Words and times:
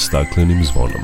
staklenim 0.00 0.64
zvonom. 0.64 1.02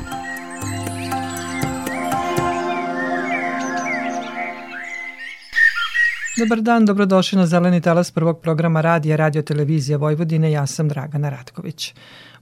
Dobar 6.39 6.61
dan, 6.61 6.85
dobrodošli 6.85 7.37
na 7.37 7.45
Zeleni 7.45 7.81
talas 7.81 8.11
prvog 8.11 8.41
programa 8.41 8.81
radija 8.81 9.15
Radio 9.15 9.41
Televizija 9.41 9.97
Vojvodine. 9.97 10.51
Ja 10.51 10.65
sam 10.65 10.89
Dragana 10.89 11.29
Ratković. 11.29 11.93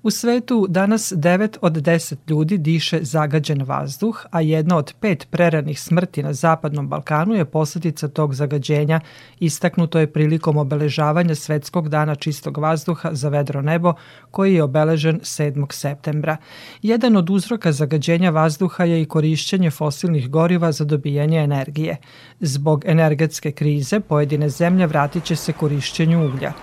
U 0.06 0.12
svetu 0.12 0.66
danas 0.70 1.14
9 1.14 1.58
od 1.62 1.74
10 1.74 2.16
ljudi 2.28 2.58
diše 2.58 3.00
zagađen 3.02 3.64
vazduh, 3.64 4.26
a 4.32 4.42
jedna 4.42 4.78
od 4.78 4.94
pet 5.00 5.28
preranih 5.30 5.82
smrti 5.82 6.24
na 6.24 6.34
Zapadnom 6.34 6.88
Balkanu 6.88 7.36
je 7.36 7.46
posledica 7.46 8.08
tog 8.08 8.34
zagađenja. 8.34 9.00
Istaknuto 9.40 10.00
je 10.00 10.14
prilikom 10.14 10.58
obeležavanja 10.58 11.36
Svetskog 11.36 11.90
dana 11.90 12.16
čistog 12.16 12.58
vazduha 12.58 13.10
za 13.14 13.30
vedro 13.30 13.62
nebo, 13.62 13.94
koji 14.32 14.54
je 14.56 14.64
obeležen 14.64 15.20
7. 15.20 15.66
septembra. 15.74 16.38
Jedan 16.82 17.18
od 17.18 17.30
uzroka 17.30 17.72
zagađenja 17.72 18.30
vazduha 18.30 18.84
je 18.84 19.02
i 19.02 19.06
korišćenje 19.06 19.72
fosilnih 19.72 20.30
goriva 20.30 20.72
za 20.72 20.86
dobijanje 20.86 21.38
energije. 21.38 21.98
Zbog 22.40 22.84
energetske 22.86 23.52
krize 23.52 24.00
pojedine 24.00 24.50
zemlje 24.50 24.88
vratit 24.88 25.24
će 25.24 25.36
se 25.36 25.54
korišćenju 25.54 26.26
uglja. 26.26 26.54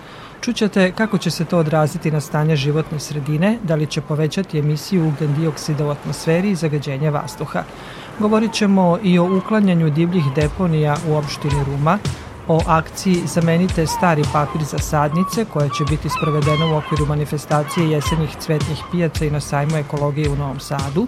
Čućete 0.42 0.92
kako 0.92 1.18
će 1.18 1.30
se 1.30 1.44
to 1.44 1.58
odraziti 1.58 2.10
na 2.10 2.20
stanje 2.20 2.56
životne 2.56 2.98
sredine, 3.00 3.58
da 3.62 3.74
li 3.74 3.86
će 3.86 4.00
povećati 4.00 4.58
emisiju 4.58 5.08
ugljen 5.08 5.34
dioksida 5.34 5.86
u 5.86 5.90
atmosferi 5.90 6.50
i 6.50 6.54
zagađenje 6.54 7.10
vazduha. 7.10 7.62
Govorit 8.18 8.52
ćemo 8.52 8.98
i 9.02 9.18
o 9.18 9.36
uklanjanju 9.36 9.90
divljih 9.90 10.24
deponija 10.36 10.96
u 11.08 11.14
opštini 11.14 11.64
Ruma, 11.66 11.98
o 12.48 12.60
akciji 12.66 13.22
Zamenite 13.26 13.86
stari 13.86 14.22
papir 14.32 14.62
za 14.62 14.78
sadnice 14.78 15.44
koja 15.44 15.68
će 15.68 15.84
biti 15.90 16.08
sprovedena 16.08 16.66
u 16.66 16.76
okviru 16.76 17.06
manifestacije 17.06 17.90
jesenjih 17.90 18.36
cvetnih 18.40 18.82
pijaca 18.90 19.24
i 19.24 19.30
na 19.30 19.40
sajmu 19.40 19.76
ekologije 19.76 20.30
u 20.30 20.36
Novom 20.36 20.60
Sadu, 20.60 21.06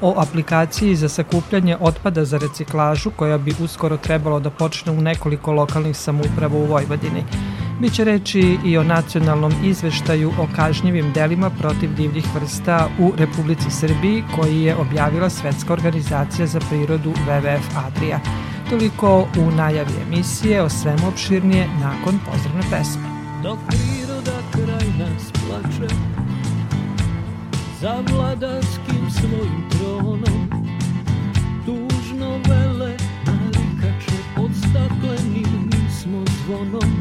o 0.00 0.14
aplikaciji 0.16 0.96
za 0.96 1.08
sakupljanje 1.08 1.76
otpada 1.80 2.24
za 2.24 2.38
reciklažu 2.38 3.10
koja 3.10 3.38
bi 3.38 3.54
uskoro 3.60 3.96
trebalo 3.96 4.40
da 4.40 4.50
počne 4.50 4.92
u 4.92 5.00
nekoliko 5.00 5.52
lokalnih 5.52 5.96
samouprava 5.96 6.56
u 6.56 6.64
Vojvodini. 6.64 7.24
Biće 7.80 8.04
reči 8.04 8.58
i 8.64 8.78
o 8.78 8.84
nacionalnom 8.84 9.52
izveštaju 9.64 10.32
o 10.38 10.46
kažnjivim 10.56 11.12
delima 11.12 11.50
protiv 11.50 11.94
divljih 11.94 12.24
vrsta 12.34 12.88
u 12.98 13.12
Republici 13.16 13.70
Srbiji 13.70 14.24
koji 14.36 14.62
je 14.62 14.76
objavila 14.76 15.30
Svetska 15.30 15.72
organizacija 15.72 16.46
za 16.46 16.60
prirodu 16.60 17.12
WWF 17.26 17.86
Adria. 17.86 18.20
Toliko 18.70 19.28
u 19.38 19.50
najavi 19.50 19.92
emisije 20.06 20.62
o 20.62 20.68
svemu 20.68 21.08
opširnije 21.08 21.68
nakon 21.80 22.18
pozdravne 22.30 22.62
pesme. 22.70 23.02
Dok 23.42 23.58
priroda 23.68 24.38
kraj 24.52 24.88
nas 24.98 25.32
plače 25.32 25.94
Za 27.80 28.02
vladarskim 28.10 29.10
svojim 29.10 29.68
tronom 29.70 30.50
Tužno 31.66 32.30
vele 32.30 32.96
narikače 33.26 34.16
Pod 34.36 34.50
staklenim 34.58 35.70
smo 36.00 36.24
zvonom 36.44 36.95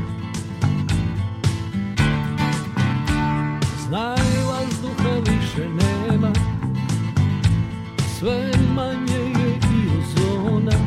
Sve 8.26 8.52
manje 8.76 9.22
je 9.40 9.50
i 9.50 9.90
ozona 10.00 10.78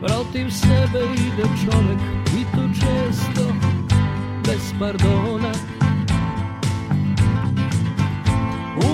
Protiv 0.00 0.50
sebe 0.50 1.04
ide 1.14 1.42
čovek 1.42 1.98
I 2.38 2.44
to 2.56 2.68
često 2.74 3.52
Bez 4.46 4.72
pardona. 4.78 5.52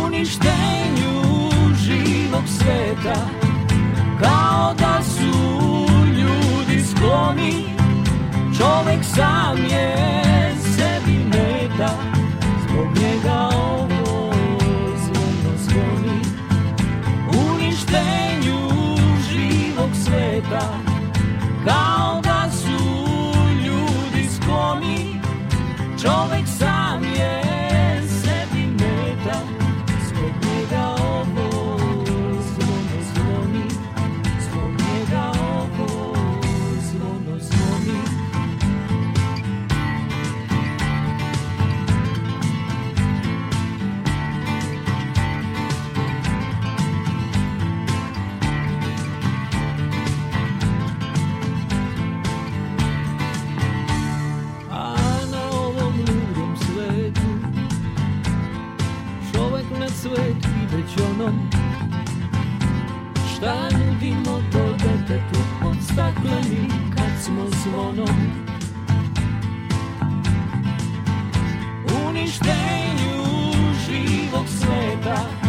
Uništenju 0.05 1.51
živog 1.75 2.45
sveta 2.47 3.29
Kao 4.23 4.75
da 4.79 5.03
su 5.03 5.39
ljudi 6.17 6.85
skloni. 6.87 7.65
Čovek 8.59 9.05
sam 9.05 9.57
je 9.71 9.97
sebi 10.77 11.19
meta 11.25 11.91
Zbog 12.69 12.87
njega 12.87 13.54
sveta 20.45 20.69
Kao 21.65 22.21
da 22.21 22.51
su 22.51 22.85
ljudi 23.65 24.29
skloni. 24.37 25.21
Čovek 26.03 26.49
sam 26.59 26.74
onom 61.15 61.51
Šta 63.35 63.69
nudimo 63.71 64.43
to 64.53 64.73
detetu? 64.73 65.41
Od 65.67 65.77
stakleni 65.93 66.69
kad 66.97 67.23
smo 67.25 67.47
zvonom. 67.63 68.17
Uništenju 72.09 73.25
živog 73.87 74.47
sveta 74.49 75.44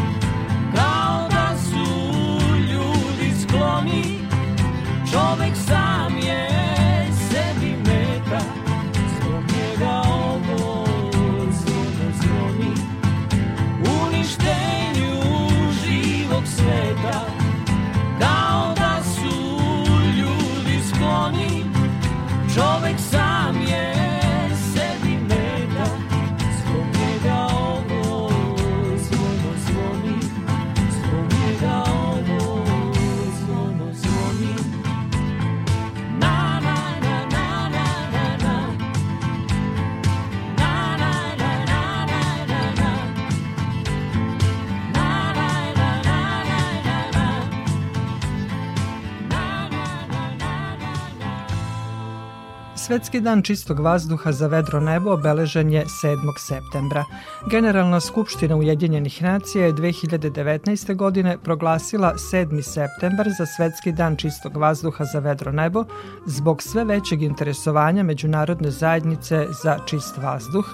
Svetski 52.95 53.21
dan 53.21 53.41
čistog 53.41 53.79
vazduha 53.79 54.31
za 54.31 54.47
vedro 54.47 54.79
nebo 54.79 55.11
obeležen 55.13 55.69
je 55.69 55.85
7. 55.85 56.17
septembra. 56.37 57.03
Generalna 57.51 57.99
skupština 57.99 58.55
Ujedinjenih 58.55 59.23
nacija 59.23 59.65
je 59.65 59.73
2019. 59.73 60.95
godine 60.95 61.37
proglasila 61.43 62.13
7. 62.13 62.61
septembar 62.61 63.27
za 63.37 63.45
Svetski 63.45 63.91
dan 63.91 64.15
čistog 64.15 64.57
vazduha 64.57 65.05
za 65.05 65.19
vedro 65.19 65.51
nebo 65.51 65.83
zbog 66.25 66.61
sve 66.61 66.83
većeg 66.83 67.21
interesovanja 67.21 68.03
međunarodne 68.03 68.71
zajednice 68.71 69.47
za 69.63 69.77
čist 69.85 70.17
vazduh, 70.17 70.65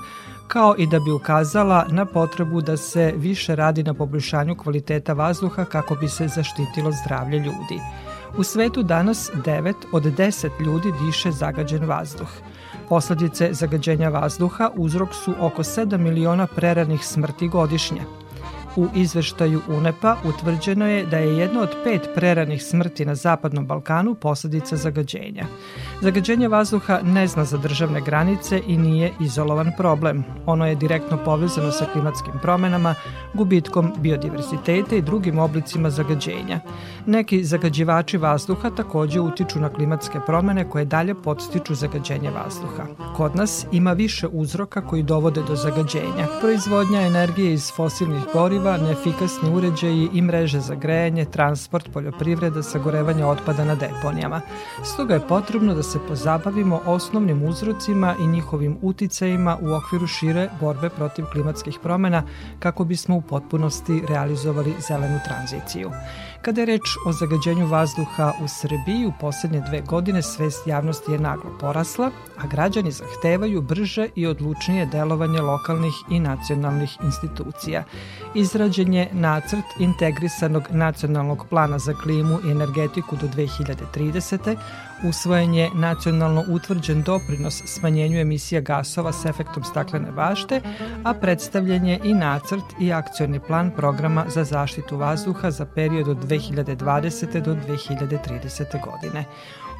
kao 0.47 0.75
i 0.77 0.87
da 0.87 0.99
bi 0.99 1.11
ukazala 1.11 1.85
na 1.89 2.05
potrebu 2.05 2.61
da 2.61 2.77
se 2.77 3.13
više 3.17 3.55
radi 3.55 3.83
na 3.83 3.93
poboljšanju 3.93 4.55
kvaliteta 4.55 5.13
vazduha 5.13 5.65
kako 5.65 5.95
bi 5.95 6.07
se 6.07 6.27
zaštitilo 6.27 6.91
zdravlje 6.91 7.37
ljudi. 7.37 7.79
U 8.37 8.43
svetu 8.43 8.83
danas 8.83 9.31
9 9.45 9.73
od 9.91 10.03
10 10.03 10.49
ljudi 10.59 10.91
diše 11.05 11.31
zagađen 11.31 11.85
vazduh. 11.85 12.29
Posledice 12.89 13.53
zagađenja 13.53 14.09
vazduha 14.09 14.69
uzrok 14.75 15.13
su 15.13 15.33
oko 15.39 15.63
7 15.63 15.97
miliona 15.97 16.47
preranih 16.47 17.05
smrti 17.05 17.47
godišnje. 17.47 18.01
U 18.75 18.87
izveštaju 18.95 19.61
UNEPA 19.69 20.15
utvrđeno 20.25 20.87
je 20.87 21.05
da 21.05 21.17
je 21.17 21.37
jedna 21.37 21.61
od 21.61 21.75
pet 21.83 22.09
preranih 22.15 22.63
smrti 22.63 23.05
na 23.05 23.15
Zapadnom 23.15 23.65
Balkanu 23.65 24.15
posledica 24.15 24.75
zagađenja. 24.75 25.45
Zagađenje 26.01 26.47
vazduha 26.47 26.99
ne 27.03 27.27
zna 27.27 27.45
za 27.45 27.57
državne 27.57 28.01
granice 28.01 28.61
i 28.67 28.77
nije 28.77 29.13
izolovan 29.19 29.71
problem. 29.77 30.23
Ono 30.45 30.67
je 30.67 30.75
direktno 30.75 31.17
povezano 31.25 31.71
sa 31.71 31.85
klimatskim 31.93 32.33
promenama, 32.41 32.95
gubitkom 33.33 33.93
biodiversiteta 33.97 34.95
i 34.95 35.01
drugim 35.01 35.39
oblicima 35.39 35.89
zagađenja. 35.89 36.59
Neki 37.05 37.43
zagađivači 37.43 38.17
vazduha 38.17 38.69
takođe 38.69 39.19
utiču 39.19 39.59
na 39.59 39.69
klimatske 39.69 40.19
promene 40.25 40.69
koje 40.69 40.85
dalje 40.85 41.15
podstiču 41.15 41.75
zagađenje 41.75 42.31
vazduha. 42.31 42.83
Kod 43.15 43.35
nas 43.35 43.65
ima 43.71 43.93
više 43.93 44.27
uzroka 44.27 44.81
koji 44.81 45.03
dovode 45.03 45.41
do 45.47 45.55
zagađenja. 45.55 46.27
Proizvodnja 46.41 47.01
energije 47.01 47.53
iz 47.53 47.71
fosilnih 47.75 48.23
goriva, 48.33 48.60
neefikasni 48.61 49.49
uređaji 49.49 50.09
i 50.13 50.21
mreže 50.21 50.59
za 50.59 50.75
grejanje, 50.75 51.25
transport, 51.25 51.89
poljoprivreda, 51.93 52.63
sagorevanje 52.63 53.25
otpada 53.25 53.65
na 53.65 53.75
deponijama. 53.75 54.41
Stoga 54.83 55.13
je 55.13 55.27
potrebno 55.27 55.73
da 55.73 55.83
se 55.83 55.99
pozabavimo 56.07 56.81
osnovnim 56.85 57.43
uzrocima 57.43 58.15
i 58.19 58.27
njihovim 58.27 58.77
uticajima 58.81 59.57
u 59.61 59.73
okviru 59.73 60.07
šire 60.07 60.49
borbe 60.59 60.89
protiv 60.89 61.25
klimatskih 61.25 61.79
promena 61.83 62.23
kako 62.59 62.83
bismo 62.83 63.15
u 63.15 63.21
potpunosti 63.21 64.03
realizovali 64.09 64.75
zelenu 64.87 65.19
tranziciju. 65.25 65.91
Kada 66.41 66.61
je 66.61 66.65
reč 66.65 66.81
o 67.05 67.11
zagađenju 67.11 67.67
vazduha 67.67 68.33
u 68.43 68.47
Srbiji, 68.47 69.05
u 69.05 69.13
poslednje 69.19 69.61
dve 69.67 69.81
godine 69.81 70.21
svest 70.21 70.67
javnosti 70.67 71.11
je 71.11 71.19
naglo 71.19 71.57
porasla, 71.59 72.11
a 72.37 72.47
građani 72.47 72.91
zahtevaju 72.91 73.61
brže 73.61 74.07
i 74.15 74.27
odlučnije 74.27 74.85
delovanje 74.85 75.41
lokalnih 75.41 75.93
i 76.09 76.19
nacionalnih 76.19 76.97
institucija. 77.03 77.83
Izrađen 78.51 78.93
je 78.93 79.07
nacrt 79.11 79.65
integrisanog 79.79 80.63
nacionalnog 80.71 81.45
plana 81.49 81.79
za 81.79 81.93
klimu 81.93 82.39
i 82.47 82.51
energetiku 82.51 83.15
do 83.15 83.27
2030 83.27 84.57
usvojen 85.09 85.53
je 85.53 85.69
nacionalno 85.75 86.43
utvrđen 86.49 87.01
doprinos 87.01 87.61
smanjenju 87.65 88.19
emisija 88.19 88.61
gasova 88.61 89.13
s 89.13 89.25
efektom 89.25 89.63
staklene 89.63 90.11
bašte, 90.11 90.61
a 91.03 91.13
predstavljen 91.13 91.85
je 91.85 91.99
i 92.03 92.13
nacrt 92.13 92.63
i 92.79 92.93
akcioni 92.93 93.39
plan 93.39 93.71
programa 93.75 94.25
za 94.27 94.43
zaštitu 94.43 94.97
vazduha 94.97 95.51
za 95.51 95.65
period 95.65 96.07
od 96.07 96.17
2020. 96.17 97.41
do 97.41 97.55
2030. 97.55 98.65
godine. 98.85 99.25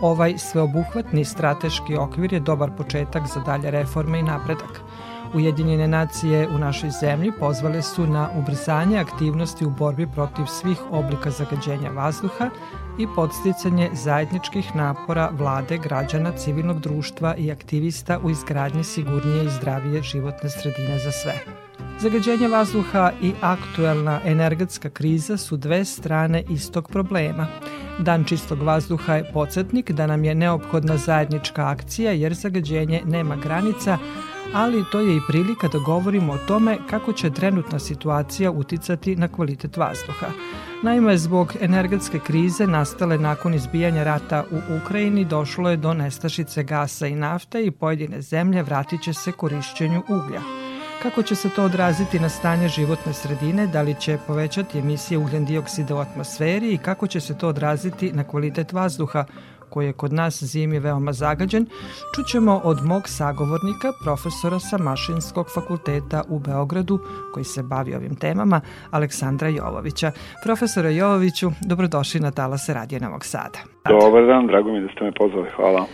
Ovaj 0.02 0.38
sveobuhvatni 0.38 1.26
strateški 1.26 1.96
okvir 1.96 2.34
je 2.34 2.40
dobar 2.40 2.72
početak 2.78 3.24
za 3.34 3.40
dalje 3.40 3.72
reforme 3.72 4.20
i 4.20 4.24
napredak. 4.24 4.82
Ujedinjene 5.33 5.88
nacije 5.88 6.48
u 6.50 6.57
našoj 6.57 6.89
zemlji 6.89 7.31
pozvale 7.39 7.81
su 7.81 8.07
na 8.07 8.30
ubrzanje 8.38 8.98
aktivnosti 8.98 9.66
u 9.66 9.69
borbi 9.69 10.07
protiv 10.07 10.45
svih 10.45 10.78
oblika 10.92 11.31
zagađenja 11.31 11.89
vazduha 11.89 12.50
i 13.00 13.07
podsticanje 13.16 13.89
zajedničkih 13.94 14.75
napora 14.75 15.30
vlade, 15.38 15.78
građana, 15.78 16.31
civilnog 16.31 16.80
društva 16.80 17.36
i 17.36 17.51
aktivista 17.51 18.19
u 18.24 18.30
izgradnji 18.30 18.83
sigurnije 18.83 19.45
i 19.45 19.50
zdravije 19.50 20.04
životne 20.04 20.50
sredine 20.50 21.00
za 21.00 21.12
sve. 21.12 21.34
Zagađenje 22.00 22.48
vazduha 22.48 23.12
i 23.22 23.34
aktuelna 23.42 24.19
energetska 24.25 24.89
kriza 24.89 25.38
su 25.38 25.57
dve 25.57 25.86
strane 25.86 26.44
istog 26.50 26.89
problema. 26.89 27.48
Dan 28.00 28.24
čistog 28.24 28.62
vazduha 28.62 29.16
je 29.16 29.31
podsjetnik 29.34 29.92
da 29.92 30.07
nam 30.07 30.24
je 30.24 30.36
neophodna 30.36 30.98
zajednička 30.98 31.68
akcija 31.68 32.12
jer 32.12 32.34
zagađenje 32.34 33.01
nema 33.06 33.36
granica, 33.36 33.98
ali 34.53 34.86
to 34.92 35.00
je 35.00 35.15
i 35.15 35.21
prilika 35.27 35.68
da 35.68 35.80
govorimo 35.80 36.33
o 36.33 36.38
tome 36.38 36.77
kako 36.89 37.13
će 37.13 37.30
trenutna 37.30 37.80
situacija 37.80 38.51
uticati 38.51 39.15
na 39.15 39.27
kvalitet 39.27 39.77
vazduha. 39.77 40.27
Naime, 40.83 41.18
zbog 41.18 41.53
energetske 41.62 42.19
krize 42.19 42.68
nastale 42.68 43.18
nakon 43.18 43.53
izbijanja 43.53 44.03
rata 44.03 44.44
u 44.51 44.77
Ukrajini 44.77 45.25
došlo 45.25 45.69
je 45.69 45.77
do 45.77 45.94
nestašice 45.94 46.63
gasa 46.63 47.07
i 47.07 47.15
nafte 47.15 47.65
i 47.65 47.71
pojedine 47.71 48.21
zemlje 48.21 48.63
vratit 48.63 49.01
će 49.01 49.13
se 49.13 49.31
korišćenju 49.31 50.03
uglja. 50.07 50.42
Kako 51.03 51.24
će 51.24 51.36
se 51.36 51.50
to 51.50 51.63
odraziti 51.63 52.19
na 52.19 52.30
stanje 52.30 52.68
životne 52.68 53.13
sredine, 53.13 53.68
da 53.68 53.81
li 53.81 53.95
će 54.00 54.18
povećati 54.27 54.80
emisije 54.80 55.18
ugljen 55.18 55.45
dioksida 55.45 55.95
u 55.95 55.98
atmosferi 55.98 56.74
i 56.74 56.77
kako 56.77 57.07
će 57.07 57.19
se 57.19 57.38
to 57.38 57.48
odraziti 57.48 58.12
na 58.13 58.24
kvalitet 58.24 58.74
vazduha 58.74 59.25
koji 59.72 59.86
je 59.86 59.94
kod 59.94 60.14
nas 60.14 60.44
zimi 60.44 60.80
veoma 60.80 61.14
zagađen, 61.14 61.66
čućemo 62.16 62.62
od 62.64 62.78
mog 62.86 63.04
sagovornika, 63.06 63.90
profesora 64.04 64.60
sa 64.60 64.78
Mašinskog 64.78 65.48
fakulteta 65.56 66.24
u 66.30 66.40
Beogradu, 66.40 67.00
koji 67.34 67.44
se 67.44 67.64
bavi 67.64 67.96
ovim 67.96 68.16
temama, 68.16 68.62
Aleksandra 68.92 69.48
Jovovića. 69.48 70.12
Profesore 70.44 70.96
Jovoviću, 70.96 71.48
dobrodošli 71.70 72.20
na 72.20 72.32
Talase 72.32 72.74
Radio 72.74 73.00
Novog 73.00 73.26
Sada. 73.26 73.60
Dobar 73.90 74.26
dan, 74.26 74.48
drago 74.48 74.72
mi 74.72 74.82
da 74.82 74.88
ste 74.94 75.04
me 75.04 75.12
pozvali, 75.12 75.50
hvala. 75.56 75.86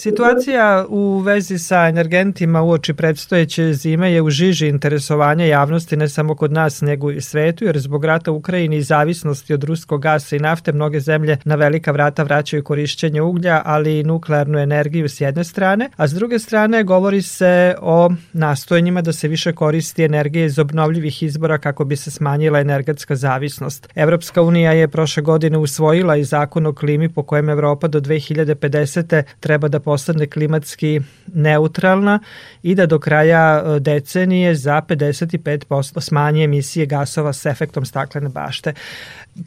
Situacija 0.00 0.86
u 0.88 1.18
vezi 1.18 1.58
sa 1.58 1.88
energentima 1.88 2.62
uoči 2.62 2.94
predstojeće 2.94 3.72
zime 3.72 4.12
je 4.12 4.22
u 4.22 4.30
žiži 4.30 4.68
interesovanja 4.68 5.44
javnosti 5.44 5.96
ne 5.96 6.08
samo 6.08 6.34
kod 6.34 6.52
nas 6.52 6.80
nego 6.80 7.10
i 7.10 7.20
svetu 7.20 7.64
jer 7.64 7.78
zbog 7.78 8.04
rata 8.04 8.32
u 8.32 8.36
Ukrajini 8.36 8.76
i 8.76 8.82
zavisnosti 8.82 9.54
od 9.54 9.64
ruskog 9.64 10.02
gasa 10.02 10.36
i 10.36 10.38
nafte 10.38 10.72
mnoge 10.72 11.00
zemlje 11.00 11.38
na 11.44 11.54
velika 11.54 11.92
vrata 11.92 12.22
vraćaju 12.22 12.64
korišćenje 12.64 13.22
uglja 13.22 13.62
ali 13.64 13.98
i 13.98 14.04
nuklearnu 14.04 14.58
energiju 14.58 15.08
s 15.08 15.20
jedne 15.20 15.44
strane, 15.44 15.90
a 15.96 16.08
s 16.08 16.12
druge 16.12 16.38
strane 16.38 16.84
govori 16.84 17.22
se 17.22 17.74
o 17.80 18.10
nastojenjima 18.32 19.02
da 19.02 19.12
se 19.12 19.28
više 19.28 19.52
koristi 19.52 20.04
energije 20.04 20.46
iz 20.46 20.58
obnovljivih 20.58 21.22
izbora 21.22 21.58
kako 21.58 21.84
bi 21.84 21.96
se 21.96 22.10
smanjila 22.10 22.60
energetska 22.60 23.16
zavisnost. 23.16 23.88
Evropska 23.94 24.42
unija 24.42 24.72
je 24.72 24.88
prošle 24.88 25.22
godine 25.22 25.58
usvojila 25.58 26.16
i 26.16 26.24
zakon 26.24 26.66
o 26.66 26.72
klimi 26.72 27.08
po 27.08 27.22
kojem 27.22 27.48
Evropa 27.48 27.88
do 27.88 28.00
2050. 28.00 29.22
treba 29.40 29.68
da 29.68 29.87
postane 29.88 30.26
klimatski 30.34 31.00
neutralna 31.34 32.18
i 32.62 32.74
da 32.74 32.86
do 32.86 32.98
kraja 32.98 33.44
e, 33.58 33.80
decenije 33.80 34.54
za 34.54 34.76
55% 34.88 36.00
smanji 36.08 36.44
emisije 36.44 36.86
gasova 36.86 37.32
s 37.32 37.46
efektom 37.46 37.84
staklene 37.84 38.30
bašte. 38.40 38.70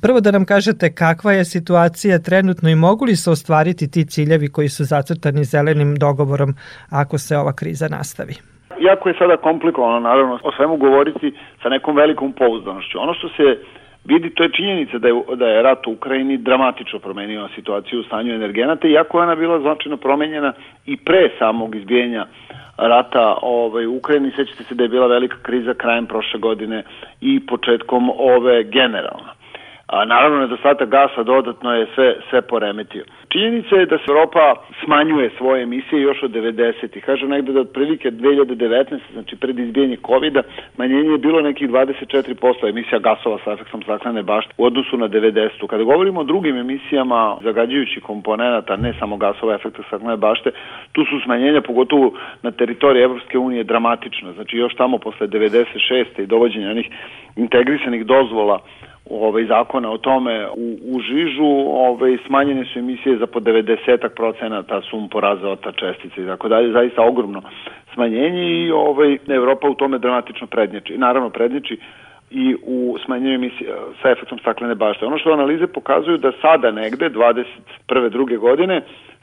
Prvo 0.03 0.19
da 0.25 0.31
nam 0.31 0.45
kažete 0.45 0.93
kakva 1.03 1.31
je 1.33 1.45
situacija 1.45 2.19
trenutno 2.19 2.69
i 2.69 2.81
mogu 2.85 3.05
li 3.05 3.15
se 3.15 3.29
ostvariti 3.31 3.91
ti 3.91 4.05
ciljevi 4.05 4.47
koji 4.55 4.69
su 4.69 4.83
zacrtani 4.83 5.43
zelenim 5.43 5.95
dogovorom 6.05 6.51
ako 7.01 7.17
se 7.17 7.37
ova 7.37 7.53
kriza 7.59 7.87
nastavi? 7.97 8.35
Jako 8.89 9.09
je 9.09 9.15
sada 9.19 9.37
komplikovano, 9.37 9.99
naravno, 9.99 10.39
o 10.43 10.51
svemu 10.57 10.77
govoriti 10.77 11.27
sa 11.63 11.69
nekom 11.69 11.95
velikom 11.95 12.33
pouzdanošću. 12.33 12.99
Ono 12.99 13.13
što 13.13 13.27
se 13.37 13.45
vidi, 14.05 14.29
to 14.29 14.43
je 14.43 14.51
činjenica 14.51 14.97
da 14.97 15.07
je, 15.07 15.13
da 15.35 15.47
je 15.47 15.61
rat 15.61 15.87
u 15.87 15.91
Ukrajini 15.91 16.37
dramatično 16.37 16.99
promenio 16.99 17.49
situaciju 17.55 17.99
u 17.99 18.03
stanju 18.03 18.33
energenata, 18.33 18.87
iako 18.87 19.17
je 19.17 19.23
ona 19.23 19.35
bila 19.35 19.59
značajno 19.59 19.97
promenjena 19.97 20.53
i 20.85 20.97
pre 20.97 21.29
samog 21.39 21.75
izbijenja 21.75 22.25
rata 22.77 23.37
ovaj, 23.41 23.85
u 23.85 23.97
Ukrajini. 23.97 24.31
Sećate 24.35 24.63
se 24.63 24.75
da 24.75 24.83
je 24.83 24.89
bila 24.89 25.07
velika 25.07 25.37
kriza 25.41 25.73
krajem 25.73 26.05
prošle 26.05 26.39
godine 26.39 26.83
i 27.21 27.39
početkom 27.45 28.09
ove 28.17 28.63
generalna. 28.63 29.40
A 29.91 30.05
naravno, 30.05 30.39
nedostatak 30.39 30.89
gasa 30.89 31.23
dodatno 31.23 31.73
je 31.73 31.87
sve, 31.95 32.15
sve 32.29 32.41
poremetio. 32.41 33.03
Činjenica 33.29 33.75
je 33.75 33.85
da 33.85 33.97
se 33.97 34.03
Europa 34.07 34.55
smanjuje 34.83 35.31
svoje 35.37 35.63
emisije 35.63 36.01
još 36.01 36.23
od 36.23 36.31
90. 36.31 37.23
I 37.23 37.27
negde 37.27 37.53
da 37.53 37.59
otprilike 37.59 38.11
2019. 38.11 38.99
znači 39.13 39.35
pred 39.35 39.59
izbijenje 39.59 39.97
COVID-a, 40.07 40.41
manjenje 40.77 41.11
je 41.11 41.17
bilo 41.17 41.41
nekih 41.41 41.69
24% 41.69 42.69
emisija 42.69 42.99
gasova 42.99 43.37
sa 43.43 43.51
efektom 43.51 43.81
staklene 43.81 44.23
bašte 44.23 44.53
u 44.57 44.65
odnosu 44.65 44.97
na 44.97 45.09
90. 45.09 45.67
Kada 45.67 45.83
govorimo 45.83 46.19
o 46.19 46.23
drugim 46.23 46.57
emisijama 46.57 47.37
zagađujućih 47.43 48.03
komponenta, 48.03 48.75
ne 48.75 48.93
samo 48.99 49.17
gasova 49.17 49.55
efekta 49.55 49.83
staklene 49.87 50.17
bašte, 50.17 50.51
tu 50.91 51.05
su 51.05 51.19
smanjenja 51.23 51.61
pogotovo 51.61 52.13
na 52.41 52.51
teritoriji 52.51 53.03
Evropske 53.03 53.37
unije 53.37 53.63
dramatična. 53.63 54.33
Znači 54.33 54.57
još 54.57 54.75
tamo 54.75 54.97
posle 54.97 55.27
96. 55.27 56.23
i 56.23 56.25
dovođenja 56.25 56.69
onih 56.69 56.89
integrisanih 57.35 58.05
dozvola 58.05 58.59
ovaj 59.11 59.45
zakona 59.45 59.91
o 59.91 59.97
tome 59.97 60.47
u, 60.47 60.77
u 60.95 60.99
Žižu 60.99 61.51
ovaj 61.67 62.17
smanjene 62.27 62.65
su 62.65 62.79
emisije 62.79 63.17
za 63.17 63.27
po 63.27 63.39
90 63.39 64.09
procenata 64.15 64.81
sumpora, 64.81 65.31
azota, 65.31 65.71
čestica 65.71 66.21
i 66.21 66.25
tako 66.25 66.47
dalje, 66.47 66.71
zaista 66.71 67.01
ogromno 67.01 67.41
smanjenje 67.93 68.43
i 68.43 68.71
ovaj 68.71 69.17
Evropa 69.27 69.67
u 69.69 69.75
tome 69.75 69.97
dramatično 69.97 70.47
prednjači. 70.47 70.97
Naravno 70.97 71.29
prednjači 71.29 71.77
i 72.31 72.55
u 72.63 72.97
smanjenju 73.05 73.35
emisije 73.35 73.69
sa 74.01 74.09
efektom 74.09 74.39
staklene 74.39 74.75
bašte. 74.75 75.05
Ono 75.05 75.17
što 75.17 75.33
analize 75.33 75.67
pokazuju 75.67 76.17
da 76.17 76.31
sada 76.41 76.71
negde 76.71 77.09
21. 77.09 78.09
druge 78.09 78.37
godine 78.37 78.81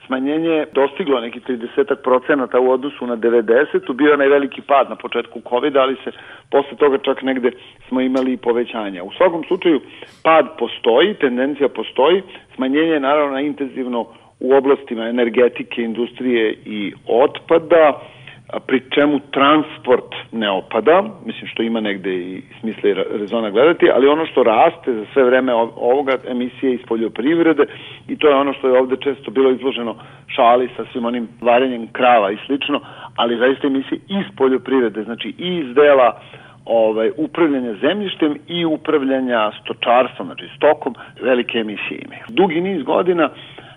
smanjenje 0.09 0.49
je 0.49 0.67
dostiglo 0.75 1.21
neki 1.21 1.41
30 1.41 1.95
procenata 2.05 2.61
u 2.61 2.71
odnosu 2.71 3.07
na 3.07 3.17
90. 3.17 3.93
Bio 3.95 4.11
je 4.11 4.17
najveliki 4.17 4.61
pad 4.61 4.91
na 4.91 4.97
početku 4.97 5.41
COVID, 5.51 5.77
ali 5.77 5.97
se 6.05 6.11
posle 6.51 6.77
toga 6.77 6.99
čak 6.99 7.23
negde 7.23 7.51
smo 7.89 8.01
imali 8.01 8.33
i 8.33 8.37
povećanja. 8.37 9.05
U 9.05 9.13
svakom 9.13 9.45
slučaju 9.45 9.81
pad 10.23 10.47
postoji, 10.59 11.15
tendencija 11.15 11.69
postoji, 11.69 12.23
smanjenje 12.55 12.93
je 12.93 13.01
naravno 13.01 13.39
intenzivno 13.39 14.07
u 14.41 14.55
oblastima 14.55 15.09
energetike, 15.09 15.83
industrije 15.83 16.55
i 16.65 16.93
otpada, 17.07 18.01
pri 18.67 18.83
čemu 18.91 19.21
transport 19.31 20.15
ne 20.33 20.51
opada, 20.51 21.03
mislim 21.25 21.49
što 21.49 21.63
ima 21.63 21.81
negde 21.81 22.15
i 22.15 22.43
smisla 22.61 22.91
i 22.91 22.95
rezona 22.95 23.51
gledati, 23.51 23.91
ali 23.95 24.09
ono 24.09 24.27
što 24.27 24.43
raste 24.43 24.93
za 24.93 25.05
sve 25.13 25.25
vreme 25.25 25.55
ovoga 25.77 26.17
emisije 26.29 26.75
iz 26.75 26.81
poljoprivrede 26.89 27.67
i 28.09 28.17
to 28.17 28.29
je 28.29 28.35
ono 28.35 28.53
što 28.53 28.69
je 28.69 28.81
ovde 28.81 28.97
često 28.97 29.31
bilo 29.31 29.51
izloženo 29.51 29.97
šali 30.27 30.69
sa 30.77 30.85
svim 30.93 31.05
onim 31.05 31.29
varenjem 31.41 31.89
krava 31.93 32.31
i 32.31 32.39
slično, 32.47 32.81
ali 33.17 33.39
zaista 33.39 33.67
emisije 33.67 34.01
iz 34.09 34.27
poljoprivrede, 34.37 35.03
znači 35.03 35.29
i 35.39 35.57
iz 35.57 35.75
dela 35.75 36.21
ovaj, 36.65 37.11
upravljanja 37.17 37.75
zemljištem 37.75 38.37
i 38.49 38.65
upravljanja 38.65 39.51
stočarstvom, 39.61 40.27
znači 40.27 40.49
stokom, 40.57 40.95
velike 41.21 41.59
emisije 41.59 41.99
imaju. 42.05 42.23
Dugi 42.29 42.61
niz 42.61 42.83
godina 42.83 43.31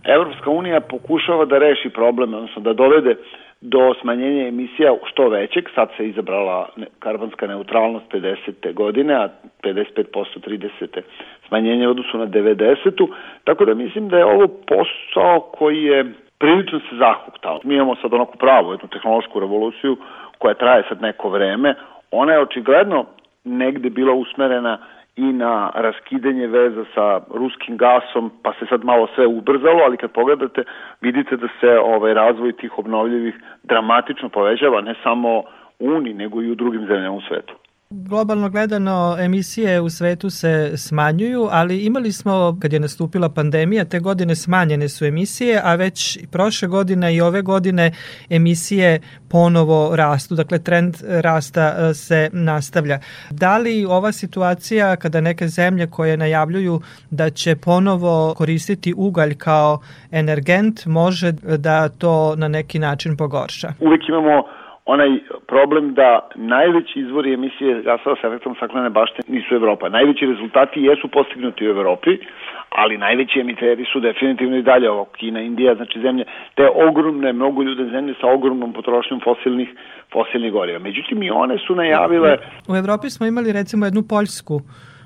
Evropska 0.04 0.50
unija 0.50 0.82
pokušava 0.82 1.46
da 1.46 1.58
reši 1.58 1.90
probleme, 1.90 2.38
odnosno 2.38 2.62
da 2.62 2.74
dovede 2.74 3.16
do 3.62 3.94
smanjenja 4.02 4.48
emisija 4.48 4.96
što 5.06 5.30
većeg, 5.30 5.70
sad 5.76 5.90
se 5.98 6.08
izabrala 6.08 6.70
karbonska 7.00 7.48
neutralnost 7.48 8.06
50. 8.12 8.74
godine, 8.74 9.14
a 9.14 9.30
55% 9.64 10.06
30. 10.48 11.02
smanjenje 11.48 11.88
odnosu 11.88 12.18
na 12.18 12.28
90. 12.28 13.08
Tako 13.44 13.66
da 13.66 13.74
mislim 13.74 14.10
da 14.10 14.18
je 14.18 14.26
ovo 14.26 14.48
posao 14.48 15.40
koji 15.40 15.84
je 15.84 16.14
prilično 16.38 16.80
se 16.80 16.96
zahuktao. 16.96 17.60
Mi 17.64 17.76
imamo 17.76 17.96
sad 17.96 18.14
onako 18.14 18.38
pravu 18.38 18.72
jednu 18.72 18.88
tehnološku 18.88 19.40
revoluciju 19.40 19.98
koja 20.38 20.54
traje 20.54 20.84
sad 20.90 21.02
neko 21.02 21.30
vreme. 21.30 21.76
Ona 22.12 22.34
je 22.34 22.40
očigledno 22.40 23.06
negde 23.44 23.90
bila 23.90 24.14
usmerena 24.14 24.78
i 25.16 25.34
na 25.34 25.72
raskidanje 25.76 26.48
veza 26.48 26.86
sa 26.96 27.22
ruskim 27.34 27.78
gasom, 27.78 28.32
pa 28.44 28.54
se 28.54 28.66
sad 28.70 28.84
malo 28.84 29.08
sve 29.16 29.28
ubrzalo, 29.28 29.84
ali 29.86 29.98
kad 29.98 30.12
pogledate 30.12 30.64
vidite 31.02 31.38
da 31.38 31.48
se 31.60 31.80
ovaj 31.80 32.14
razvoj 32.14 32.52
tih 32.52 32.78
obnovljivih 32.78 33.36
dramatično 33.64 34.30
povećava, 34.30 34.82
ne 34.82 34.96
samo 35.04 35.40
u 35.80 35.88
Uniji, 35.88 36.14
nego 36.14 36.42
i 36.42 36.52
u 36.52 36.56
drugim 36.56 36.86
zemljama 36.88 37.16
u 37.16 37.22
svetu. 37.22 37.54
Globalno 37.94 38.50
gledano 38.50 39.18
emisije 39.20 39.82
u 39.82 39.90
svetu 39.90 40.30
se 40.30 40.72
smanjuju, 40.78 41.48
ali 41.52 41.86
imali 41.86 42.12
smo, 42.12 42.58
kad 42.62 42.74
je 42.74 42.80
nastupila 42.80 43.30
pandemija, 43.30 43.86
te 43.86 44.00
godine 44.00 44.36
smanjene 44.36 44.90
su 44.90 45.06
emisije, 45.06 45.62
a 45.64 45.76
već 45.76 46.20
prošle 46.32 46.68
godine 46.68 47.16
i 47.16 47.22
ove 47.22 47.42
godine 47.42 47.92
emisije 48.30 49.00
ponovo 49.30 49.96
rastu, 49.96 50.36
dakle 50.36 50.60
trend 50.60 50.96
rasta 51.24 51.76
e, 51.78 51.94
se 51.94 52.30
nastavlja. 52.34 53.00
Da 53.32 53.58
li 53.58 53.86
ova 53.86 54.12
situacija 54.12 54.96
kada 54.96 55.22
neke 55.22 55.48
zemlje 55.48 55.88
koje 55.88 56.18
najavljuju 56.18 56.82
da 57.10 57.30
će 57.30 57.56
ponovo 57.56 58.34
koristiti 58.38 58.94
ugalj 58.98 59.36
kao 59.36 59.80
energent 60.12 60.86
može 60.86 61.32
da 61.58 61.90
to 61.90 62.36
na 62.36 62.48
neki 62.48 62.80
način 62.80 63.18
pogorša? 63.18 63.74
Uvek 63.80 64.02
imamo 64.10 64.44
onaj 64.94 65.10
problem 65.48 65.94
da 65.94 66.30
najveći 66.36 67.00
izvori 67.00 67.34
emisije 67.34 67.82
gasova 67.82 68.16
sa 68.22 68.28
efektom 68.28 68.56
staklene 68.56 68.90
bašte 68.90 69.20
nisu 69.28 69.56
Evropa. 69.56 69.90
Najveći 69.90 70.26
rezultati 70.26 70.82
jesu 70.90 71.08
postignuti 71.08 71.68
u 71.68 71.70
Evropi, 71.70 72.18
ali 72.70 72.98
najveći 72.98 73.40
emiteri 73.40 73.86
su 73.94 74.00
definitivno 74.00 74.58
i 74.58 74.68
dalje 74.72 74.90
ovo 74.90 75.06
Kina, 75.06 75.42
Indija, 75.42 75.76
znači 75.76 76.02
zemlje, 76.02 76.24
te 76.56 76.70
ogromne, 76.88 77.34
mnogo 77.34 77.64
ljude 77.64 77.86
zemlje 77.96 78.14
sa 78.22 78.28
ogromnom 78.28 78.74
potrošnjom 78.74 79.20
fosilnih, 79.24 79.70
fosilnih 80.14 80.52
goriva. 80.52 80.80
Međutim, 80.80 81.24
i 81.24 81.32
one 81.32 81.58
su 81.68 81.76
najavile... 81.76 82.38
U 82.70 82.76
Evropi 82.76 83.10
smo 83.10 83.26
imali 83.26 83.52
recimo 83.52 83.86
jednu 83.86 84.02
Poljsku 84.10 84.62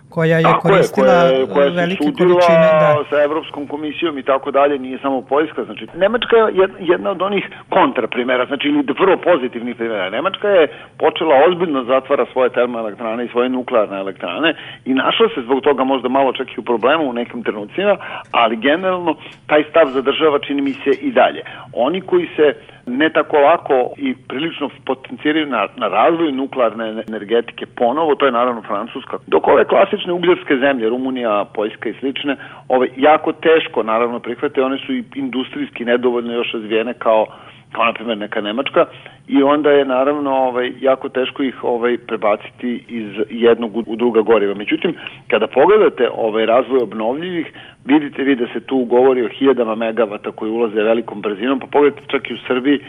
koja 0.10 0.38
je 0.38 0.44
tako 0.44 0.68
koristila 0.68 1.14
je, 1.14 1.46
koja, 1.46 1.54
koja 1.54 1.70
velike 1.70 2.10
količine 2.18 2.68
da. 2.82 3.04
sa 3.10 3.24
Evropskom 3.24 3.68
komisijom 3.68 4.18
i 4.18 4.24
tako 4.24 4.52
dalje, 4.52 4.80
nije 4.80 5.00
samo 5.02 5.22
Poljska, 5.22 5.64
znači 5.64 5.88
Nemačka 5.96 6.36
je 6.36 6.68
jedna 6.80 7.12
od 7.12 7.22
onih 7.22 7.44
kontra 7.70 8.08
primjera, 8.08 8.46
znači 8.46 8.68
ili 8.68 8.84
prvo 8.84 9.18
pozitivnih 9.18 9.76
primjera. 9.76 10.10
Nemačka 10.10 10.48
je 10.50 10.68
počela 10.98 11.36
ozbiljno 11.48 11.84
zatvara 11.84 12.26
svoje 12.34 12.50
termoelektrane 12.50 13.26
i 13.26 13.30
svoje 13.30 13.50
nuklearne 13.50 13.98
elektrane 13.98 14.56
i 14.86 14.94
našla 14.94 15.28
se 15.36 15.42
zbog 15.42 15.62
toga 15.62 15.84
možda 15.84 16.10
malo 16.10 16.34
čak 16.34 16.48
i 16.48 16.60
u 16.60 16.64
problemu 16.64 17.10
u 17.10 17.14
nekim 17.14 17.44
trenucima, 17.44 17.98
ali 18.32 18.56
generalno 18.56 19.16
taj 19.48 19.64
stav 19.70 19.86
zadržava 19.88 20.40
čini 20.40 20.62
mi 20.62 20.74
se 20.74 20.92
i 21.02 21.12
dalje. 21.12 21.42
Oni 21.74 22.02
koji 22.02 22.28
se 22.36 22.54
ne 22.86 23.10
tako 23.10 23.38
lako 23.38 23.94
i 23.98 24.16
prilično 24.28 24.70
potencijiraju 24.86 25.46
na, 25.46 25.68
na 25.78 25.88
razvoju 25.88 26.32
nuklearne 26.32 27.04
energetike 27.08 27.66
ponovo, 27.66 28.16
to 28.16 28.26
je 28.26 28.32
naravno 28.32 28.62
Francuska. 28.62 29.18
Dok 29.28 29.48
ove 29.48 29.66
klasične 29.96 30.14
ugljarske 30.14 30.58
zemlje, 30.58 30.90
Rumunija, 30.90 31.46
Poljska 31.54 31.90
i 31.90 31.94
slične, 32.00 32.36
ove 32.68 32.88
jako 32.98 33.32
teško 33.32 33.84
naravno 33.84 34.20
prihvate, 34.20 34.64
one 34.64 34.78
su 34.78 34.94
i 34.94 35.04
industrijski 35.16 35.86
nedovoljno 35.86 36.34
još 36.34 36.52
razvijene 36.54 36.94
kao 36.94 37.26
kao 37.72 37.86
na 37.86 37.94
primjer 37.94 38.18
neka 38.18 38.42
Nemačka. 38.42 38.86
I 39.28 39.44
onda 39.44 39.72
je 39.72 39.86
naravno 39.86 40.32
ovaj 40.32 40.72
jako 40.82 41.10
teško 41.10 41.44
ih 41.44 41.64
ovaj 41.64 41.98
prebaciti 41.98 42.84
iz 42.88 43.10
jednog 43.30 43.78
u 43.88 43.96
druga 43.96 44.22
goriva. 44.22 44.54
Međutim, 44.54 44.96
kada 45.28 45.48
pogledate 45.48 46.10
ovaj 46.16 46.46
razvoj 46.46 46.80
obnovljivih, 46.84 47.54
vidite 47.86 48.24
vi 48.24 48.36
da 48.36 48.48
se 48.54 48.60
tu 48.60 48.86
govori 48.86 49.26
o 49.26 49.30
hiljadama 49.30 49.76
megavata 49.76 50.32
koji 50.32 50.52
ulaze 50.52 50.84
velikom 50.84 51.22
brzinom, 51.22 51.60
pa 51.60 51.68
pogledajte 51.72 52.08
čak 52.08 52.30
i 52.30 52.34
u 52.34 52.38
Srbiji 52.48 52.80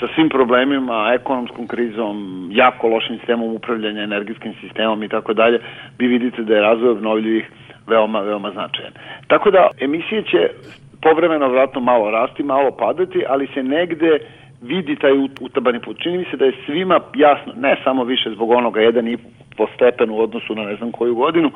sa 0.00 0.06
svim 0.14 0.28
problemima, 0.28 1.12
ekonomskom 1.14 1.66
krizom, 1.66 2.48
jako 2.52 2.88
lošim 2.88 3.18
sistemom 3.18 3.54
upravljanja 3.54 4.02
energetskim 4.02 4.54
sistemom 4.60 5.02
i 5.02 5.08
tako 5.08 5.32
dalje, 5.34 5.60
vi 5.98 6.06
vidite 6.06 6.42
da 6.42 6.54
je 6.54 6.60
razvoj 6.62 6.90
obnovljivih 6.90 7.50
veoma, 7.86 8.20
veoma 8.20 8.50
značajan. 8.50 8.92
Tako 9.26 9.50
da 9.50 9.68
emisije 9.80 10.22
će 10.22 10.48
povremeno 11.02 11.48
vratno 11.48 11.80
malo 11.80 12.10
rasti, 12.10 12.42
malo 12.42 12.70
padati, 12.70 13.24
ali 13.28 13.46
se 13.54 13.62
negde 13.62 14.18
vidi 14.62 14.96
taj 14.96 15.12
utabani 15.40 15.80
put. 15.80 15.98
Čini 16.02 16.18
mi 16.18 16.24
se 16.30 16.36
da 16.36 16.44
je 16.44 16.52
svima 16.66 17.00
jasno, 17.14 17.52
ne 17.56 17.76
samo 17.84 18.04
više 18.04 18.30
zbog 18.30 18.50
onoga 18.50 18.80
jedan 18.80 19.08
i 19.08 19.16
po 19.56 19.66
stepenu 19.74 20.14
u 20.14 20.20
odnosu 20.20 20.54
na 20.54 20.62
ne 20.62 20.76
znam 20.76 20.92
koju 20.92 21.14
godinu, 21.14 21.50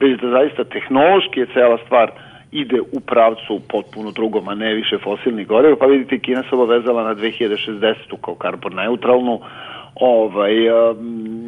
već 0.00 0.20
da 0.20 0.30
zaista 0.30 0.64
tehnološki 0.64 1.40
je 1.40 1.46
cela 1.54 1.78
stvar 1.84 2.10
ide 2.52 2.80
u 2.80 3.00
pravcu 3.00 3.60
potpuno 3.68 4.10
drugom, 4.10 4.48
a 4.48 4.54
ne 4.54 4.74
više 4.74 4.98
fosilnih 4.98 5.46
goriva, 5.46 5.76
pa 5.76 5.86
vidite 5.86 6.18
Kina 6.18 6.42
se 6.42 6.54
obavezala 6.54 7.04
na 7.04 7.14
2060. 7.14 7.94
kao 8.24 8.34
karbon 8.34 8.74
neutralnu, 8.74 9.40
ovaj, 9.94 10.54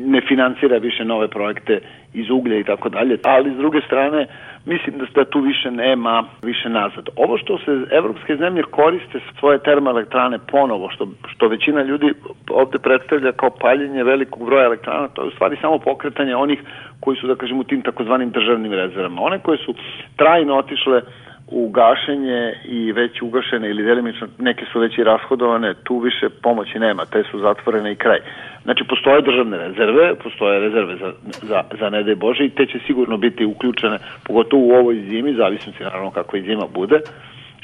ne 0.07 0.21
financira 0.29 0.77
više 0.77 1.05
nove 1.05 1.29
projekte 1.29 1.81
iz 2.15 2.31
uglja 2.31 2.59
i 2.59 2.65
tako 2.65 2.89
dalje, 2.89 3.19
ali 3.25 3.55
s 3.55 3.57
druge 3.57 3.81
strane 3.81 4.27
mislim 4.67 4.99
da, 4.99 5.05
da 5.15 5.25
tu 5.25 5.41
više 5.41 5.71
nema 5.71 6.25
više 6.43 6.69
nazad. 6.69 7.09
Ovo 7.17 7.39
što 7.39 7.59
se 7.59 7.87
evropske 7.91 8.37
zemlje 8.37 8.63
koriste 8.63 9.21
svoje 9.39 9.59
termoelektrane 9.59 10.39
ponovo, 10.39 10.91
što, 10.91 11.09
što 11.29 11.49
većina 11.49 11.83
ljudi 11.83 12.15
ovde 12.51 12.79
predstavlja 12.79 13.33
kao 13.33 13.51
paljenje 13.51 14.05
velikog 14.05 14.47
broja 14.47 14.65
elektrana, 14.65 15.09
to 15.09 15.23
je 15.23 15.29
u 15.29 15.31
stvari 15.31 15.57
samo 15.61 15.79
pokretanje 15.79 16.37
onih 16.37 16.61
koji 17.01 17.17
su, 17.17 17.27
da 17.27 17.35
kažem, 17.35 17.59
u 17.59 17.65
tim 17.65 17.83
takozvanim 17.83 18.31
državnim 18.31 18.73
rezervama. 18.73 19.23
One 19.23 19.39
koje 19.39 19.59
su 19.59 19.75
trajno 20.17 20.57
otišle 20.57 21.03
u 21.53 21.71
gašenje 21.71 22.55
i 22.65 22.93
već 22.93 23.23
ugašene 23.23 23.71
ili 23.71 23.83
delimično 23.85 24.27
neke 24.39 24.65
su 24.73 24.81
već 24.81 24.99
i 24.99 25.05
rashodovane, 25.05 25.75
tu 25.85 25.99
više 25.99 26.29
pomoći 26.43 26.79
nema, 26.79 27.05
te 27.05 27.23
su 27.31 27.39
zatvorene 27.39 27.93
i 27.93 27.97
kraj. 27.97 28.19
Znači, 28.63 28.85
postoje 28.89 29.23
državne 29.23 29.59
rezerve, 29.59 30.15
postoje 30.15 30.61
rezerve 30.61 30.97
za, 30.97 31.13
za, 31.43 31.63
za 31.81 31.91
nede 31.91 32.15
Bože 32.15 32.45
i 32.45 32.51
te 32.51 32.67
će 32.67 32.79
sigurno 32.87 33.17
biti 33.17 33.45
uključene, 33.45 33.99
pogotovo 34.27 34.63
u 34.67 34.73
ovoj 34.81 34.95
zimi, 34.95 35.35
zavisno 35.35 35.73
se 35.73 35.85
naravno 35.85 36.11
kako 36.11 36.37
i 36.37 36.43
zima 36.43 36.67
bude, 36.75 36.99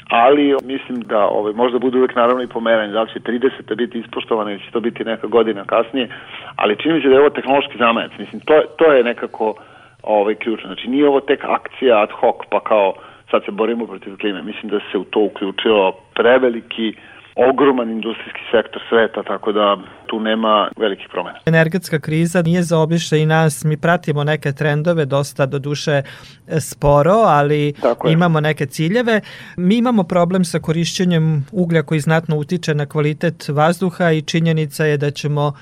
ali 0.09 0.55
mislim 0.63 1.01
da 1.01 1.27
ovaj, 1.27 1.53
možda 1.53 1.79
bude 1.79 1.97
uvek 1.97 2.15
naravno 2.15 2.43
i 2.43 2.47
pomeranje, 2.47 2.93
da 2.93 3.01
li 3.01 3.09
će 3.13 3.19
30. 3.19 3.75
biti 3.75 3.99
ispoštovane 3.99 4.51
ili 4.51 4.61
će 4.61 4.71
to 4.71 4.79
biti 4.79 5.03
neka 5.03 5.27
godina 5.27 5.65
kasnije, 5.65 6.07
ali 6.55 6.77
čini 6.77 6.93
mi 6.93 7.01
se 7.01 7.07
da 7.07 7.13
je 7.13 7.19
ovo 7.19 7.29
tehnološki 7.29 7.77
zamajac, 7.77 8.11
mislim, 8.19 8.41
to, 8.41 8.61
to 8.77 8.91
je 8.91 9.03
nekako 9.03 9.53
ovaj, 10.03 10.35
ključno, 10.35 10.67
znači 10.67 10.87
nije 10.89 11.07
ovo 11.07 11.19
tek 11.19 11.43
akcija 11.43 12.01
ad 12.01 12.11
hoc, 12.11 12.35
pa 12.49 12.59
kao 12.59 12.93
sad 13.31 13.45
se 13.45 13.51
borimo 13.51 13.87
protiv 13.87 14.17
klime. 14.17 14.41
Mislim 14.41 14.71
da 14.71 14.79
se 14.91 14.97
u 14.97 15.03
to 15.03 15.19
uključio 15.19 15.91
preveliki 16.15 16.93
ogroman 17.47 17.91
industrijski 17.91 18.39
sektor 18.51 18.81
sveta, 18.89 19.23
tako 19.23 19.51
da 19.51 19.77
tu 20.07 20.19
nema 20.19 20.69
velikih 20.77 21.07
promena. 21.11 21.39
Energetska 21.45 21.99
kriza 21.99 22.41
nije 22.41 22.63
zaobišla 22.63 23.17
i 23.17 23.25
nas, 23.25 23.63
mi 23.63 23.77
pratimo 23.77 24.23
neke 24.23 24.51
trendove, 24.51 25.05
dosta 25.05 25.45
do 25.45 25.59
duše 25.59 26.01
sporo, 26.59 27.13
ali 27.13 27.73
imamo 28.09 28.39
neke 28.39 28.65
ciljeve. 28.65 29.21
Mi 29.57 29.77
imamo 29.77 30.03
problem 30.03 30.45
sa 30.45 30.59
korišćenjem 30.59 31.45
uglja 31.51 31.83
koji 31.83 31.99
znatno 31.99 32.37
utiče 32.37 32.73
na 32.73 32.85
kvalitet 32.85 33.49
vazduha 33.49 34.11
i 34.11 34.21
činjenica 34.21 34.85
je 34.85 34.97
da 34.97 35.11
ćemo 35.11 35.53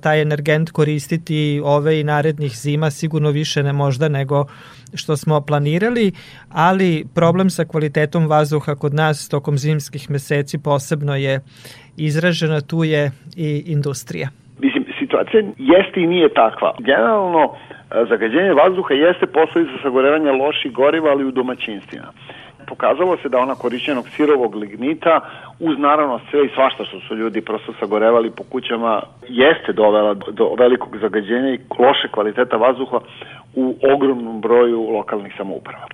taj 0.00 0.22
energent 0.22 0.70
koristiti 0.70 1.60
ove 1.64 2.00
i 2.00 2.04
narednih 2.04 2.52
zima 2.56 2.90
sigurno 2.90 3.30
više 3.30 3.62
ne 3.62 3.72
možda 3.72 4.08
nego 4.08 4.46
što 4.94 5.16
smo 5.16 5.40
planirali, 5.40 6.12
ali 6.48 7.06
problem 7.14 7.50
sa 7.50 7.64
kvalitetom 7.64 8.26
vazduha 8.26 8.74
kod 8.74 8.94
nas 8.94 9.28
tokom 9.28 9.58
zimskih 9.58 10.10
meseci 10.10 10.58
posebno 10.58 11.11
je 11.16 11.40
izražena, 11.96 12.60
tu 12.60 12.84
je 12.84 13.10
i 13.36 13.62
industrija. 13.66 14.28
Mislim, 14.58 14.84
situacija 14.98 15.42
jeste 15.58 16.00
i 16.00 16.06
nije 16.06 16.28
takva. 16.28 16.74
Generalno, 16.78 17.42
e, 17.44 18.04
zagađenje 18.08 18.52
vazduha 18.52 18.94
jeste 18.94 19.26
posledica 19.26 19.82
sagorevanja 19.82 20.32
loših 20.32 20.72
goriva, 20.72 21.10
ali 21.10 21.24
u 21.24 21.30
domaćinstvima 21.30 22.12
pokazalo 22.72 23.16
se 23.16 23.28
da 23.28 23.38
ona 23.38 23.54
korišćenog 23.54 24.08
sirovog 24.08 24.54
lignita 24.54 25.20
uz 25.60 25.78
naravno 25.78 26.20
sve 26.30 26.44
i 26.44 26.54
svašta 26.54 26.84
što 26.84 27.00
su 27.00 27.16
ljudi 27.16 27.40
prosto 27.40 27.72
sagorevali 27.80 28.30
po 28.30 28.44
kućama 28.52 29.02
jeste 29.28 29.72
dovela 29.72 30.14
do 30.14 30.54
velikog 30.58 30.96
zagađenja 30.96 31.50
i 31.54 31.60
loše 31.78 32.08
kvaliteta 32.14 32.56
vazduha 32.56 33.00
u 33.54 33.76
ogromnom 33.94 34.40
broju 34.40 34.90
lokalnih 34.90 35.32
samouprava. 35.36 35.86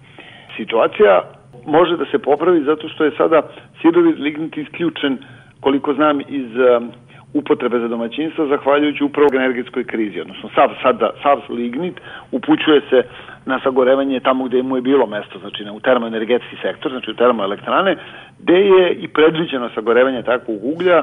Situacija 0.57 1.23
može 1.69 1.97
da 1.97 2.05
se 2.11 2.19
popravi 2.19 2.65
zato 2.65 2.89
što 2.89 3.05
je 3.05 3.17
sada 3.17 3.43
sirovi 3.81 4.13
lignit 4.13 4.57
isključen 4.57 5.19
koliko 5.61 5.95
znam 5.95 6.21
iz 6.21 6.51
um, 6.57 6.91
upotrebe 7.35 7.79
za 7.79 7.89
domaćinstvo 7.89 8.47
zahvaljujući 8.47 9.05
upravo 9.05 9.29
energetskoj 9.35 9.85
krizi, 9.85 10.21
odnosno 10.21 10.51
sav, 10.55 10.69
sada, 10.83 11.11
sav 11.23 11.39
lignit 11.49 12.01
upućuje 12.33 12.81
se 12.91 13.03
na 13.47 13.61
sagorevanje 13.61 14.21
tamo 14.21 14.45
gde 14.45 14.63
mu 14.63 14.77
je 14.77 14.83
bilo 14.83 15.07
mesto, 15.07 15.39
znači 15.39 15.65
u 15.75 15.81
termoenergetski 15.81 16.57
sektor, 16.63 16.93
znači 16.93 17.11
u 17.11 17.15
termoelektrane, 17.15 17.97
gde 18.39 18.61
je 18.61 18.93
i 18.93 19.09
predviđeno 19.09 19.71
sagorevanje 19.75 20.23
takvog 20.23 20.59
uglja 20.63 21.03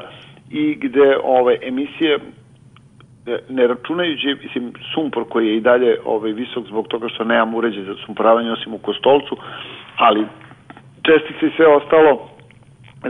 i 0.50 0.74
gde 0.74 1.16
ove 1.24 1.58
emisije 1.62 2.18
e, 3.26 3.38
ne 3.48 3.66
računajući 3.66 4.36
mislim, 4.42 4.72
sumpor 4.94 5.24
koji 5.28 5.48
je 5.48 5.56
i 5.56 5.60
dalje 5.60 5.96
ovaj, 6.04 6.32
visok 6.32 6.66
zbog 6.66 6.88
toga 6.88 7.08
što 7.08 7.24
nemam 7.24 7.54
uređaj 7.54 7.84
za 7.84 7.94
sumporavanje 8.06 8.52
osim 8.52 8.74
u 8.74 8.78
kostolcu, 8.78 9.36
ali 9.96 10.26
čestice 11.06 11.46
i 11.46 11.56
sve 11.56 11.66
ostalo 11.66 12.28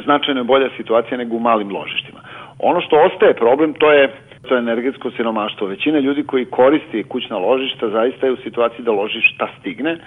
značajno 0.05 0.41
je 0.41 0.45
bolja 0.45 0.69
situacija 0.77 1.19
nego 1.19 1.37
u 1.37 1.41
malim 1.41 1.71
ložištima. 1.77 2.21
Ono 2.59 2.81
što 2.81 2.97
ostaje 2.97 3.35
problem 3.35 3.75
to 3.75 3.93
je 3.93 4.13
to 4.49 4.55
je 4.55 4.59
energetsko 4.59 5.11
siromaštvo. 5.11 5.67
Većina 5.67 5.99
ljudi 5.99 6.23
koji 6.23 6.45
koristi 6.45 7.05
kućna 7.09 7.39
ložišta 7.39 7.89
zaista 7.89 8.27
je 8.27 8.33
u 8.33 8.37
situaciji 8.37 8.85
da 8.85 8.93
ložišta 8.93 9.49
stigne 9.61 9.99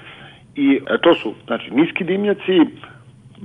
i 0.55 0.81
e, 0.88 0.98
to 1.01 1.13
su 1.13 1.34
znači 1.48 1.72
niski 1.72 2.03
dimnjaci, 2.03 2.65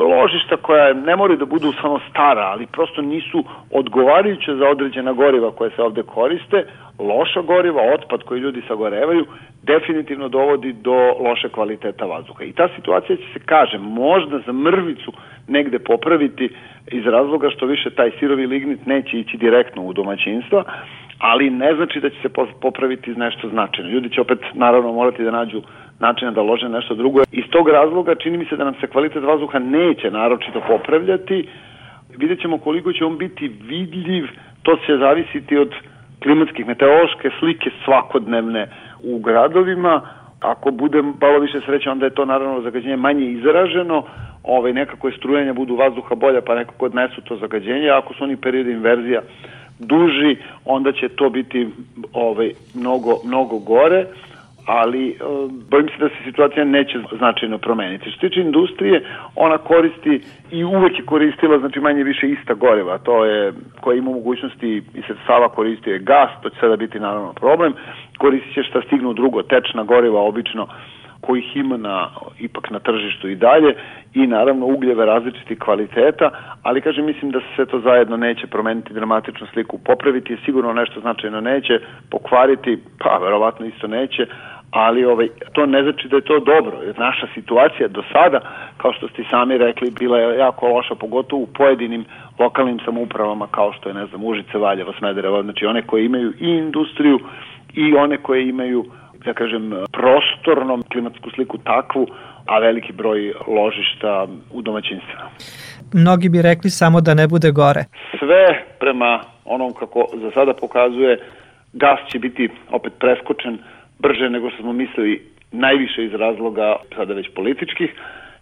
ložišta 0.03 0.57
koja 0.57 0.93
ne 0.93 1.17
moraju 1.17 1.39
da 1.39 1.45
budu 1.45 1.73
samo 1.81 2.01
stara, 2.11 2.41
ali 2.41 2.67
prosto 2.67 3.03
nisu 3.03 3.45
odgovarajuće 3.71 4.55
za 4.55 4.69
određena 4.69 5.13
goriva 5.13 5.51
koje 5.51 5.71
se 5.71 5.83
ovde 5.83 6.03
koriste, 6.03 6.65
loša 6.99 7.43
goriva, 7.43 7.83
otpad 7.95 8.23
koji 8.23 8.41
ljudi 8.41 8.63
sagorevaju, 8.69 9.27
definitivno 9.63 10.29
dovodi 10.29 10.73
do 10.73 10.97
loše 11.21 11.49
kvaliteta 11.49 12.05
vazduha. 12.05 12.45
I 12.45 12.53
ta 12.53 12.69
situacija 12.77 13.17
će 13.17 13.23
se, 13.33 13.41
kaže, 13.47 13.79
možda 13.79 14.39
za 14.47 14.53
mrvicu 14.53 15.13
negde 15.49 15.79
popraviti 15.79 16.49
iz 16.93 17.07
razloga 17.07 17.51
što 17.51 17.67
više 17.67 17.91
taj 17.91 18.11
sirovi 18.19 18.47
lignit 18.47 18.87
neće 18.87 19.19
ići 19.19 19.37
direktno 19.37 19.83
u 19.83 19.93
domaćinstva, 19.93 20.65
ali 21.31 21.51
ne 21.51 21.75
znači 21.75 22.01
da 22.01 22.11
će 22.11 22.17
se 22.23 22.29
popraviti 22.61 23.11
nešto 23.11 23.49
značajno. 23.49 23.91
Ljudi 23.91 24.11
će 24.11 24.21
opet 24.21 24.39
naravno 24.55 24.93
morati 24.93 25.25
da 25.25 25.31
nađu 25.31 25.63
načina 26.01 26.31
da 26.31 26.43
lože 26.43 26.69
nešto 26.69 26.95
drugo. 26.95 27.23
Iz 27.33 27.45
tog 27.51 27.69
razloga 27.69 28.15
čini 28.15 28.39
mi 28.39 28.45
se 28.45 28.57
da 28.57 28.65
nam 28.65 28.75
se 28.81 28.87
kvalitet 28.87 29.23
vazduha 29.23 29.59
neće 29.59 30.11
naročito 30.11 30.61
popravljati. 30.69 31.49
Vidjet 32.17 32.41
ćemo 32.41 32.59
koliko 32.59 32.93
će 32.93 33.05
on 33.05 33.19
biti 33.19 33.49
vidljiv, 33.49 34.25
to 34.63 34.77
će 34.87 34.97
zavisiti 34.97 35.57
od 35.57 35.73
klimatskih 36.23 36.67
meteorološke 36.67 37.31
slike 37.39 37.71
svakodnevne 37.85 38.69
u 39.05 39.19
gradovima. 39.19 40.01
Ako 40.41 40.71
bude 40.71 41.03
malo 41.03 41.39
više 41.39 41.61
sreće, 41.67 41.91
onda 41.91 42.07
je 42.07 42.15
to 42.15 42.25
naravno 42.25 42.61
zagađenje 42.61 42.97
manje 42.97 43.27
izraženo, 43.27 44.05
ovaj, 44.43 44.73
nekako 44.73 45.09
je 45.09 45.17
strujanja 45.17 45.53
budu 45.53 45.77
vazduha 45.77 46.15
bolja, 46.15 46.41
pa 46.41 46.55
nekako 46.55 46.87
odnesu 46.87 47.21
to 47.21 47.37
zagađenje, 47.37 47.89
ako 47.91 48.15
su 48.15 48.25
oni 48.25 48.37
periodi 48.37 48.73
inverzija 48.73 49.21
duži, 49.79 50.37
onda 50.65 50.93
će 50.93 51.09
to 51.09 51.31
biti 51.31 51.69
ovaj, 52.13 52.51
mnogo, 52.75 53.17
mnogo 53.25 53.59
gore 53.59 54.07
ali 54.67 55.09
e, 55.11 55.15
bojim 55.71 55.89
se 55.89 55.95
da 55.99 56.09
se 56.09 56.15
situacija 56.25 56.65
neće 56.65 56.99
značajno 57.19 57.59
promeniti. 57.59 58.11
Što 58.11 58.29
tiče 58.29 58.41
industrije, 58.41 59.05
ona 59.37 59.59
koristi 59.59 60.21
i 60.51 60.65
uvek 60.65 60.99
je 60.99 61.05
koristila 61.05 61.59
znači 61.59 61.81
manje 61.81 62.03
više 62.03 62.29
ista 62.29 62.55
goriva, 62.55 62.99
to 62.99 63.25
je 63.25 63.53
koja 63.81 63.97
ima 63.97 64.11
mogućnosti 64.11 64.83
i 64.95 65.03
sredstava 65.07 65.49
koristio 65.49 65.93
je 65.93 65.99
gas, 65.99 66.31
to 66.43 66.51
će 66.51 66.57
sada 66.61 66.77
biti 66.77 67.01
naravno 67.01 67.33
problem, 67.33 67.73
koristit 68.19 68.55
će 68.55 68.63
šta 68.63 68.83
stignu 68.87 69.13
drugo, 69.13 69.43
tečna 69.43 69.85
goriva 69.85 70.21
obično 70.21 70.67
kojih 71.27 71.57
ima 71.57 71.77
na, 71.77 72.09
ipak 72.39 72.71
na 72.71 72.79
tržištu 72.79 73.29
i 73.29 73.37
dalje 73.37 73.75
i 74.15 74.27
naravno 74.27 74.67
ugljeve 74.67 75.07
različitih 75.07 75.59
kvaliteta, 75.59 76.31
ali 76.63 76.81
kažem 76.81 77.07
mislim 77.07 77.31
da 77.31 77.41
se 77.41 77.47
sve 77.55 77.67
to 77.67 77.81
zajedno 77.81 78.17
neće 78.17 78.47
promeniti 78.47 78.95
dramatičnu 78.95 79.47
sliku, 79.53 79.79
popraviti 79.79 80.33
je 80.33 80.39
sigurno 80.45 80.73
nešto 80.73 81.01
značajno 81.01 81.41
neće, 81.41 81.81
pokvariti, 82.11 82.79
pa 82.99 83.19
verovatno 83.19 83.67
isto 83.67 83.87
neće, 83.87 84.27
ali 84.71 85.05
ovaj, 85.05 85.29
to 85.53 85.67
ne 85.67 85.83
znači 85.83 86.09
da 86.09 86.17
je 86.17 86.23
to 86.23 86.39
dobro, 86.39 86.77
jer 86.87 86.99
naša 86.99 87.27
situacija 87.35 87.89
do 87.89 88.03
sada, 88.13 88.41
kao 88.77 88.93
što 88.93 89.09
ste 89.09 89.25
sami 89.31 89.59
rekli, 89.59 89.91
bila 89.91 90.19
je 90.19 90.39
jako 90.39 90.69
loša, 90.69 90.95
pogotovo 90.95 91.43
u 91.43 91.47
pojedinim 91.47 92.05
lokalnim 92.39 92.79
samoupravama 92.85 93.47
kao 93.47 93.73
što 93.73 93.89
je, 93.89 93.95
ne 93.95 94.07
znam, 94.07 94.25
Užice, 94.25 94.59
Valjevo, 94.59 94.93
Smederevo, 94.99 95.43
znači 95.43 95.67
one 95.67 95.83
koje 95.83 96.05
imaju 96.05 96.33
i 96.41 96.49
industriju 96.49 97.19
i 97.75 97.95
one 97.95 98.17
koje 98.17 98.49
imaju 98.49 98.85
da 99.25 99.33
kažem, 99.33 99.73
prostornom 99.93 100.83
klimatsku 100.93 101.31
sliku 101.31 101.59
takvu, 101.59 102.07
a 102.47 102.59
veliki 102.59 102.93
broj 102.93 103.33
ložišta 103.47 104.27
u 104.53 104.63
domaćinstvima. 104.63 105.31
Mnogi 105.93 106.29
bi 106.29 106.43
rekli 106.43 106.71
samo 106.71 107.01
da 107.01 107.15
ne 107.15 107.27
bude 107.29 107.51
gore. 107.51 107.85
Sve 108.19 108.65
prema 108.81 109.21
onom 109.45 109.73
kako 109.73 110.07
za 110.23 110.31
sada 110.31 110.53
pokazuje, 110.55 111.19
gas 111.73 112.01
će 112.13 112.19
biti 112.19 112.49
opet 112.71 112.93
preskočen 112.99 113.59
brže 113.99 114.31
nego 114.31 114.51
što 114.51 114.63
smo 114.63 114.73
mislili 114.73 115.23
najviše 115.53 116.05
iz 116.05 116.15
razloga 116.15 116.77
sada 116.97 117.15
već 117.15 117.29
političkih, 117.35 117.91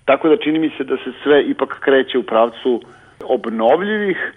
tako 0.05 0.29
da 0.29 0.37
čini 0.37 0.59
mi 0.59 0.71
se 0.77 0.85
da 0.85 0.97
se 0.97 1.13
sve 1.23 1.43
ipak 1.43 1.79
kreće 1.81 2.19
u 2.19 2.23
pravcu 2.23 2.83
obnovljivih, 3.25 4.33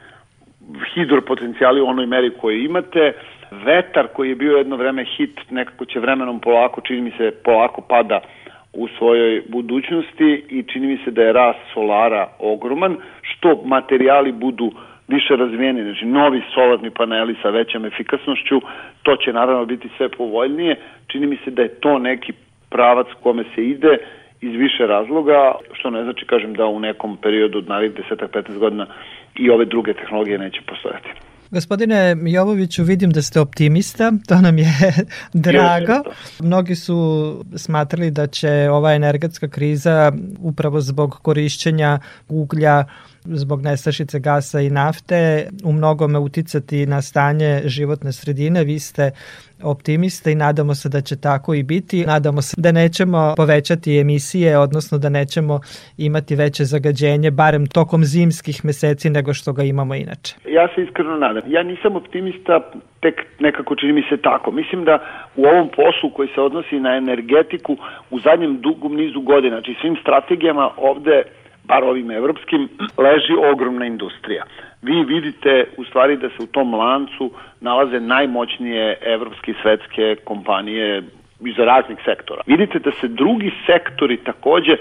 hidropotencijali 0.93 1.81
u 1.81 1.87
onoj 1.87 2.05
meri 2.05 2.31
koje 2.41 2.63
imate, 2.65 3.13
vetar 3.51 4.07
koji 4.07 4.29
je 4.29 4.35
bio 4.35 4.57
jedno 4.57 4.75
vreme 4.75 5.05
hit, 5.17 5.39
nekako 5.49 5.85
će 5.85 5.99
vremenom 5.99 6.39
polako, 6.39 6.81
čini 6.81 7.01
mi 7.01 7.11
se, 7.11 7.31
polako 7.43 7.81
pada 7.81 8.19
u 8.73 8.87
svojoj 8.87 9.43
budućnosti 9.49 10.43
i 10.49 10.63
čini 10.63 10.87
mi 10.87 10.97
se 11.05 11.11
da 11.11 11.21
je 11.21 11.33
rast 11.33 11.59
solara 11.73 12.27
ogroman, 12.39 12.97
što 13.21 13.61
materijali 13.65 14.31
budu 14.31 14.71
više 15.07 15.35
razvijeni, 15.35 15.83
znači 15.83 16.05
novi 16.05 16.41
solarni 16.53 16.89
paneli 16.89 17.35
sa 17.41 17.49
većom 17.49 17.85
efikasnošću, 17.85 18.61
to 19.03 19.15
će 19.15 19.33
naravno 19.33 19.65
biti 19.65 19.89
sve 19.97 20.09
povoljnije. 20.09 20.75
Čini 21.07 21.27
mi 21.27 21.37
se 21.45 21.51
da 21.51 21.61
je 21.61 21.79
to 21.79 21.99
neki 21.99 22.33
pravac 22.69 23.07
kome 23.23 23.43
se 23.55 23.65
ide 23.65 23.97
iz 24.41 24.51
više 24.51 24.87
razloga, 24.87 25.51
što 25.73 25.89
ne 25.89 26.03
znači, 26.03 26.25
kažem, 26.25 26.53
da 26.53 26.65
u 26.65 26.79
nekom 26.79 27.17
periodu 27.17 27.57
od 27.57 27.69
narednih 27.69 28.05
10-15 28.11 28.57
godina 28.57 28.85
i 29.35 29.49
ove 29.49 29.65
druge 29.65 29.93
tehnologije 29.93 30.37
neće 30.37 30.61
postojati. 30.61 31.34
Gospodine 31.51 32.15
Jovoviću, 32.25 32.83
vidim 32.83 33.11
da 33.11 33.21
ste 33.21 33.39
optimista, 33.39 34.11
to 34.27 34.41
nam 34.41 34.57
je 34.57 34.73
drago. 35.33 36.03
Mnogi 36.39 36.75
su 36.75 37.45
smatrali 37.55 38.11
da 38.11 38.27
će 38.27 38.69
ova 38.71 38.93
energetska 38.93 39.47
kriza 39.47 40.11
upravo 40.39 40.81
zbog 40.81 41.19
korišćenja 41.21 41.99
uglja 42.29 42.85
zbog 43.25 43.61
nestašice 43.61 44.19
gasa 44.19 44.61
i 44.61 44.69
nafte 44.69 45.49
u 45.63 45.71
mnogome 45.71 46.19
uticati 46.19 46.85
na 46.85 47.01
stanje 47.01 47.61
životne 47.65 48.11
sredine. 48.11 48.63
Vi 48.63 48.79
ste 48.79 49.11
optimista 49.63 50.31
i 50.31 50.35
nadamo 50.35 50.75
se 50.75 50.89
da 50.89 51.01
će 51.01 51.15
tako 51.15 51.53
i 51.53 51.63
biti. 51.63 52.05
Nadamo 52.05 52.41
se 52.41 52.55
da 52.57 52.71
nećemo 52.71 53.33
povećati 53.37 53.99
emisije, 53.99 54.57
odnosno 54.57 54.97
da 54.97 55.09
nećemo 55.09 55.59
imati 55.97 56.35
veće 56.35 56.63
zagađenje, 56.63 57.31
barem 57.31 57.67
tokom 57.67 58.03
zimskih 58.03 58.65
meseci 58.65 59.09
nego 59.09 59.33
što 59.33 59.53
ga 59.53 59.63
imamo 59.63 59.95
inače. 59.95 60.35
Ja 60.47 60.67
se 60.75 60.83
iskreno 60.83 61.17
nadam. 61.17 61.43
Ja 61.47 61.63
nisam 61.63 61.95
optimista, 61.95 62.71
tek 63.01 63.15
nekako 63.39 63.75
čini 63.75 63.93
mi 63.93 64.03
se 64.09 64.17
tako. 64.17 64.51
Mislim 64.51 64.85
da 64.85 64.99
u 65.35 65.45
ovom 65.45 65.69
poslu 65.75 66.09
koji 66.15 66.29
se 66.35 66.41
odnosi 66.41 66.79
na 66.79 66.95
energetiku 66.97 67.77
u 68.11 68.19
zadnjem 68.19 68.61
dugom 68.61 68.95
nizu 68.95 69.21
godina, 69.21 69.55
znači 69.55 69.75
svim 69.81 69.95
strategijama 70.01 70.69
ovde 70.77 71.23
bar 71.67 71.83
ovim 71.83 72.11
evropskim, 72.11 72.69
leži 72.97 73.33
ogromna 73.51 73.85
industrija. 73.85 74.43
Vi 74.81 75.03
vidite 75.03 75.65
u 75.77 75.83
stvari 75.83 76.17
da 76.17 76.29
se 76.29 76.43
u 76.43 76.47
tom 76.47 76.73
lancu 76.73 77.31
nalaze 77.61 77.99
najmoćnije 77.99 78.97
evropske 79.01 79.51
i 79.51 79.55
svetske 79.61 80.15
kompanije 80.23 81.03
iz 81.39 81.57
raznih 81.57 81.97
sektora. 82.05 82.41
Vidite 82.47 82.79
da 82.79 82.91
se 82.91 83.07
drugi 83.07 83.51
sektori 83.65 84.17
takođe 84.17 84.77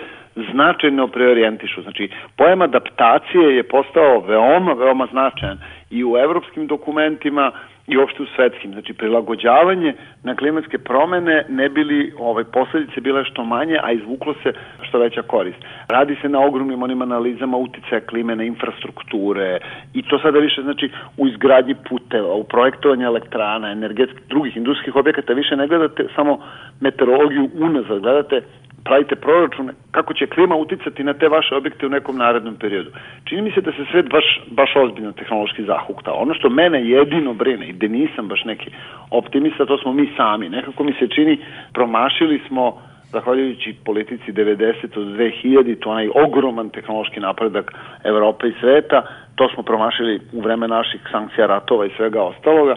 značajno 0.53 1.09
preorijentišu. 1.09 1.83
Znači, 1.83 2.11
pojam 2.37 2.63
adaptacije 2.63 3.57
je 3.57 3.63
postao 3.63 4.21
veoma, 4.21 4.73
veoma 4.73 5.07
značajan 5.11 5.59
i 5.91 6.05
u 6.05 6.17
evropskim 6.17 6.67
dokumentima 6.67 7.53
i 7.87 7.97
uopšte 7.97 8.23
u 8.23 8.27
svetskim. 8.37 8.73
Znači, 8.73 8.93
prilagođavanje 8.93 9.95
na 10.23 10.35
klimatske 10.35 10.79
promene 10.79 11.45
ne 11.49 11.69
bili 11.69 12.13
ovaj, 12.19 12.45
posledice 12.45 13.01
bile 13.01 13.25
što 13.25 13.45
manje, 13.45 13.79
a 13.83 13.93
izvuklo 13.93 14.35
se 14.43 14.53
što 14.83 14.99
veća 14.99 15.23
korist. 15.23 15.59
Radi 15.89 16.17
se 16.23 16.29
na 16.29 16.41
ogromnim 16.41 16.83
onim 16.83 17.03
analizama 17.03 17.57
uticaja 17.57 18.01
klime 18.01 18.37
na 18.37 18.45
infrastrukture 18.45 19.59
i 19.95 20.03
to 20.03 20.19
sada 20.19 20.39
više 20.39 20.63
znači 20.63 20.91
u 21.17 21.29
izgradnji 21.29 21.75
puteva, 21.89 22.35
u 22.35 22.45
projektovanju 22.45 23.07
elektrana, 23.07 23.71
energetskih, 23.71 24.23
drugih 24.29 24.57
industrijskih 24.57 24.97
objekata 24.97 25.33
više 25.33 25.57
ne 25.57 25.67
gledate 25.67 26.07
samo 26.17 26.39
meteorologiju 26.81 27.51
unazad, 27.55 28.01
gledate 28.01 28.41
pravite 28.85 29.17
proračune 29.17 29.73
kako 29.91 30.15
će 30.15 30.27
klima 30.27 30.57
uticati 30.57 31.05
na 31.05 31.15
te 31.15 31.29
vaše 31.29 31.55
objekte 31.55 31.87
u 31.87 31.89
nekom 31.89 32.17
narednom 32.17 32.57
periodu. 32.57 32.91
Čini 33.25 33.43
mi 33.43 33.51
se 33.51 33.61
da 33.61 33.73
se 33.73 33.85
svet 33.91 34.09
baš, 34.11 34.41
baš 34.51 34.77
ozbiljno 34.77 35.13
tehnološki 35.13 35.65
zahukta. 35.65 36.13
Ono 36.13 36.35
što 36.35 36.51
mene 36.51 36.89
jedino 36.89 37.35
brine 37.35 37.69
i 37.69 37.73
gde 37.73 37.89
nisam 37.89 38.29
baš 38.29 38.45
neki 38.45 38.71
optimista, 39.11 39.67
to 39.67 39.79
smo 39.79 39.93
mi 39.93 40.13
sami. 40.17 40.49
Nekako 40.49 40.85
mi 40.85 40.93
se 40.93 41.09
čini, 41.09 41.39
promašili 41.73 42.41
smo 42.49 42.79
zahvaljujući 43.13 43.77
politici 43.85 44.33
90 44.33 44.99
od 44.99 45.07
2000, 45.07 45.79
to 45.81 45.91
onaj 45.91 46.09
ogroman 46.15 46.69
tehnološki 46.69 47.21
napredak 47.21 47.75
Evrope 48.05 48.49
i 48.49 48.55
sveta, 48.61 49.03
to 49.35 49.49
smo 49.49 49.63
promašili 49.63 50.21
u 50.33 50.41
vreme 50.41 50.69
naših 50.69 51.01
sankcija 51.11 51.47
ratova 51.47 51.87
i 51.87 51.95
svega 51.97 52.23
ostaloga. 52.23 52.77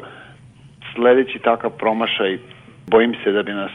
Sledeći 0.95 1.39
takav 1.39 1.71
promašaj, 1.77 2.37
bojim 2.87 3.15
se 3.23 3.31
da 3.31 3.43
bi 3.43 3.53
nas 3.53 3.71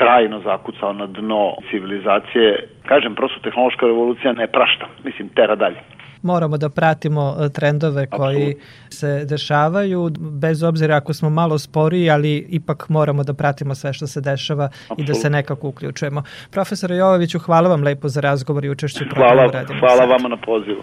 trajno 0.00 0.40
zakucao 0.40 0.92
na 0.92 1.06
dno 1.06 1.42
civilizacije. 1.70 2.68
Kažem, 2.90 3.14
prosto 3.14 3.38
tehnološka 3.40 3.86
revolucija 3.86 4.32
ne 4.32 4.46
prašta, 4.46 4.86
mislim, 5.04 5.28
tera 5.28 5.56
dalje 5.56 5.80
moramo 6.22 6.56
da 6.56 6.68
pratimo 6.68 7.36
e, 7.40 7.48
trendove 7.48 8.06
koji 8.06 8.56
Absolut. 8.56 8.92
se 8.92 9.24
dešavaju, 9.24 10.10
bez 10.18 10.62
obzira 10.62 10.96
ako 10.96 11.14
smo 11.14 11.30
malo 11.30 11.58
sporiji, 11.58 12.10
ali 12.10 12.46
ipak 12.50 12.88
moramo 12.88 13.24
da 13.24 13.34
pratimo 13.34 13.74
sve 13.74 13.92
što 13.92 14.06
se 14.06 14.20
dešava 14.20 14.64
Absolut. 14.64 15.00
i 15.00 15.04
da 15.04 15.14
se 15.14 15.30
nekako 15.30 15.68
uključujemo. 15.68 16.22
Profesor 16.50 16.92
Jovoviću, 16.92 17.38
hvala 17.38 17.68
vam 17.68 17.82
lepo 17.82 18.08
za 18.08 18.20
razgovor 18.20 18.64
i 18.64 18.70
učešću 18.70 19.04
Hvala, 19.14 19.50
hvala 19.80 20.04
vama 20.04 20.28
na 20.28 20.36
pozivu. 20.36 20.82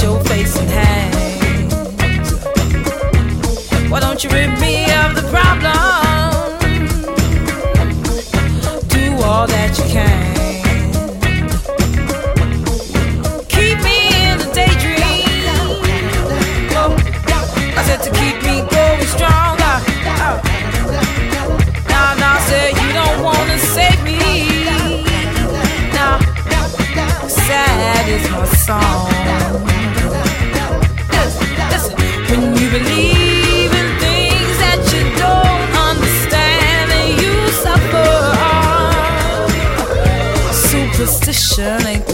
wash 0.00 0.02
your 0.02 0.24
face 0.24 0.56
and 0.56 0.70
hands. 0.70 1.74
Why 3.90 4.00
don't 4.00 4.22
you 4.22 4.30
rid 4.30 4.58
me 4.60 4.84
of 4.84 5.14
the 5.14 5.22
problem? 5.30 5.64
Do 8.88 9.22
all 9.24 9.46
that 9.46 9.78
you 9.78 9.84
can. 9.84 10.34
Keep 13.48 13.78
me 13.82 13.98
in 14.28 14.38
the 14.38 14.50
daydream. 14.54 14.98
I 17.76 17.82
said 17.84 18.02
to 18.02 18.10
keep 18.10 18.36
me 18.42 18.62
going 18.70 19.06
stronger. 19.06 19.80
Now, 21.88 22.14
now, 22.14 22.38
say 22.48 22.70
you 22.70 22.92
don't 22.92 23.22
wanna 23.22 23.58
save 23.58 24.02
me. 24.04 24.18
Now, 25.92 26.18
sad 27.28 28.08
is 28.08 28.30
my 28.30 28.44
song. 28.46 29.19
position 41.30 41.86
ain't 41.86 42.09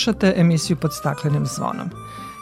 Slušate 0.00 0.32
emisiju 0.36 0.76
pod 0.76 0.94
staklenim 0.94 1.46
zvonom. 1.46 1.90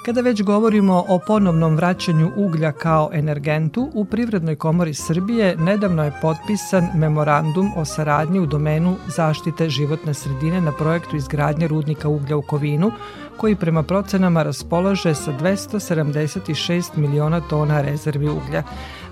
Kada 0.04 0.20
već 0.20 0.42
govorimo 0.42 1.04
o 1.08 1.18
ponovnom 1.26 1.76
vraćanju 1.76 2.30
uglja 2.36 2.72
kao 2.72 3.10
energentu, 3.12 3.90
u 3.94 4.04
Privrednoj 4.04 4.56
komori 4.56 4.94
Srbije 4.94 5.56
nedavno 5.56 6.04
je 6.04 6.12
potpisan 6.22 6.88
memorandum 6.94 7.70
o 7.76 7.84
saradnji 7.84 8.40
u 8.40 8.46
domenu 8.46 8.96
zaštite 9.06 9.68
životne 9.68 10.14
sredine 10.14 10.60
na 10.60 10.72
projektu 10.72 11.16
izgradnje 11.16 11.68
rudnika 11.68 12.08
uglja 12.08 12.36
u 12.36 12.42
Kovinu, 12.42 12.90
koji 13.36 13.56
prema 13.56 13.82
procenama 13.82 14.42
raspolaže 14.42 15.14
sa 15.14 15.32
276 15.40 16.96
miliona 16.96 17.40
tona 17.40 17.80
rezervi 17.80 18.28
uglja. 18.28 18.62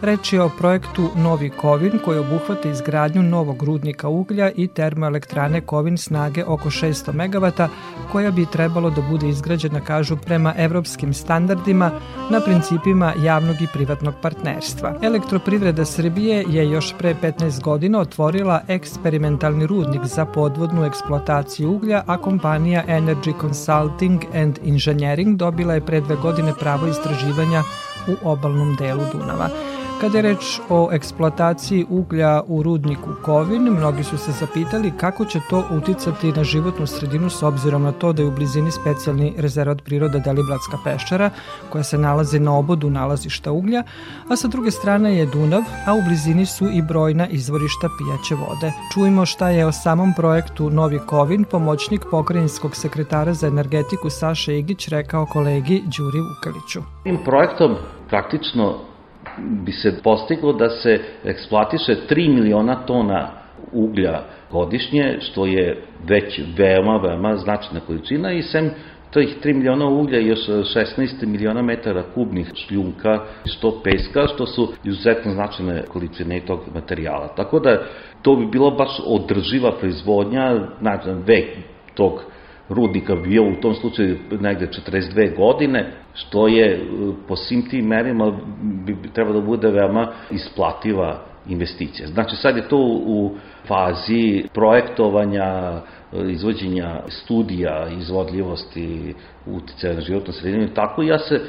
Reč 0.02 0.32
je 0.32 0.42
o 0.42 0.50
projektu 0.59 1.11
Novi 1.14 1.50
Kovin 1.50 1.98
koji 2.04 2.18
obuhvata 2.18 2.68
izgradnju 2.68 3.22
novog 3.22 3.62
rudnika 3.62 4.09
uglja 4.09 4.50
i 4.50 4.66
termoelektrane 4.66 5.61
Kovin 5.61 5.98
snage 5.98 6.44
oko 6.44 6.70
600 6.70 7.12
MW 7.12 7.68
koja 8.12 8.30
bi 8.30 8.46
trebalo 8.46 8.90
da 8.90 9.02
bude 9.02 9.28
izgrađena, 9.28 9.80
kažu, 9.80 10.16
prema 10.16 10.54
evropskim 10.56 11.14
standardima 11.14 11.90
na 12.30 12.40
principima 12.40 13.12
javnog 13.22 13.62
i 13.62 13.66
privatnog 13.72 14.14
partnerstva. 14.22 14.94
Elektroprivreda 15.02 15.85
Srbije 15.85 16.44
je 16.48 16.70
još 16.70 16.94
pre 16.98 17.14
15 17.22 17.62
godina 17.62 18.00
otvorila 18.00 18.62
eksperimentalni 18.68 19.66
rudnik 19.66 20.04
za 20.04 20.24
podvodnu 20.24 20.85
eksploataciju 20.85 21.72
uglja, 21.72 22.02
a 22.06 22.16
kompanija 22.16 22.85
Energy 22.88 23.40
Consulting 23.40 24.24
and 24.35 24.59
Engineering 24.66 25.37
dobila 25.37 25.74
je 25.74 25.87
pre 25.87 26.00
dve 26.00 26.16
godine 26.16 26.52
pravo 26.61 26.87
istraživanja 26.87 27.62
u 28.09 28.30
obalnom 28.30 28.76
delu 28.76 29.02
Dunava. 29.12 29.76
Kada 30.00 30.18
je 30.18 30.22
reč 30.22 30.61
o 30.68 30.88
eksploataciji 30.92 31.87
uglja 31.90 32.42
u 32.46 32.62
rudniku 32.62 33.11
Kovin, 33.24 33.62
mnogi 33.62 34.04
su 34.04 34.18
se 34.18 34.32
zapitali 34.32 34.92
kako 34.96 35.24
će 35.24 35.40
to 35.50 35.64
uticati 35.70 36.32
na 36.32 36.44
životnu 36.44 36.87
sredinu 36.87 37.30
s 37.30 37.42
obzirom 37.42 37.82
na 37.82 37.92
to 37.92 38.12
da 38.12 38.22
je 38.22 38.28
u 38.28 38.30
blizini 38.30 38.70
specijalni 38.70 39.35
rezervat 39.38 39.82
priroda 39.85 40.18
Deliblatska 40.18 40.78
peščara, 40.85 41.30
koja 41.72 41.85
se 41.85 41.98
nalazi 41.98 42.40
na 42.40 42.59
obodu 42.59 42.90
nalazišta 42.90 43.52
uglja, 43.52 43.82
a 44.28 44.37
sa 44.37 44.48
druge 44.48 44.70
strane 44.70 45.16
je 45.16 45.26
Dunav, 45.26 45.62
a 45.87 45.94
u 45.94 46.02
blizini 46.09 46.46
su 46.46 46.68
i 46.68 46.82
brojna 46.82 47.28
izvorišta 47.28 47.88
pijaće 47.98 48.35
vode. 48.35 48.72
Čujemo 48.94 49.26
šta 49.26 49.50
je 49.50 49.66
o 49.66 49.72
samom 49.72 50.12
projektu 50.16 50.70
Novi 50.70 50.98
Kovin 51.06 51.44
pomoćnik 51.44 52.04
pokrajinskog 52.11 52.76
sekretara 52.76 53.35
za 53.35 53.46
energetiku 53.46 54.11
Saša 54.11 54.52
Igić 54.52 54.88
rekao 54.88 55.26
kolegi 55.26 55.82
Đuri 55.96 56.20
Vukaliću. 56.20 56.80
Tim 57.02 57.18
projektom 57.24 57.76
praktično 58.09 58.95
bi 59.38 59.72
se 59.72 60.03
postiglo 60.03 60.53
da 60.53 60.68
se 60.68 61.01
eksploatiše 61.25 61.96
3 62.11 62.35
miliona 62.35 62.75
tona 62.75 63.31
uglja 63.72 64.22
godišnje, 64.51 65.16
što 65.20 65.46
je 65.46 65.83
već 66.09 66.40
veoma, 66.59 66.96
veoma 66.96 67.37
značajna 67.37 67.81
količina 67.81 68.33
i 68.33 68.42
sem 68.42 68.70
tih 69.11 69.37
3 69.44 69.55
miliona 69.55 69.87
uglja 69.88 70.18
i 70.18 70.27
još 70.27 70.46
16 70.49 71.27
miliona 71.27 71.62
metara 71.62 72.03
kubnih 72.14 72.53
šljunka, 72.55 73.20
što 73.44 73.81
peska, 73.85 74.27
što 74.35 74.46
su 74.46 74.72
izuzetno 74.85 75.33
značajne 75.33 75.83
količine 75.83 76.40
tog 76.40 76.61
materijala. 76.75 77.29
Tako 77.29 77.59
da 77.59 77.83
to 78.22 78.37
bi 78.37 78.46
bilo 78.46 78.70
baš 78.70 79.01
održiva 79.07 79.72
proizvodnja, 79.79 80.61
znači 80.81 81.09
vek 81.27 81.57
tog 81.94 82.22
rudnika 82.68 83.16
bio 83.16 83.42
u 83.42 83.61
tom 83.61 83.75
slučaju 83.75 84.18
negde 84.40 84.66
42 84.66 85.37
godine, 85.37 85.92
što 86.16 86.48
je 86.48 86.74
e, 86.74 86.81
po 87.29 87.37
svim 87.37 87.68
tim 87.68 87.87
merima 87.87 88.33
bi 88.62 88.96
trebalo 89.14 89.40
da 89.40 89.46
bude 89.46 89.70
veoma 89.70 90.09
isplativa 90.31 91.24
investicija. 91.48 92.09
Znači 92.09 92.37
sad 92.37 92.57
je 92.57 92.68
to 92.68 92.79
u 93.07 93.37
fazi 93.66 94.44
projektovanja, 94.55 95.44
e, 95.44 96.31
izvođenja 96.31 97.00
studija, 97.09 97.88
izvodljivosti, 97.98 99.14
uticaja 99.46 99.94
na 99.94 100.00
životnu 100.00 100.33
sredinu 100.33 100.68
tako 100.74 101.02
ja 101.02 101.18
se 101.18 101.40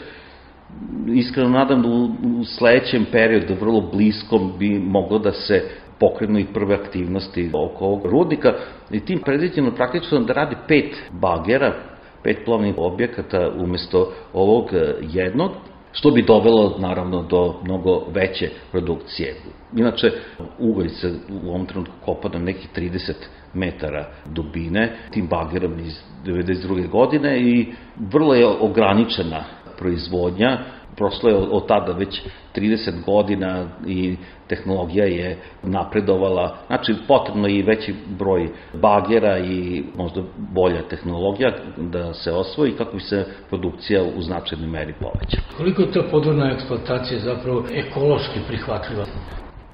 iskreno 1.14 1.50
nadam 1.50 1.82
da 1.82 1.88
u, 1.88 2.10
u 2.40 2.44
sledećem 2.46 3.06
periodu, 3.12 3.54
vrlo 3.60 3.82
bliskom, 3.94 4.54
bi 4.60 4.80
moglo 4.80 5.20
da 5.20 5.32
se 5.32 5.64
pokrenu 6.00 6.40
i 6.40 6.46
prve 6.54 6.76
aktivnosti 6.76 7.50
oko 7.54 7.86
ovog 7.86 8.06
rudnika 8.06 8.54
i 8.92 9.00
tim 9.00 9.20
predviđeno 9.26 9.72
praktično 9.72 10.20
da 10.20 10.34
radi 10.34 10.56
pet 10.68 10.96
bagera, 11.12 11.74
pet 12.24 12.38
plovnih 12.46 12.74
objekata 12.78 13.50
umesto 13.58 14.14
ovog 14.34 14.74
e, 14.74 14.94
jednog, 15.02 15.52
što 15.92 16.12
bi 16.12 16.22
dovelo 16.22 16.76
naravno 16.80 17.24
do 17.24 17.56
mnogo 17.64 18.06
veće 18.14 18.50
produkcije. 18.72 19.36
Inače, 19.76 20.12
ugalj 20.60 20.90
se 20.90 21.14
u 21.44 21.50
ovom 21.50 21.66
trenutku 21.66 21.94
kopa 22.06 22.30
na 22.30 22.40
nekih 22.40 22.70
30 22.76 23.14
metara 23.54 24.10
dubine, 24.26 24.96
tim 25.12 25.28
bagerom 25.28 25.80
iz 25.80 26.02
92. 26.26 26.90
godine 26.90 27.40
i 27.40 27.74
vrlo 27.96 28.34
je 28.34 28.48
ograničena 28.48 29.44
proizvodnja, 29.78 30.60
prošlo 30.98 31.30
je 31.30 31.36
od 31.36 31.68
tada 31.68 31.94
već 31.94 32.22
30 32.56 33.06
godina 33.06 33.66
i 33.88 34.18
tehnologija 34.48 35.06
je 35.06 35.38
napredovala, 35.64 36.58
znači 36.68 36.96
potrebno 37.08 37.48
je 37.48 37.56
i 37.56 37.62
veći 37.62 37.96
broj 38.20 38.50
bagera 38.74 39.40
i 39.40 39.84
možda 39.96 40.22
bolja 40.38 40.82
tehnologija 40.90 41.52
da 41.78 42.14
se 42.14 42.32
osvoji 42.32 42.72
kako 42.72 42.96
bi 42.96 43.02
se 43.02 43.26
produkcija 43.50 44.04
u 44.18 44.22
značajnoj 44.22 44.68
meri 44.68 44.94
poveća. 45.00 45.38
Koliko 45.58 45.82
je 45.82 45.92
ta 45.92 46.04
podvodna 46.12 46.52
eksploatacija 46.52 47.20
zapravo 47.20 47.64
ekološki 47.74 48.40
prihvatljiva? 48.48 49.06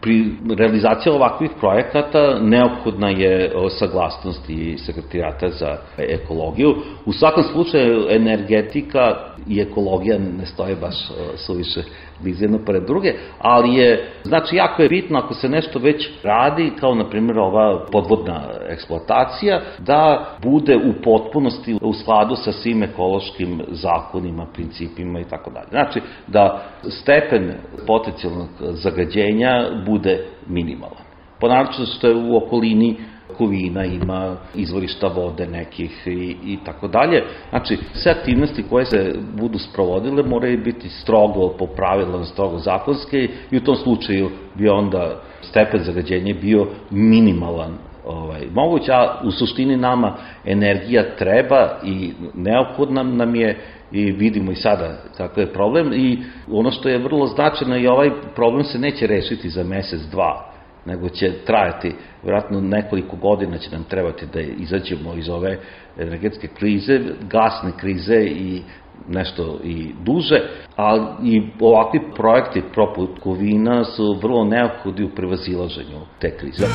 Pri 0.03 0.35
realizaciji 0.57 1.13
ovakvih 1.13 1.51
projekata 1.59 2.39
neophodna 2.39 3.09
je 3.09 3.51
saglasnost 3.69 4.49
i 4.49 4.77
sekretarijata 4.77 5.49
za 5.49 5.77
ekologiju. 5.97 6.75
U 7.05 7.13
svakom 7.13 7.43
slučaju 7.43 8.05
energetika 8.09 9.15
i 9.47 9.61
ekologija 9.61 10.17
ne 10.17 10.45
stoje 10.45 10.75
baš 10.75 10.95
suviše 11.35 11.83
bliz 12.19 12.41
jedno 12.41 12.59
pored 12.65 12.83
druge, 12.83 13.13
ali 13.39 13.75
je, 13.75 14.11
znači, 14.23 14.55
jako 14.55 14.81
je 14.81 14.89
bitno 14.89 15.19
ako 15.19 15.33
se 15.33 15.49
nešto 15.49 15.79
već 15.79 16.09
radi, 16.23 16.71
kao 16.79 16.95
na 16.95 17.09
primjer 17.09 17.39
ova 17.39 17.85
podvodna 17.91 18.41
eksploatacija, 18.69 19.61
da 19.79 20.25
bude 20.41 20.75
u 20.77 20.93
potpunosti 21.03 21.77
u 21.81 21.93
skladu 21.93 22.35
sa 22.35 22.51
svim 22.51 22.83
ekološkim 22.83 23.61
zakonima, 23.71 24.45
principima 24.53 25.19
i 25.19 25.25
tako 25.29 25.51
dalje. 25.51 25.67
Znači, 25.69 26.01
da 26.27 26.63
stepen 26.89 27.53
potencijalnog 27.87 28.49
zagađenja 28.59 29.69
bude 29.85 30.25
minimalan. 30.47 31.03
Ponačno 31.39 31.85
što 31.85 32.07
je 32.07 32.15
u 32.15 32.37
okolini 32.37 32.97
kovina, 33.37 33.85
ima 33.85 34.35
izvorišta 34.55 35.07
vode 35.07 35.47
nekih 35.47 36.07
i, 36.07 36.35
i 36.45 36.57
tako 36.65 36.87
dalje. 36.87 37.23
Znači, 37.49 37.77
sve 37.93 38.11
aktivnosti 38.11 38.63
koje 38.69 38.85
se 38.85 39.15
budu 39.33 39.59
sprovodile 39.59 40.23
moraju 40.23 40.63
biti 40.63 40.89
strogo 40.89 41.49
po 41.59 41.67
pravilama, 41.67 42.25
strogo 42.25 42.57
zakonske 42.57 43.27
i 43.51 43.57
u 43.57 43.63
tom 43.63 43.75
slučaju 43.75 44.29
bi 44.55 44.69
onda 44.69 45.21
stepen 45.41 45.83
zagađenja 45.83 46.35
bio 46.41 46.67
minimalan 46.89 47.77
ovaj, 48.05 48.41
moguće, 48.53 48.91
a 48.91 49.21
u 49.23 49.31
suštini 49.31 49.77
nama 49.77 50.15
energija 50.45 51.15
treba 51.15 51.79
i 51.83 52.11
neophodna 52.33 53.03
nam 53.03 53.35
je 53.35 53.59
i 53.91 54.11
vidimo 54.11 54.51
i 54.51 54.55
sada 54.55 54.97
kakav 55.17 55.43
je 55.43 55.53
problem 55.53 55.93
i 55.93 56.19
ono 56.51 56.71
što 56.71 56.89
je 56.89 56.97
vrlo 56.97 57.27
značajno 57.27 57.77
i 57.77 57.87
ovaj 57.87 58.09
problem 58.35 58.63
se 58.63 58.79
neće 58.79 59.07
rešiti 59.07 59.49
za 59.49 59.63
mesec, 59.63 60.01
dva 60.01 60.52
nego 60.85 61.09
će 61.09 61.31
trajati, 61.45 61.95
vjerojatno 62.23 62.61
nekoliko 62.61 63.15
godina 63.15 63.57
će 63.57 63.71
nam 63.71 63.83
trebati 63.83 64.25
da 64.33 64.39
izađemo 64.39 65.13
iz 65.13 65.29
ove 65.29 65.59
energetske 65.97 66.47
krize, 66.47 66.99
gasne 67.21 67.71
krize 67.79 68.23
i 68.25 68.61
nešto 69.09 69.59
i 69.63 69.91
duže, 70.03 70.41
ali 70.75 71.05
i 71.23 71.41
ovakvi 71.59 71.99
projekti 72.15 72.61
poput 72.75 73.19
Kovina 73.19 73.83
su 73.83 74.19
vrlo 74.21 74.45
neophodni 74.45 75.05
u 75.05 75.09
prevazilaženju 75.09 75.99
te 76.19 76.37
krize. 76.37 76.65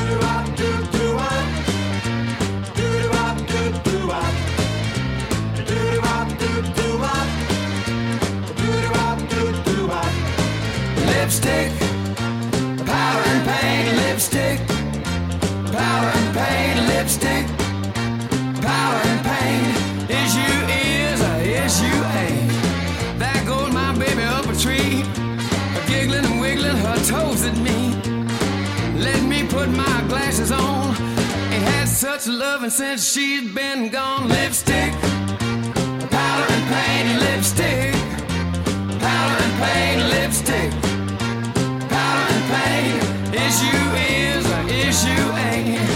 Lipstick 11.07 11.88
lipstick, 14.19 14.59
power 15.71 16.11
and 16.19 16.35
pain, 16.35 16.87
lipstick, 16.87 17.45
power 18.61 18.99
and 19.11 19.21
pain. 19.25 19.63
Is 20.09 20.35
you 20.35 20.53
is 20.67 21.21
is 21.47 21.81
you 21.81 21.95
ain't? 22.19 22.51
There 23.17 23.45
goes 23.45 23.71
my 23.71 23.97
baby 23.97 24.23
up 24.23 24.45
a 24.45 24.55
tree, 24.57 25.05
giggling 25.87 26.25
and 26.25 26.41
wiggling 26.41 26.75
her 26.75 26.97
toes 27.05 27.45
at 27.45 27.55
me. 27.59 27.95
Let 28.99 29.23
me 29.23 29.47
put 29.47 29.69
my 29.69 30.03
glasses 30.09 30.51
on. 30.51 30.89
Ain't 31.53 31.63
had 31.63 31.87
such 31.87 32.27
loving 32.27 32.71
since 32.71 33.09
she's 33.09 33.49
been 33.53 33.87
gone. 33.87 34.27
Lipstick, 34.27 34.91
powder 36.11 36.47
and 36.55 36.65
pain, 36.75 37.05
lipstick, 37.25 37.93
powder 38.99 39.43
and 39.45 39.55
pain, 39.63 39.97
lipstick, 40.09 40.71
powder 41.87 42.33
and 42.33 42.45
pain 42.51 43.08
issue 43.49 43.95
is, 43.95 44.45
our 44.51 44.69
issue 44.69 45.33
ain't. 45.37 45.88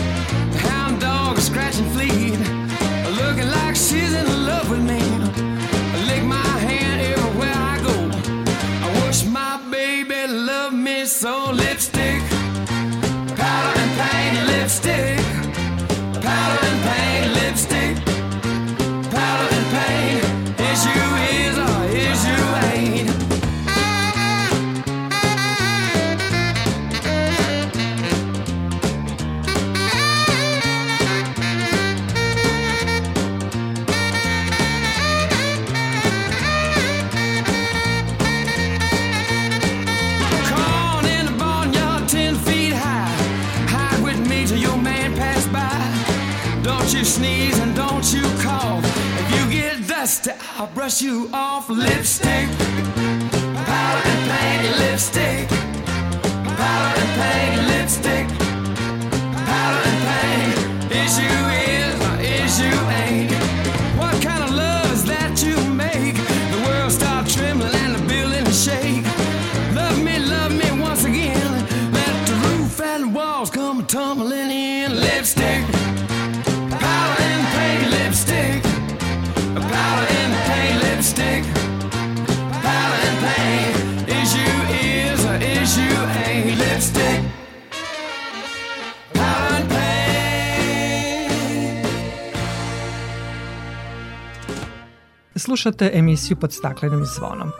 Slušate 95.63 95.91
emisiju 95.93 96.37
pod 96.37 96.53
staklenim 96.53 97.05
zvonom. 97.05 97.51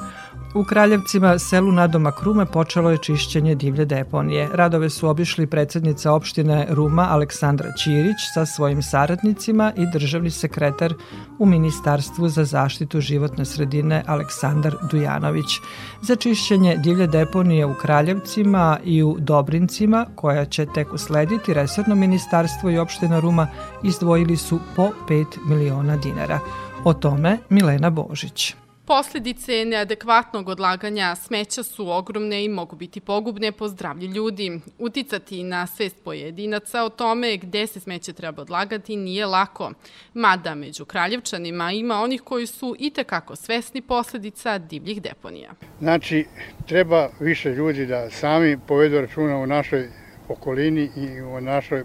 U 0.55 0.63
Kraljevcima, 0.63 1.39
selu 1.39 1.71
nadomak 1.71 2.23
Rume, 2.23 2.45
počelo 2.45 2.91
je 2.91 2.97
čišćenje 2.97 3.55
divlje 3.55 3.85
deponije. 3.85 4.49
Radove 4.53 4.89
su 4.89 5.09
obišli 5.09 5.47
predsednica 5.47 6.11
opštine 6.11 6.67
Ruma 6.69 7.07
Aleksandra 7.09 7.71
Ćirić 7.77 8.15
sa 8.33 8.45
svojim 8.45 8.81
saradnicima 8.81 9.71
i 9.77 9.85
državni 9.93 10.31
sekretar 10.31 10.93
u 11.39 11.45
Ministarstvu 11.45 12.29
za 12.29 12.43
zaštitu 12.43 13.01
životne 13.01 13.45
sredine 13.45 14.03
Aleksandar 14.07 14.75
Dujanović. 14.91 15.59
Za 16.01 16.15
čišćenje 16.15 16.77
divlje 16.77 17.07
deponije 17.07 17.65
u 17.65 17.73
Kraljevcima 17.73 18.79
i 18.83 19.03
u 19.03 19.15
Dobrincima, 19.19 20.05
koja 20.15 20.45
će 20.45 20.65
tek 20.65 20.93
uslediti, 20.93 21.53
Resorno 21.53 21.95
ministarstvo 21.95 22.69
i 22.69 22.77
opština 22.77 23.19
Ruma 23.19 23.47
izdvojili 23.83 24.37
su 24.37 24.59
po 24.75 24.89
5 25.09 25.25
miliona 25.47 25.97
dinara. 25.97 26.39
O 26.85 26.93
tome 26.93 27.37
Milena 27.49 27.89
Božić. 27.89 28.55
Posledice 28.85 29.65
neadekvatnog 29.65 30.49
odlaganja 30.49 31.15
smeća 31.15 31.63
su 31.63 31.89
ogromne 31.89 32.45
i 32.45 32.49
mogu 32.49 32.75
biti 32.75 32.99
pogubne 32.99 33.51
po 33.51 33.67
zdravlje 33.67 34.07
ljudi. 34.07 34.59
Uticati 34.79 35.43
na 35.43 35.67
svest 35.67 35.95
pojedinaca 36.03 36.83
o 36.83 36.89
tome 36.89 37.37
gde 37.37 37.67
se 37.67 37.79
smeće 37.79 38.13
treba 38.13 38.41
odlagati 38.41 38.95
nije 38.95 39.25
lako. 39.25 39.71
Mada 40.13 40.55
među 40.55 40.85
kraljevčanima 40.85 41.71
ima 41.71 42.01
onih 42.01 42.21
koji 42.21 42.47
su 42.47 42.75
i 42.79 42.89
tekako 42.89 43.35
svesni 43.35 43.81
posledica 43.81 44.57
divljih 44.57 45.01
deponija. 45.01 45.51
Znači, 45.79 46.25
treba 46.67 47.09
više 47.19 47.49
ljudi 47.49 47.85
da 47.85 48.09
sami 48.09 48.57
povedu 48.67 49.01
računa 49.01 49.37
u 49.37 49.47
našoj 49.47 49.89
okolini 50.27 50.89
i 50.95 51.21
u 51.21 51.41
našoj 51.41 51.83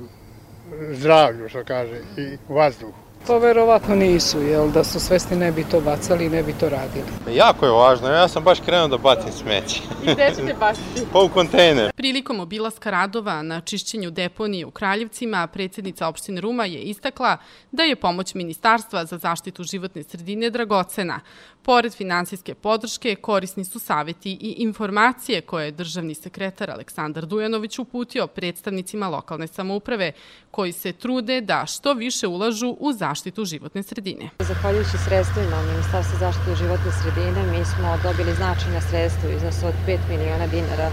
zdravlju, 0.92 1.48
što 1.48 1.64
kaže, 1.64 2.00
i 2.16 2.52
vazduhu. 2.52 3.07
To 3.28 3.38
verovatno 3.38 3.94
nisu, 3.94 4.42
jel 4.42 4.70
da 4.70 4.84
su 4.84 5.00
svesni 5.00 5.36
ne 5.36 5.52
bi 5.52 5.64
to 5.64 5.80
bacali 5.80 6.26
i 6.26 6.28
ne 6.28 6.42
bi 6.42 6.52
to 6.52 6.68
radili. 6.68 7.36
Jako 7.36 7.66
je 7.66 7.72
važno, 7.72 8.08
ja 8.08 8.28
sam 8.28 8.44
baš 8.44 8.60
krenuo 8.60 8.88
da 8.88 8.98
bacim 8.98 9.32
smeće. 9.32 9.80
I 10.04 10.12
gde 10.12 10.32
ćete 10.36 10.54
baciti? 10.60 11.02
Pa 11.12 11.18
u 11.18 11.28
kontejner. 11.28 11.92
Prilikom 11.92 12.40
obilaska 12.40 12.90
radova 12.90 13.42
na 13.42 13.60
čišćenju 13.60 14.10
deponije 14.10 14.66
u 14.66 14.70
Kraljevcima, 14.70 15.46
predsednica 15.46 16.08
opštine 16.08 16.40
Ruma 16.40 16.64
je 16.64 16.80
istakla 16.80 17.36
da 17.72 17.82
je 17.82 17.96
pomoć 17.96 18.34
Ministarstva 18.34 19.04
za 19.04 19.18
zaštitu 19.18 19.62
životne 19.62 20.02
sredine 20.02 20.50
dragocena. 20.50 21.20
Pored 21.68 21.94
finansijske 21.94 22.54
podrške, 22.54 23.14
korisni 23.14 23.64
su 23.64 23.78
saveti 23.78 24.30
i 24.40 24.54
informacije 24.58 25.40
koje 25.40 25.64
je 25.64 25.72
državni 25.72 26.14
sekretar 26.14 26.70
Aleksandar 26.70 27.26
Dujanović 27.26 27.78
uputio 27.78 28.26
predstavnicima 28.26 29.08
lokalne 29.08 29.46
samouprave, 29.46 30.12
koji 30.50 30.72
se 30.72 30.92
trude 30.92 31.40
da 31.40 31.66
što 31.66 31.94
više 31.94 32.26
ulažu 32.26 32.76
u 32.80 32.92
zaštitu 32.92 33.44
životne 33.44 33.82
sredine. 33.82 34.30
Zahvaljujući 34.38 34.98
sredstvima 35.04 35.62
Ministarstva 35.62 36.18
zaštite 36.18 36.54
životne 36.54 36.92
sredine, 37.02 37.40
mi 37.52 37.64
smo 37.64 37.98
dobili 38.02 38.34
značajna 38.34 38.80
sredstva 38.80 39.30
iznosu 39.30 39.66
od 39.66 39.74
5 39.86 39.98
miliona 40.08 40.46
dinara 40.46 40.90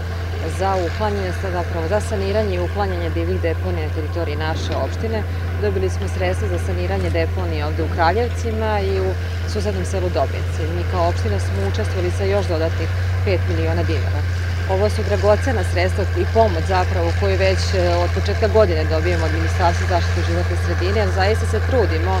za 0.58 0.70
uklanjanje, 0.86 1.32
zapravo 1.42 1.88
za 1.88 2.00
saniranje 2.00 2.56
i 2.56 2.64
uklanjanje 2.68 3.10
divljih 3.10 3.40
deponija 3.42 3.88
na 3.88 3.94
teritoriji 3.94 4.36
naše 4.36 4.72
opštine. 4.84 5.22
Dobili 5.62 5.90
smo 5.90 6.08
sredstva 6.08 6.48
za 6.48 6.58
saniranje 6.58 7.10
deponija 7.10 7.66
ovde 7.66 7.82
u 7.82 7.92
Kraljevcima 7.94 8.80
i 8.80 9.00
u 9.00 9.08
susednom 9.52 9.84
selu 9.84 10.08
Dobrinci. 10.14 10.65
Mi 10.74 10.82
kao 10.90 11.08
opština 11.08 11.38
smo 11.40 11.68
učestvovali 11.70 12.10
sa 12.18 12.24
još 12.24 12.46
dodatnih 12.46 12.88
5 13.26 13.38
miliona 13.48 13.82
dinara. 13.82 14.20
Ovo 14.74 14.90
su 14.90 15.00
dragocena 15.08 15.62
sredstva 15.72 16.04
i 16.22 16.24
pomoć 16.34 16.64
zapravo 16.68 17.12
koju 17.20 17.36
već 17.48 17.60
e, 17.74 17.94
od 18.04 18.10
početka 18.16 18.48
godine 18.48 18.82
dobijemo 18.94 19.24
od 19.26 19.32
Ministarstva 19.38 19.86
zaštite 19.88 20.20
životne 20.28 20.56
sredine, 20.64 20.98
jer 21.00 21.10
zaista 21.20 21.46
se 21.46 21.58
trudimo 21.68 22.14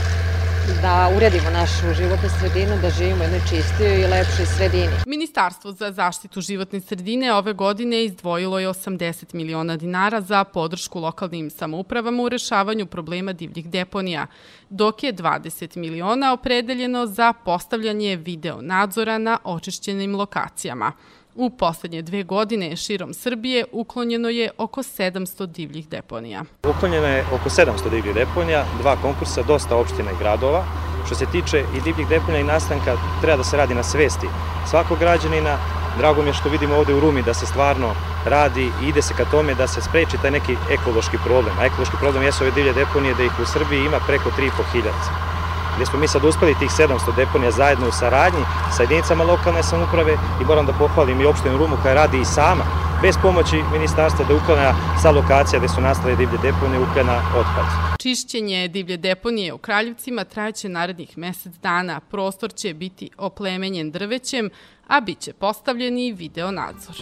da 0.82 1.10
uredimo 1.16 1.50
našu 1.50 1.94
životnu 2.02 2.28
sredinu, 2.38 2.72
da 2.82 2.90
živimo 2.90 3.20
u 3.20 3.22
jednoj 3.22 3.40
čistijoj 3.40 4.00
i 4.00 4.06
lepšoj 4.06 4.46
sredini. 4.46 4.92
Ministarstvo 5.06 5.72
za 5.72 5.92
zaštitu 5.92 6.40
životne 6.40 6.80
sredine 6.80 7.34
ove 7.34 7.52
godine 7.52 8.04
izdvojilo 8.04 8.58
je 8.58 8.68
80 8.68 9.34
miliona 9.34 9.76
dinara 9.76 10.20
za 10.20 10.44
podršku 10.44 11.00
lokalnim 11.00 11.50
samoupravama 11.50 12.22
u 12.22 12.28
rešavanju 12.28 12.86
problema 12.86 13.32
divljih 13.32 13.70
deponija, 13.70 14.26
dok 14.70 15.02
je 15.02 15.12
20 15.12 15.76
miliona 15.76 16.32
opredeljeno 16.32 17.06
za 17.06 17.32
postavljanje 17.32 18.16
video 18.16 18.62
nadzora 18.62 19.18
na 19.18 19.38
očišćenim 19.44 20.16
lokacijama. 20.16 20.92
U 21.38 21.50
poslednje 21.50 22.02
dve 22.02 22.22
godine 22.22 22.76
širom 22.76 23.14
Srbije 23.14 23.64
uklonjeno 23.72 24.28
je 24.28 24.50
oko 24.58 24.82
700 24.82 25.46
divljih 25.46 25.88
deponija. 25.88 26.44
Uklonjeno 26.68 27.06
je 27.06 27.24
oko 27.32 27.48
700 27.48 27.90
divljih 27.90 28.14
deponija, 28.14 28.64
dva 28.80 28.96
konkursa, 28.96 29.42
dosta 29.42 29.76
opština 29.76 30.10
i 30.10 30.18
gradova. 30.18 30.64
Što 31.06 31.14
se 31.14 31.26
tiče 31.32 31.64
i 31.76 31.80
divljih 31.80 32.08
deponija 32.08 32.40
i 32.40 32.44
nastanka, 32.44 32.96
treba 33.20 33.36
da 33.36 33.44
se 33.44 33.56
radi 33.56 33.74
na 33.74 33.82
svesti 33.82 34.26
svakog 34.70 34.98
građanina. 34.98 35.58
Drago 35.98 36.22
mi 36.22 36.28
je 36.28 36.34
što 36.34 36.48
vidimo 36.48 36.76
ovde 36.76 36.94
u 36.94 37.00
Rumi 37.00 37.22
da 37.22 37.34
se 37.34 37.46
stvarno 37.46 37.94
radi 38.24 38.70
i 38.82 38.88
ide 38.88 39.02
se 39.02 39.14
ka 39.14 39.24
tome 39.24 39.54
da 39.54 39.66
se 39.66 39.80
spreči 39.80 40.16
taj 40.22 40.30
neki 40.30 40.56
ekološki 40.70 41.18
problem. 41.24 41.54
A 41.58 41.66
ekološki 41.66 41.96
problem 42.00 42.22
jesu 42.24 42.44
ove 42.44 42.52
divlje 42.54 42.72
deponije 42.72 43.14
da 43.14 43.22
ih 43.22 43.40
u 43.42 43.46
Srbiji 43.46 43.80
ima 43.80 44.00
preko 44.06 44.30
3.500 44.30 45.35
gde 45.76 45.86
smo 45.86 45.98
mi 45.98 46.08
sad 46.08 46.24
uspeli 46.24 46.54
tih 46.58 46.70
700 46.70 47.16
deponija 47.16 47.50
zajedno 47.50 47.88
u 47.88 47.92
saradnji 47.92 48.44
sa 48.76 48.82
jedinicama 48.82 49.24
lokalne 49.24 49.62
samuprave 49.62 50.12
i 50.42 50.44
moram 50.44 50.66
da 50.66 50.72
pohvalim 50.72 51.20
i 51.20 51.26
opštinu 51.26 51.58
Rumu 51.58 51.76
koja 51.82 51.94
radi 51.94 52.20
i 52.20 52.24
sama, 52.24 52.64
bez 53.02 53.16
pomoći 53.22 53.62
ministarstva 53.72 54.24
da 54.24 54.34
uklanja 54.34 54.74
sa 55.02 55.10
lokacija 55.10 55.58
gde 55.58 55.68
su 55.68 55.80
nastale 55.80 56.16
divlje 56.16 56.38
deponije 56.42 56.80
uklanja 56.80 57.16
otpad. 57.40 57.66
Čišćenje 57.98 58.68
divlje 58.68 58.96
deponije 58.96 59.52
u 59.52 59.58
Kraljevcima 59.58 60.24
trajaće 60.24 60.68
narednih 60.68 61.18
mesec 61.18 61.54
dana. 61.62 62.00
Prostor 62.00 62.52
će 62.52 62.74
biti 62.74 63.10
oplemenjen 63.18 63.90
drvećem, 63.90 64.50
a 64.86 65.00
bit 65.00 65.18
će 65.18 65.32
postavljen 65.32 65.98
i 65.98 66.12
video 66.12 66.50
nadzor. 66.50 66.96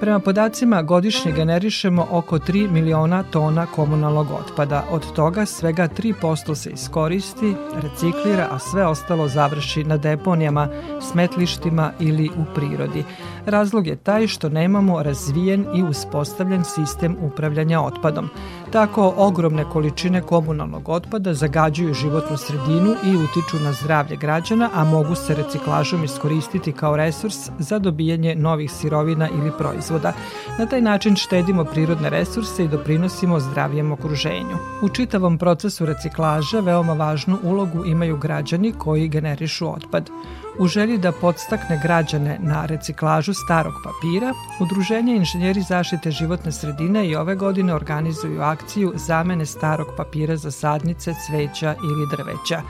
Prema 0.00 0.20
podacima 0.20 0.82
godišnje 0.82 1.32
generišemo 1.32 2.06
oko 2.10 2.38
3 2.38 2.70
miliona 2.70 3.22
tona 3.22 3.66
komunalnog 3.66 4.26
otpada. 4.30 4.84
Od 4.90 5.12
toga 5.12 5.46
svega 5.46 5.88
3% 5.88 6.54
se 6.54 6.70
iskoristi, 6.70 7.54
reciklira, 7.82 8.48
a 8.50 8.58
sve 8.58 8.86
ostalo 8.86 9.28
završi 9.28 9.84
na 9.84 9.96
deponijama, 9.96 10.68
smetlištima 11.12 11.92
ili 12.00 12.30
u 12.36 12.54
prirodi. 12.54 13.04
Razlog 13.48 13.86
je 13.86 13.96
taj 13.96 14.26
što 14.26 14.48
nemamo 14.48 15.02
razvijen 15.02 15.66
i 15.74 15.82
uspostavljen 15.82 16.64
sistem 16.64 17.16
upravljanja 17.20 17.80
otpadom. 17.80 18.28
Tako 18.72 19.14
ogromne 19.16 19.64
količine 19.72 20.20
komunalnog 20.22 20.88
otpada 20.88 21.34
zagađuju 21.34 21.94
životnu 21.94 22.36
sredinu 22.36 22.94
i 23.04 23.16
utiču 23.16 23.64
na 23.64 23.72
zdravlje 23.72 24.16
građana, 24.16 24.70
a 24.74 24.84
mogu 24.84 25.14
se 25.14 25.34
reciklažom 25.34 26.04
iskoristiti 26.04 26.72
kao 26.72 26.96
resurs 26.96 27.50
za 27.58 27.78
dobijanje 27.78 28.34
novih 28.34 28.72
sirovina 28.72 29.28
ili 29.28 29.52
proizvoda. 29.58 30.12
Na 30.58 30.66
taj 30.66 30.80
način 30.80 31.16
štedimo 31.16 31.64
prirodne 31.64 32.10
resurse 32.10 32.64
i 32.64 32.68
doprinosimo 32.68 33.40
zdravijem 33.40 33.92
okruženju. 33.92 34.56
U 34.82 34.88
čitavom 34.88 35.38
procesu 35.38 35.86
reciklaže 35.86 36.60
veoma 36.60 36.92
važnu 36.92 37.38
ulogu 37.42 37.84
imaju 37.84 38.16
građani 38.16 38.72
koji 38.72 39.08
generišu 39.08 39.72
otpad. 39.74 40.10
U 40.60 40.66
želji 40.66 40.98
da 40.98 41.12
podstakne 41.12 41.80
građane 41.82 42.38
na 42.40 42.66
reciklažu 42.66 43.34
starog 43.34 43.74
papira, 43.84 44.32
Udruženje 44.60 45.16
inženjeri 45.16 45.62
zaštite 45.62 46.10
životne 46.10 46.52
sredine 46.52 47.06
i 47.08 47.16
ove 47.16 47.34
godine 47.34 47.74
organizuju 47.74 48.42
akciju 48.42 48.92
zamene 48.96 49.46
starog 49.46 49.86
papira 49.96 50.36
za 50.36 50.50
sadnice, 50.50 51.14
cveća 51.26 51.74
ili 51.84 52.06
drveća. 52.10 52.62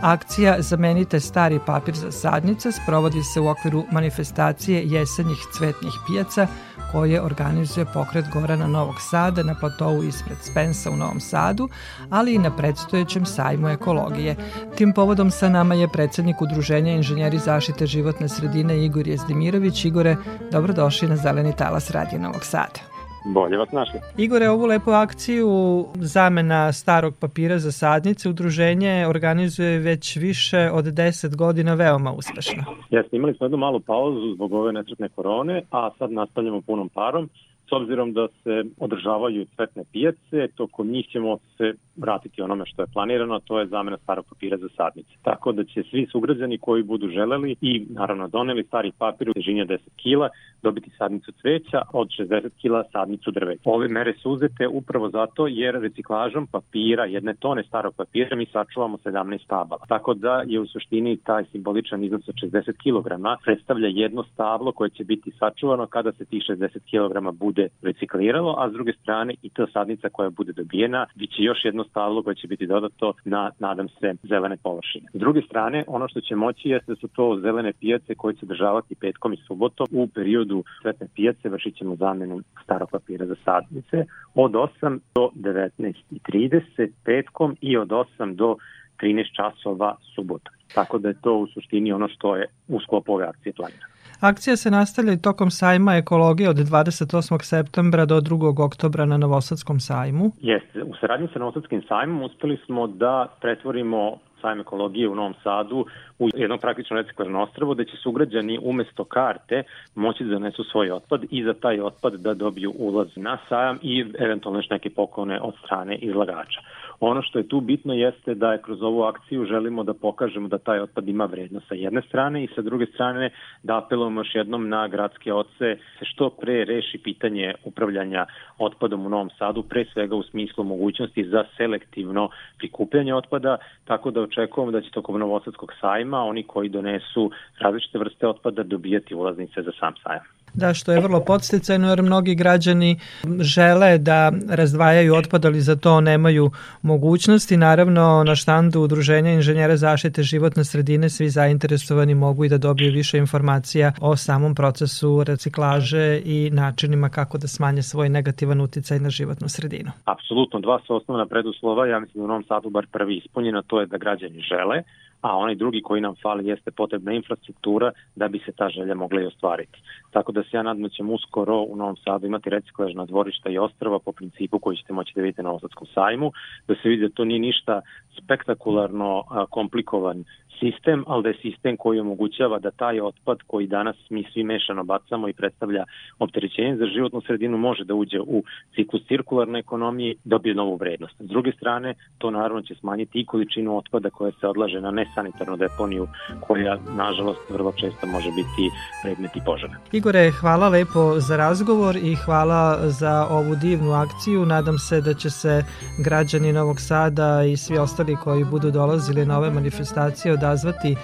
Akcija 0.00 0.56
Zamenite 0.62 1.20
stari 1.20 1.60
papir 1.66 1.94
za 1.94 2.12
sadnice 2.12 2.72
sprovodi 2.72 3.22
se 3.22 3.40
u 3.40 3.48
okviru 3.48 3.84
manifestacije 3.92 4.82
jesenjih 4.84 5.38
cvetnih 5.58 5.92
pijaca 6.06 6.46
koje 6.92 7.22
organizuje 7.22 7.86
pokret 7.94 8.24
Gorana 8.32 8.66
Novog 8.66 8.94
Sada 9.10 9.42
na 9.42 9.54
platovu 9.54 10.02
ispred 10.02 10.38
Spensa 10.42 10.90
u 10.90 10.96
Novom 10.96 11.20
Sadu, 11.20 11.68
ali 12.10 12.34
i 12.34 12.38
na 12.38 12.56
predstojećem 12.56 13.26
sajmu 13.26 13.68
ekologije. 13.68 14.36
Tim 14.76 14.92
povodom 14.92 15.30
sa 15.30 15.48
nama 15.48 15.74
je 15.74 15.88
predsednik 15.88 16.42
Udruženja 16.42 16.92
inženjeri 16.92 17.38
zaštite 17.38 17.86
životne 17.86 18.28
sredine 18.28 18.84
Igor 18.84 19.08
Jezdimirović. 19.08 19.84
Igore, 19.84 20.16
dobrodošli 20.52 21.08
na 21.08 21.16
Zeleni 21.16 21.56
talas 21.56 21.90
Radija 21.90 22.20
Novog 22.20 22.44
Sada. 22.44 22.93
Bolje 23.24 23.56
vas 23.56 23.72
našli. 23.72 24.00
Igore, 24.18 24.48
ovu 24.48 24.66
lepu 24.66 24.90
akciju 24.90 25.48
zamena 25.94 26.72
starog 26.72 27.14
papira 27.20 27.58
za 27.58 27.72
sadnice 27.72 28.28
udruženje 28.28 29.06
organizuje 29.08 29.78
već 29.78 30.16
više 30.16 30.70
od 30.72 30.84
10 30.84 31.36
godina 31.36 31.74
veoma 31.74 32.12
uspešno. 32.12 32.64
Jeste, 32.90 33.16
imali 33.16 33.34
smo 33.34 33.46
jednu 33.46 33.58
malu 33.58 33.80
pauzu 33.80 34.34
zbog 34.34 34.52
ove 34.52 34.72
nesretne 34.72 35.08
korone, 35.08 35.62
a 35.70 35.90
sad 35.98 36.12
nastavljamo 36.12 36.60
punom 36.60 36.88
parom. 36.88 37.28
S 37.68 37.72
obzirom 37.72 38.12
da 38.12 38.28
se 38.42 38.64
održavaju 38.78 39.46
cvetne 39.56 39.84
pijace, 39.92 40.48
tokom 40.54 40.90
njih 40.90 41.06
ćemo 41.06 41.38
se 41.56 41.72
vratiti 41.96 42.42
onome 42.42 42.66
što 42.66 42.82
je 42.82 42.92
planirano, 42.92 43.38
to 43.38 43.60
je 43.60 43.66
zamena 43.66 43.96
starog 43.96 44.26
papira 44.28 44.56
za 44.56 44.68
sadnice. 44.76 45.10
Tako 45.22 45.52
da 45.52 45.64
će 45.64 45.82
svi 45.90 46.06
sugrađani 46.12 46.58
koji 46.58 46.82
budu 46.82 47.08
želeli 47.08 47.56
i 47.60 47.86
naravno 47.90 48.28
doneli 48.28 48.64
stari 48.64 48.92
papir 48.98 49.30
u 49.30 49.32
težini 49.32 49.66
10 49.66 49.78
kila 49.96 50.28
dobiti 50.62 50.90
sadnicu 50.98 51.32
cveća, 51.32 51.82
od 51.92 52.08
60 52.08 52.50
kila 52.60 52.84
sadnicu 52.92 53.30
drveća. 53.30 53.62
Ove 53.64 53.88
mere 53.88 54.14
su 54.14 54.30
uzete 54.30 54.68
upravo 54.68 55.10
zato 55.10 55.46
jer 55.46 55.74
reciklažom 55.74 56.46
papira, 56.46 57.04
jedne 57.04 57.34
tone 57.34 57.62
starog 57.62 57.94
papira, 57.96 58.36
mi 58.36 58.46
sačuvamo 58.46 58.96
17 58.96 59.44
stabala. 59.44 59.84
Tako 59.88 60.14
da 60.14 60.42
je 60.46 60.60
u 60.60 60.66
suštini 60.66 61.16
taj 61.16 61.44
simboličan 61.44 62.04
iznos 62.04 62.28
od 62.28 62.34
60 62.34 62.72
kg 62.82 63.04
predstavlja 63.44 63.88
jedno 63.88 64.24
stablo 64.32 64.72
koje 64.72 64.90
će 64.90 65.04
biti 65.04 65.30
sačuvano 65.38 65.86
kada 65.86 66.12
se 66.12 66.24
tih 66.24 66.42
60 66.48 66.68
kg 66.90 67.38
bude 67.38 67.68
recikliralo, 67.82 68.54
a 68.58 68.70
s 68.70 68.72
druge 68.72 68.92
strane 68.92 69.34
i 69.42 69.50
ta 69.50 69.66
sadnica 69.72 70.08
koja 70.08 70.30
bude 70.30 70.52
dobijena 70.52 71.06
biće 71.14 71.42
još 71.42 71.64
jedno 71.64 71.83
stablo 71.90 72.22
koje 72.22 72.34
će 72.34 72.48
biti 72.48 72.66
dodato 72.66 73.12
na, 73.24 73.50
nadam 73.58 73.88
se, 73.88 74.14
zelene 74.22 74.56
površine. 74.56 75.06
S 75.12 75.18
druge 75.18 75.42
strane, 75.42 75.84
ono 75.86 76.08
što 76.08 76.20
će 76.20 76.36
moći 76.36 76.68
jeste 76.68 76.92
da 76.92 76.96
su 76.96 77.08
to 77.08 77.38
zelene 77.42 77.72
pijace 77.72 78.14
koje 78.14 78.34
će 78.34 78.46
državati 78.46 78.94
petkom 78.94 79.32
i 79.32 79.36
subotom 79.46 79.86
u 79.92 80.08
periodu 80.08 80.64
svetne 80.82 81.06
pijace 81.14 81.48
vršit 81.48 81.76
ćemo 81.76 81.96
zamenu 81.96 82.40
starog 82.64 82.90
papira 82.90 83.26
za 83.26 83.34
sadnice 83.44 84.04
od 84.34 84.52
8 84.52 84.98
do 85.14 85.30
19.30 85.34 86.88
petkom 87.04 87.56
i 87.60 87.76
od 87.76 87.88
8 87.88 88.34
do 88.34 88.56
13 89.02 89.24
časova 89.36 89.96
subota. 90.14 90.50
Tako 90.74 90.98
da 90.98 91.08
je 91.08 91.20
to 91.22 91.34
u 91.34 91.46
suštini 91.46 91.92
ono 91.92 92.08
što 92.08 92.36
je 92.36 92.46
u 92.68 92.80
sklopu 92.80 93.12
ove 93.12 93.24
akcije 93.24 93.52
planirano. 93.52 93.93
Akcija 94.20 94.56
se 94.56 94.70
nastavlja 94.70 95.12
i 95.12 95.22
tokom 95.22 95.50
sajma 95.50 95.96
ekologije 95.96 96.48
od 96.50 96.56
28. 96.56 97.42
septembra 97.42 98.04
do 98.04 98.20
2. 98.20 98.64
oktobra 98.64 99.04
na 99.04 99.16
Novosadskom 99.16 99.80
sajmu. 99.80 100.30
Jeste, 100.40 100.82
u 100.82 100.94
saradnji 101.00 101.28
sa 101.32 101.38
Novosadskim 101.38 101.82
sajmom 101.88 102.22
uspeli 102.22 102.58
smo 102.66 102.86
da 102.86 103.26
pretvorimo 103.40 104.18
sajam 104.44 104.60
ekologije 104.60 105.08
u 105.08 105.14
Novom 105.14 105.34
Sadu 105.42 105.86
u 106.18 106.28
jednom 106.34 106.58
praktično 106.58 106.96
reciklažno 106.96 107.42
ostravo 107.42 107.74
da 107.74 107.84
će 107.84 107.96
sugrađani 107.96 108.58
umesto 108.62 109.04
karte 109.04 109.62
moći 109.94 110.24
da 110.24 110.30
donesu 110.30 110.64
svoj 110.64 110.90
otpad 110.90 111.24
i 111.30 111.44
za 111.44 111.54
taj 111.54 111.80
otpad 111.80 112.12
da 112.14 112.34
dobiju 112.34 112.72
ulaz 112.78 113.08
na 113.16 113.38
sajam 113.48 113.78
i 113.82 114.04
eventualno 114.18 114.58
još 114.58 114.70
neke 114.70 114.90
poklone 114.90 115.40
od 115.40 115.54
strane 115.64 115.96
izlagača. 115.96 116.60
Ono 117.00 117.22
što 117.22 117.38
je 117.38 117.48
tu 117.48 117.60
bitno 117.60 117.94
jeste 117.94 118.34
da 118.34 118.52
je 118.52 118.62
kroz 118.62 118.82
ovu 118.82 119.02
akciju 119.02 119.44
želimo 119.44 119.84
da 119.84 119.94
pokažemo 119.94 120.48
da 120.48 120.58
taj 120.58 120.80
otpad 120.80 121.08
ima 121.08 121.24
vrednost 121.24 121.68
sa 121.68 121.74
jedne 121.74 122.02
strane 122.02 122.44
i 122.44 122.48
sa 122.54 122.62
druge 122.62 122.86
strane 122.86 123.30
da 123.62 123.78
apelujemo 123.78 124.20
još 124.20 124.34
jednom 124.34 124.68
na 124.68 124.88
gradske 124.88 125.32
oce 125.32 125.78
se 125.98 126.04
što 126.04 126.30
pre 126.30 126.64
reši 126.64 126.98
pitanje 126.98 127.54
upravljanja 127.64 128.26
otpadom 128.58 129.06
u 129.06 129.08
Novom 129.08 129.30
Sadu, 129.38 129.62
pre 129.62 129.84
svega 129.92 130.16
u 130.16 130.22
smislu 130.22 130.64
mogućnosti 130.64 131.24
za 131.24 131.44
selektivno 131.56 132.28
prikupljanje 132.58 133.14
otpada, 133.14 133.56
tako 133.84 134.10
da 134.10 134.20
očekujemo 134.20 134.72
da 134.72 134.80
će 134.80 134.90
tokom 134.90 135.18
Novosadskog 135.18 135.72
sajma 135.80 136.24
oni 136.24 136.42
koji 136.42 136.68
donesu 136.68 137.30
različite 137.58 137.98
vrste 137.98 138.28
otpada 138.28 138.62
dobijati 138.62 139.14
ulaznice 139.14 139.62
za 139.62 139.72
sam 139.80 139.94
sajam. 140.02 140.33
Da, 140.54 140.74
što 140.74 140.92
je 140.92 141.00
vrlo 141.00 141.20
podsticajno 141.20 141.88
jer 141.88 142.02
mnogi 142.02 142.34
građani 142.34 142.98
žele 143.40 143.98
da 143.98 144.32
razdvajaju 144.48 145.14
otpad, 145.14 145.44
ali 145.44 145.60
za 145.60 145.76
to 145.76 146.00
nemaju 146.00 146.50
mogućnosti. 146.82 147.56
Naravno, 147.56 148.24
na 148.26 148.36
štandu 148.36 148.80
Udruženja 148.80 149.30
inženjera 149.30 149.76
zaštite 149.76 150.22
životne 150.22 150.64
sredine 150.64 151.10
svi 151.10 151.28
zainteresovani 151.28 152.14
mogu 152.14 152.44
i 152.44 152.48
da 152.48 152.58
dobiju 152.58 152.92
više 152.92 153.18
informacija 153.18 153.92
o 154.00 154.16
samom 154.16 154.54
procesu 154.54 155.24
reciklaže 155.24 156.20
i 156.24 156.50
načinima 156.52 157.08
kako 157.08 157.38
da 157.38 157.48
smanje 157.48 157.82
svoj 157.82 158.08
negativan 158.08 158.60
uticaj 158.60 158.98
na 158.98 159.10
životnu 159.10 159.48
sredinu. 159.48 159.90
Apsolutno, 160.04 160.60
dva 160.60 160.80
su 160.86 160.96
osnovna 160.96 161.26
preduslova, 161.26 161.86
ja 161.86 162.00
mislim 162.00 162.20
da 162.20 162.24
u 162.24 162.28
Novom 162.28 162.44
Sadu 162.48 162.70
bar 162.70 162.86
prvi 162.92 163.16
ispunjeno, 163.16 163.62
to 163.62 163.80
je 163.80 163.86
da 163.86 163.98
građani 163.98 164.40
žele, 164.40 164.82
a 165.24 165.36
onaj 165.36 165.54
drugi 165.54 165.82
koji 165.82 166.00
nam 166.00 166.14
fali 166.22 166.46
jeste 166.46 166.70
potrebna 166.70 167.12
infrastruktura 167.12 167.92
da 168.16 168.28
bi 168.28 168.38
se 168.38 168.52
ta 168.52 168.68
želja 168.68 168.94
mogla 168.94 169.20
i 169.20 169.26
ostvariti. 169.26 169.78
Tako 170.10 170.32
da 170.32 170.42
se 170.42 170.48
ja 170.52 170.62
nadam 170.62 170.82
da 170.82 170.88
ćemo 170.88 171.12
uskoro 171.12 171.56
u 171.68 171.76
Novom 171.76 171.96
Sadu 171.96 172.26
imati 172.26 172.50
reciklažna 172.50 173.04
dvorišta 173.04 173.50
i 173.50 173.58
ostrava 173.58 173.98
po 173.98 174.12
principu 174.12 174.58
koji 174.58 174.76
ćete 174.76 174.92
moći 174.92 175.12
da 175.14 175.22
vidite 175.22 175.42
na 175.42 175.48
Novosadskom 175.48 175.86
sajmu, 175.94 176.32
da 176.68 176.74
se 176.74 176.88
vidi 176.88 177.08
da 177.08 177.14
to 177.14 177.24
nije 177.24 177.40
ništa 177.40 177.80
spektakularno 178.22 179.24
komplikovan 179.50 180.24
sistem, 180.60 181.04
ali 181.06 181.22
da 181.22 181.28
je 181.28 181.38
sistem 181.42 181.76
koji 181.76 182.00
omogućava 182.00 182.58
da 182.58 182.70
taj 182.70 183.00
otpad 183.00 183.38
koji 183.46 183.66
danas 183.66 183.96
mi 184.10 184.24
svi 184.32 184.44
mešano 184.44 184.84
bacamo 184.84 185.28
i 185.28 185.32
predstavlja 185.32 185.84
opterećenje 186.18 186.76
za 186.76 186.86
životnu 186.86 187.20
sredinu 187.20 187.58
može 187.58 187.84
da 187.84 187.94
uđe 187.94 188.20
u 188.20 188.42
ciklus 188.74 189.02
cirkularne 189.08 189.58
ekonomije 189.58 190.14
dobije 190.24 190.54
novu 190.54 190.76
vrednost. 190.76 191.14
S 191.18 191.28
druge 191.28 191.52
strane, 191.52 191.94
to 192.18 192.30
naravno 192.30 192.62
će 192.62 192.74
smanjiti 192.74 193.20
i 193.20 193.26
količinu 193.26 193.76
otpada 193.76 194.10
koja 194.10 194.32
se 194.40 194.46
odlaže 194.48 194.80
na 194.80 194.90
nesanitarnu 194.90 195.56
deponiju 195.56 196.06
koja, 196.40 196.78
nažalost, 196.96 197.50
vrlo 197.50 197.72
često 197.72 198.06
može 198.06 198.28
biti 198.28 198.64
predmet 199.02 199.36
i 199.36 199.40
požara. 199.46 199.76
Igore, 199.92 200.30
hvala 200.30 200.68
lepo 200.68 201.20
za 201.28 201.36
razgovor 201.36 201.96
i 201.96 202.14
hvala 202.14 202.78
za 203.00 203.26
ovu 203.30 203.54
divnu 203.62 203.92
akciju. 203.92 204.46
Nadam 204.46 204.78
se 204.78 205.00
da 205.00 205.14
će 205.14 205.30
se 205.30 205.62
građani 206.04 206.52
Novog 206.52 206.80
Sada 206.80 207.44
i 207.52 207.56
svi 207.56 207.78
ostali 207.78 208.16
koji 208.24 208.44
budu 208.44 208.70
dolazili 208.70 209.26
na 209.26 209.38
ove 209.38 209.50
manifestacije 209.50 210.32
odazvati 210.44 210.96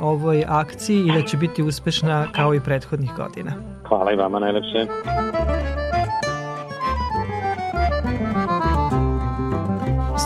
ovoj 0.00 0.44
akciji 0.48 1.06
i 1.06 1.12
da 1.12 1.22
će 1.22 1.36
biti 1.36 1.62
uspešna 1.62 2.26
kao 2.32 2.54
i 2.54 2.60
prethodnih 2.60 3.10
godina. 3.16 3.52
Hvala 3.88 4.12
i 4.12 4.16
vama 4.16 4.38
najlepše. 4.38 4.86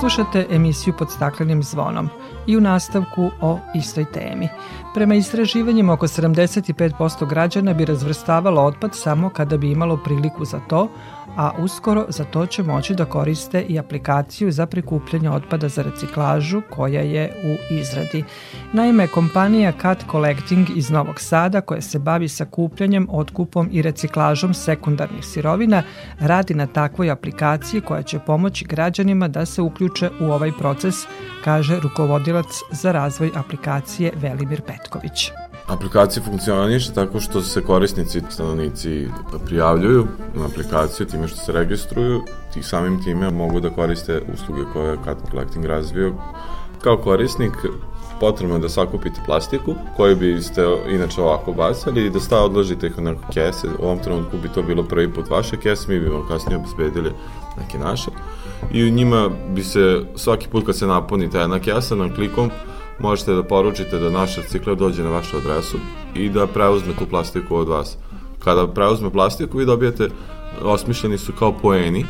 Slušate 0.01 0.47
emisiju 0.51 0.95
pod 0.99 1.11
staklenim 1.11 1.62
zvonom 1.62 2.09
i 2.47 2.57
u 2.57 2.61
nastavku 2.61 3.31
o 3.41 3.59
istoj 3.75 4.05
temi. 4.05 4.49
Prema 4.95 5.14
istraživanjima 5.14 5.93
oko 5.93 6.07
75% 6.07 7.29
građana 7.29 7.73
bi 7.73 7.85
razvrstavalo 7.85 8.62
otpad 8.62 8.91
samo 8.95 9.31
kada 9.31 9.57
bi 9.57 9.70
imalo 9.70 9.97
priliku 9.97 10.45
za 10.45 10.61
to, 10.68 10.89
a 11.37 11.53
uskoro 11.59 12.07
za 12.09 12.24
to 12.24 12.47
će 12.47 12.62
moći 12.62 12.95
da 12.95 13.05
koriste 13.05 13.61
i 13.62 13.78
aplikaciju 13.78 14.53
za 14.53 14.66
prikupljanje 14.66 15.30
otpada 15.30 15.68
za 15.68 15.83
reciklažu 15.83 16.62
koja 16.70 17.01
je 17.01 17.33
u 17.45 17.74
izradi. 17.74 18.24
Naime, 18.72 19.07
kompanija 19.07 19.72
Cat 19.83 20.05
Collecting 20.11 20.66
iz 20.76 20.91
Novog 20.91 21.20
Sada 21.20 21.61
koja 21.61 21.80
se 21.80 21.99
bavi 21.99 22.28
sakupljanjem, 22.28 23.09
otkupom 23.11 23.68
i 23.72 23.83
reciklažom 23.83 24.55
sekundarnih 24.55 25.24
sirovina 25.24 25.83
radi 26.20 26.55
na 26.55 26.66
takvoj 26.66 27.11
aplikaciji 27.11 27.80
koja 27.80 28.03
će 28.03 28.18
pomoći 28.18 28.64
građanima 28.64 29.28
da 29.28 29.47
se 29.47 29.62
uključe 29.62 30.11
u 30.20 30.24
ovaj 30.24 30.53
proces, 30.59 30.95
kaže 31.45 31.80
rukovodilac 31.80 32.61
za 32.70 32.93
razvoj 32.93 33.30
aplikacije 33.35 34.12
Velimir 34.16 34.62
Petković. 34.62 35.30
Aplikacija 35.67 36.23
funkcioniše 36.23 36.93
tako 36.93 37.21
što 37.21 37.43
se 37.43 37.63
korisnici, 37.63 38.23
stanovnici 38.31 39.09
prijavljuju 39.47 40.07
na 40.35 40.47
aplikaciju 40.47 41.07
time 41.07 41.29
što 41.29 41.37
se 41.37 41.53
registruju 41.53 42.23
i 42.57 42.63
samim 42.63 43.03
time 43.05 43.31
mogu 43.31 43.61
da 43.61 43.71
koriste 43.71 44.23
usluge 44.35 44.63
koje 44.73 44.91
je 44.91 44.99
Cat 45.05 45.17
Collecting 45.31 45.65
razvio. 45.65 46.15
Kao 46.83 46.97
korisnik 46.97 47.53
potrebno 48.21 48.55
je 48.55 48.61
da 48.61 48.69
sakupite 48.69 49.21
plastiku 49.27 49.75
koju 49.97 50.17
biste 50.17 50.67
inače 50.91 51.21
ovako 51.21 51.53
bacali 51.53 52.07
i 52.07 52.11
da 52.11 52.21
sta 52.21 52.43
odložite 52.45 52.87
ih 52.87 52.99
u 52.99 53.01
neku 53.01 53.23
kese. 53.35 53.69
U 53.79 53.85
ovom 53.85 53.99
trenutku 53.99 54.39
bi 54.43 54.49
to 54.49 54.63
bilo 54.63 54.83
prvi 54.83 55.13
put 55.13 55.31
vaše 55.31 55.57
kese, 55.57 55.93
mi 55.93 56.01
bi 56.01 56.09
vam 56.09 56.29
kasnije 56.29 56.59
obezbedili 56.59 57.13
neke 57.59 57.79
naše. 57.79 58.11
I 58.73 58.85
u 58.85 58.91
njima 58.91 59.31
bi 59.55 59.65
se 59.65 60.05
svaki 60.17 60.49
put 60.49 60.67
kad 60.67 60.77
se 60.77 60.87
napuni 60.87 61.31
ta 61.31 61.41
jedna 61.41 61.59
kesa, 61.59 61.95
nam 61.95 62.15
klikom 62.15 62.51
možete 62.99 63.34
da 63.34 63.43
poručite 63.43 63.99
da 63.99 64.11
naš 64.11 64.36
recikler 64.36 64.76
dođe 64.76 65.03
na 65.03 65.11
vašu 65.11 65.36
adresu 65.36 65.78
i 66.14 66.28
da 66.28 66.47
preuzme 66.47 66.93
tu 66.99 67.07
plastiku 67.07 67.57
od 67.57 67.68
vas. 67.68 67.97
Kada 68.38 68.66
preuzme 68.66 69.11
plastiku, 69.11 69.59
vi 69.59 69.66
dobijete, 69.66 70.09
osmišljeni 70.62 71.18
su 71.18 71.32
kao 71.38 71.53
poeni, 71.53 72.07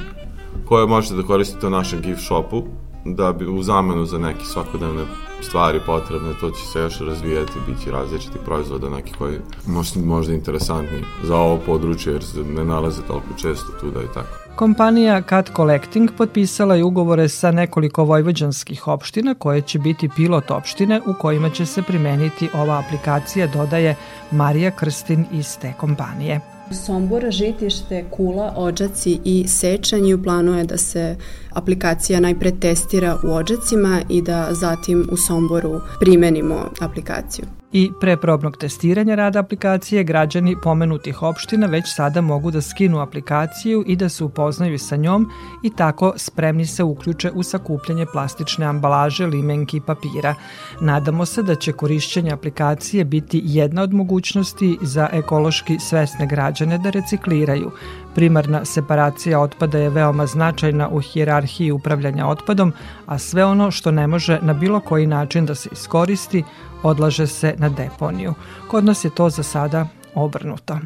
koje 0.65 0.87
možete 0.87 1.15
da 1.15 1.23
koristite 1.23 1.67
u 1.67 1.71
našem 1.71 2.01
gift 2.01 2.25
shopu 2.25 2.63
da 3.05 3.33
bi 3.33 3.47
u 3.47 3.63
zamenu 3.63 4.05
za 4.05 4.19
neke 4.19 4.45
svakodnevne 4.45 5.05
stvari 5.41 5.81
potrebne, 5.87 6.33
to 6.41 6.51
će 6.51 6.67
se 6.67 6.81
još 6.81 7.01
razvijati, 7.01 7.53
bit 7.67 7.85
će 7.85 7.91
različiti 7.91 8.39
proizvoda 8.45 8.91
neki 8.91 9.13
koji 9.13 9.39
možda, 9.67 10.01
možda 10.01 10.35
interesantni 10.35 11.05
za 11.23 11.37
ovo 11.37 11.59
područje 11.67 12.13
jer 12.13 12.25
se 12.25 12.45
ne 12.45 12.65
nalaze 12.65 13.03
toliko 13.03 13.27
često 13.37 13.73
tuda 13.81 14.03
i 14.03 14.15
tako. 14.15 14.42
Kompanija 14.63 15.23
Cat 15.29 15.51
Collecting 15.57 16.11
potpisala 16.19 16.75
je 16.75 16.85
ugovore 16.85 17.29
sa 17.29 17.51
nekoliko 17.51 18.05
vojvođanskih 18.05 18.89
opština 18.89 19.35
koje 19.35 19.61
će 19.61 19.79
biti 19.79 20.09
pilot 20.17 20.51
opštine 20.51 21.01
u 21.07 21.15
kojima 21.21 21.51
će 21.51 21.67
se 21.67 21.83
primeniti 21.83 22.49
ova 22.55 22.83
aplikacija, 22.87 23.47
dodaje 23.47 23.97
Marija 24.31 24.71
Krstin 24.71 25.25
iz 25.33 25.59
te 25.59 25.73
kompanije. 25.79 26.41
Sombor, 26.87 27.31
Žitište, 27.31 28.05
Kula, 28.11 28.55
Ođaci 28.57 29.21
i 29.25 29.49
Sečanj 29.49 30.09
i 30.09 30.15
u 30.15 30.23
planu 30.23 30.59
je 30.59 30.65
da 30.65 30.77
se 30.77 31.17
aplikacija 31.51 32.21
najpre 32.21 32.51
testira 32.61 33.17
u 33.25 33.35
Ođacima 33.35 34.01
i 34.09 34.23
da 34.23 34.49
zatim 34.51 35.09
u 35.13 35.17
Somboru 35.17 35.81
primenimo 36.01 36.71
aplikaciju. 36.81 37.62
I 37.73 37.93
pre 38.01 38.17
probnog 38.17 38.57
testiranja 38.57 39.15
rada 39.15 39.39
aplikacije 39.39 40.05
građani 40.05 40.57
pomenutih 40.63 41.23
opština 41.23 41.67
već 41.67 41.85
sada 41.95 42.21
mogu 42.21 42.51
da 42.51 42.61
skinu 42.61 43.01
aplikaciju 43.01 43.85
i 43.87 43.97
da 43.97 44.09
se 44.09 44.25
upoznaju 44.25 44.79
sa 44.79 44.97
njom 44.97 45.31
i 45.63 45.71
tako 45.77 46.13
spremni 46.17 46.67
se 46.67 46.83
uključe 46.83 47.31
u 47.31 47.43
sakupljanje 47.43 48.07
plastične 48.13 48.67
ambalaže, 48.67 49.27
limenki 49.27 49.77
i 49.77 49.81
papira. 49.81 50.35
Nadamo 50.81 51.27
se 51.27 51.43
da 51.43 51.55
će 51.55 51.73
korišćenje 51.73 52.33
aplikacije 52.33 53.05
biti 53.05 53.41
jedna 53.45 53.83
od 53.83 53.93
mogućnosti 53.93 54.79
za 54.83 55.09
ekološki 55.13 55.79
svesne 55.79 56.27
građane 56.27 56.79
da 56.79 56.91
recikliraju. 56.91 57.71
Primarna 58.15 58.65
separacija 58.65 59.41
otpada 59.41 59.79
je 59.79 59.91
veoma 59.91 60.27
značajna 60.27 60.89
u 60.89 61.01
hijerarhiji 61.01 61.73
upravljanja 61.73 62.27
otpadom, 62.27 62.73
a 63.07 63.19
sve 63.19 63.45
ono 63.45 63.71
što 63.71 63.91
ne 63.91 64.07
može 64.07 64.39
na 64.43 64.53
bilo 64.53 64.81
koji 64.81 65.07
način 65.07 65.47
da 65.47 65.55
se 65.55 65.69
iskoristi, 65.73 66.45
odlaže 66.83 67.27
se 67.27 67.55
na 67.59 67.69
deponiju. 67.69 68.35
Kod 68.69 68.85
nas 68.85 69.05
je 69.05 69.11
to 69.11 69.31
za 69.31 69.43
sada 69.43 69.87
obrnuto. 70.15 70.79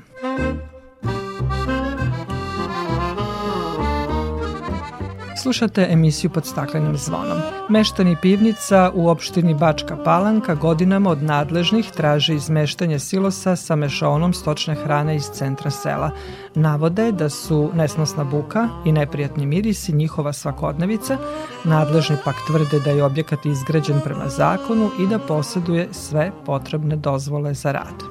Slušate 5.47 5.87
emisiju 5.91 6.31
pod 6.31 6.47
staklenim 6.47 6.97
zvonom. 6.97 7.39
Meštani 7.69 8.17
pivnica 8.23 8.91
u 8.95 9.09
opštini 9.09 9.55
Bačka 9.55 9.97
Palanka 10.05 10.55
godinama 10.55 11.11
od 11.11 11.23
nadležnih 11.23 11.91
traže 11.91 12.35
izmeštanje 12.35 12.99
silosa 12.99 13.57
sa 13.57 13.77
mešaonom 13.77 14.35
stočne 14.35 14.75
hrane 14.75 15.17
iz 15.17 15.31
centra 15.31 15.71
sela. 15.71 16.11
Navode 16.55 17.13
da 17.13 17.29
su 17.29 17.71
nesnosna 17.75 18.25
buka 18.25 18.69
i 18.85 18.93
neprijatni 18.93 19.47
mirisi 19.47 19.93
njihova 19.93 20.33
svakodnevica, 20.33 21.19
nadležni 21.65 22.17
pak 22.25 22.37
tvrde 22.47 22.81
da 22.81 22.91
je 22.91 23.05
objekat 23.05 23.47
izgrađen 23.47 24.01
prema 24.05 24.29
zakonu 24.29 24.91
i 25.01 25.07
da 25.07 25.19
posjeduje 25.19 25.89
sve 25.93 26.31
potrebne 26.47 26.97
dozvole 26.97 27.55
za 27.55 27.73
rad. 27.73 28.03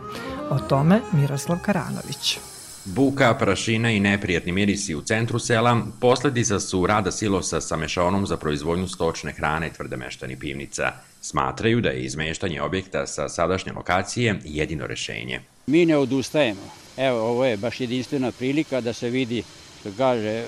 O 0.50 0.60
tome 0.60 1.02
Miroslav 1.12 1.58
Karanović. 1.66 2.40
Buka, 2.86 3.34
prašina 3.34 3.92
i 3.92 4.00
neprijatni 4.00 4.52
mirisi 4.52 4.96
u 4.96 5.02
centru 5.02 5.40
sela 5.40 5.82
posledica 6.02 6.60
su 6.60 6.86
rada 6.86 7.12
silosa 7.12 7.62
sa 7.62 7.78
mešaonom 7.78 8.28
za 8.28 8.38
proizvodnju 8.38 8.88
stočne 8.88 9.32
hrane 9.32 9.70
tvrde 9.74 9.98
meštani 9.98 10.40
pivnica. 10.40 10.92
Smatraju 11.22 11.82
da 11.82 11.90
je 11.90 12.04
izmeštanje 12.04 12.62
objekta 12.62 13.08
sa 13.08 13.30
sadašnje 13.30 13.72
lokacije 13.72 14.40
jedino 14.44 14.88
rešenje. 14.88 15.42
Mi 15.68 15.86
ne 15.86 15.98
odustajemo. 15.98 16.62
Evo, 16.98 17.20
ovo 17.20 17.46
je 17.46 17.58
baš 17.58 17.80
jedinstvena 17.80 18.32
prilika 18.32 18.82
da 18.82 18.94
se 18.94 19.10
vidi, 19.10 19.44
što 19.80 19.90
kaže, 19.98 20.46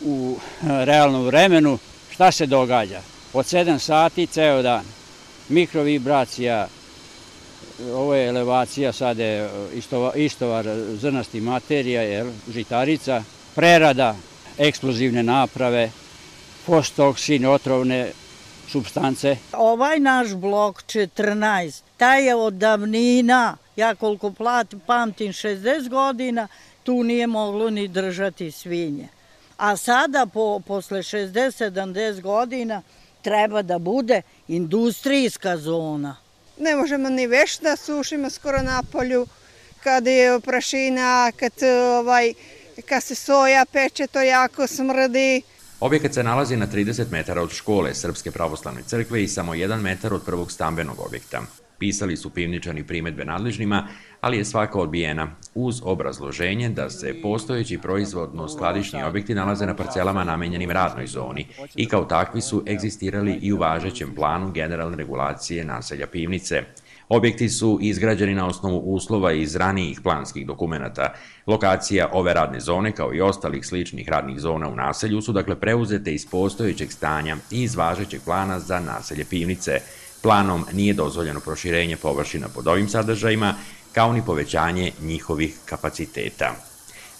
u 0.00 0.38
realnom 0.62 1.26
vremenu 1.26 1.78
šta 2.10 2.32
se 2.32 2.46
događa. 2.46 3.00
Od 3.32 3.46
7 3.46 3.78
sati 3.78 4.26
ceo 4.26 4.62
dan. 4.62 4.84
Mikrovibracija, 5.48 6.68
ovo 7.94 8.14
je 8.14 8.28
elevacija, 8.28 8.92
sad 8.92 9.18
je 9.18 9.50
istovar, 9.74 10.16
istovar 10.16 10.66
zrnasti 11.00 11.40
materija, 11.40 12.02
jel, 12.02 12.30
žitarica, 12.48 13.22
prerada, 13.54 14.16
eksplozivne 14.58 15.22
naprave, 15.22 15.90
fostoksin, 16.64 17.46
otrovne 17.46 18.10
substance. 18.68 19.36
Ovaj 19.52 19.98
naš 19.98 20.34
blok 20.34 20.82
14, 20.82 21.82
taj 21.96 22.26
je 22.26 22.34
od 22.34 22.54
davnina, 22.54 23.56
ja 23.76 23.94
koliko 23.94 24.30
platim, 24.30 24.80
pamtim 24.80 25.32
60 25.32 25.88
godina, 25.88 26.48
tu 26.82 27.02
nije 27.02 27.26
moglo 27.26 27.70
ni 27.70 27.88
držati 27.88 28.50
svinje. 28.50 29.08
A 29.56 29.76
sada, 29.76 30.26
po, 30.26 30.60
posle 30.60 30.98
60-70 30.98 32.20
godina, 32.20 32.82
treba 33.22 33.62
da 33.62 33.78
bude 33.78 34.22
industrijska 34.48 35.56
zona. 35.56 36.16
Ne 36.58 36.76
možemo 36.76 37.08
ni 37.08 37.26
veš 37.26 37.58
da 37.58 37.76
sušimo 37.76 38.30
skoro 38.30 38.62
na 38.62 38.82
polju, 38.92 39.26
kad 39.82 40.06
je 40.06 40.40
prašina, 40.40 41.32
kad, 41.36 41.52
ovaj, 41.98 42.34
kad 42.88 43.02
se 43.02 43.14
soja 43.14 43.64
peče, 43.72 44.06
to 44.06 44.20
jako 44.20 44.66
smrdi. 44.66 45.42
Objekat 45.80 46.14
se 46.14 46.22
nalazi 46.22 46.56
na 46.56 46.66
30 46.66 47.10
metara 47.10 47.42
od 47.42 47.52
škole 47.52 47.94
Srpske 47.94 48.30
pravoslavne 48.30 48.82
crkve 48.86 49.22
i 49.22 49.28
samo 49.28 49.54
1 49.54 49.80
metar 49.80 50.14
od 50.14 50.24
prvog 50.24 50.52
stambenog 50.52 51.00
objekta. 51.00 51.42
Pisali 51.82 52.16
su 52.16 52.30
pivničani 52.30 52.86
primetbe 52.86 53.24
nadležnima, 53.24 53.88
ali 54.20 54.36
je 54.36 54.44
svaka 54.44 54.78
odbijena, 54.78 55.36
uz 55.54 55.80
obrazloženje 55.84 56.68
da 56.68 56.90
se 56.90 57.14
postojeći 57.22 57.78
proizvodno-skladišnji 57.78 59.04
objekti 59.08 59.34
nalaze 59.34 59.66
na 59.66 59.76
parcelama 59.76 60.24
namenjenim 60.24 60.70
radnoj 60.70 61.06
zoni 61.06 61.46
i 61.76 61.88
kao 61.88 62.04
takvi 62.04 62.40
su 62.40 62.64
egzistirali 62.68 63.38
i 63.42 63.52
u 63.52 63.56
važećem 63.56 64.14
planu 64.14 64.52
generalne 64.52 64.96
regulacije 64.96 65.64
naselja 65.64 66.06
pivnice. 66.06 66.62
Objekti 67.08 67.48
su 67.48 67.78
izgrađeni 67.80 68.34
na 68.34 68.46
osnovu 68.46 68.94
uslova 68.94 69.32
iz 69.32 69.56
ranijih 69.56 70.00
planskih 70.00 70.46
dokumenta. 70.46 71.14
Lokacija 71.46 72.08
ove 72.12 72.34
radne 72.34 72.60
zone, 72.60 72.92
kao 72.92 73.14
i 73.14 73.20
ostalih 73.20 73.66
sličnih 73.66 74.08
radnih 74.08 74.38
zona 74.38 74.68
u 74.68 74.76
naselju, 74.76 75.20
su 75.20 75.32
dakle 75.32 75.60
preuzete 75.60 76.14
iz 76.14 76.26
postojećeg 76.30 76.92
stanja 76.92 77.36
i 77.50 77.62
iz 77.62 77.76
važećeg 77.76 78.20
plana 78.24 78.60
za 78.60 78.80
naselje 78.80 79.24
pivnice. 79.24 79.80
Planom 80.22 80.64
nije 80.72 80.94
dozvoljeno 80.94 81.40
proširenje 81.40 81.96
površina 81.96 82.48
pod 82.48 82.68
ovim 82.68 82.88
sadržajima, 82.88 83.54
kao 83.92 84.12
ni 84.12 84.22
povećanje 84.26 84.92
njihovih 85.00 85.54
kapaciteta. 85.64 86.54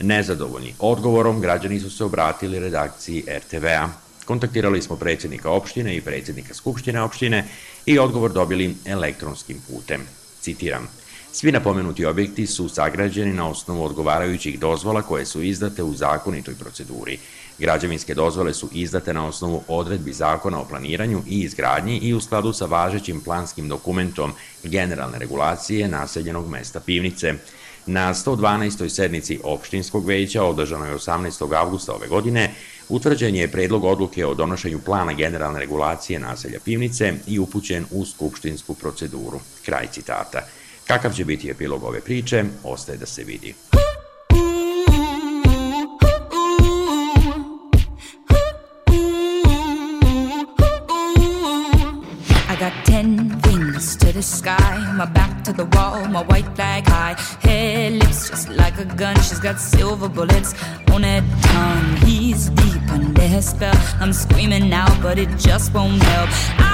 Nezadovoljni 0.00 0.74
odgovorom, 0.78 1.40
građani 1.40 1.80
su 1.80 1.90
se 1.90 2.04
obratili 2.04 2.58
redakciji 2.58 3.24
RTV-a. 3.38 3.88
Kontaktirali 4.24 4.82
smo 4.82 4.96
predsjednika 4.96 5.50
opštine 5.50 5.96
i 5.96 6.00
predsjednika 6.00 6.54
Skupštine 6.54 7.02
opštine 7.02 7.44
i 7.86 7.98
odgovor 7.98 8.32
dobili 8.32 8.76
elektronskim 8.84 9.60
putem. 9.68 10.00
Citiram. 10.40 10.88
Svi 11.32 11.52
napomenuti 11.52 12.04
objekti 12.04 12.46
su 12.46 12.68
sagrađeni 12.68 13.32
na 13.32 13.48
osnovu 13.48 13.84
odgovarajućih 13.84 14.58
dozvola 14.58 15.02
koje 15.02 15.26
su 15.26 15.42
izdate 15.42 15.82
u 15.82 15.94
zakonitoj 15.94 16.54
proceduri. 16.54 17.18
Građevinske 17.62 18.14
dozvole 18.14 18.54
su 18.54 18.68
izdate 18.72 19.14
na 19.14 19.26
osnovu 19.26 19.62
odredbi 19.68 20.12
zakona 20.12 20.60
o 20.60 20.64
planiranju 20.64 21.22
i 21.28 21.40
izgradnji 21.40 21.98
i 21.98 22.14
u 22.14 22.20
skladu 22.20 22.52
sa 22.52 22.66
važećim 22.66 23.20
planskim 23.20 23.68
dokumentom 23.68 24.32
generalne 24.62 25.18
regulacije 25.18 25.88
naseljenog 25.88 26.48
mesta 26.48 26.80
Pivnice. 26.80 27.34
Na 27.86 28.14
112. 28.14 28.88
sednici 28.88 29.38
opštinskog 29.44 30.06
veća, 30.06 30.44
održanoj 30.44 30.94
18. 30.94 31.56
avgusta 31.56 31.94
ove 31.94 32.08
godine, 32.08 32.50
utvrđen 32.88 33.34
je 33.34 33.52
predlog 33.52 33.84
odluke 33.84 34.26
o 34.26 34.34
donošenju 34.34 34.80
plana 34.84 35.12
generalne 35.12 35.60
regulacije 35.60 36.18
naselja 36.18 36.58
Pivnice 36.64 37.14
i 37.26 37.38
upućen 37.38 37.84
u 37.90 38.04
skupštinsku 38.04 38.74
proceduru. 38.74 39.40
Kraj 39.64 39.86
citata. 39.92 40.46
Kakav 40.86 41.12
će 41.12 41.24
biti 41.24 41.50
epilog 41.50 41.84
ove 41.84 42.00
priče, 42.00 42.44
ostaje 42.64 42.98
da 42.98 43.06
se 43.06 43.24
vidi. 43.24 43.54
To 55.52 55.64
the 55.64 55.76
wall, 55.76 56.06
my 56.08 56.22
white 56.22 56.48
flag 56.54 56.86
high, 56.86 57.14
hair 57.40 57.90
lips 57.90 58.30
just 58.30 58.48
like 58.48 58.78
a 58.78 58.84
gun. 58.84 59.16
She's 59.16 59.38
got 59.38 59.58
silver 59.58 60.08
bullets 60.08 60.54
on 60.90 61.02
her 61.02 61.22
tongue. 61.42 61.96
He's 62.06 62.50
deep 62.50 62.82
under 62.90 63.28
her 63.28 63.42
spell. 63.42 63.74
I'm 64.00 64.12
screaming 64.12 64.72
out, 64.72 64.96
but 65.02 65.18
it 65.18 65.30
just 65.38 65.74
won't 65.74 66.02
help. 66.02 66.30
I 66.58 66.71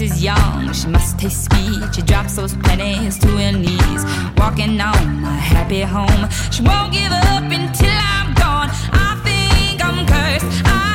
is 0.00 0.22
young, 0.22 0.72
she 0.72 0.88
must 0.88 1.18
taste 1.18 1.44
sweet. 1.44 1.94
She 1.94 2.02
drops 2.02 2.36
those 2.36 2.54
pennies 2.56 3.18
to 3.18 3.28
her 3.28 3.52
knees, 3.52 4.04
walking 4.36 4.80
on 4.80 5.20
my 5.20 5.36
happy 5.36 5.80
home. 5.80 6.28
She 6.50 6.62
won't 6.62 6.92
give 6.92 7.12
up 7.12 7.44
until 7.44 7.98
I'm 8.14 8.34
gone. 8.34 8.70
I 8.92 9.20
think 9.24 9.84
I'm 9.84 10.06
cursed. 10.06 10.62
I 10.66 10.85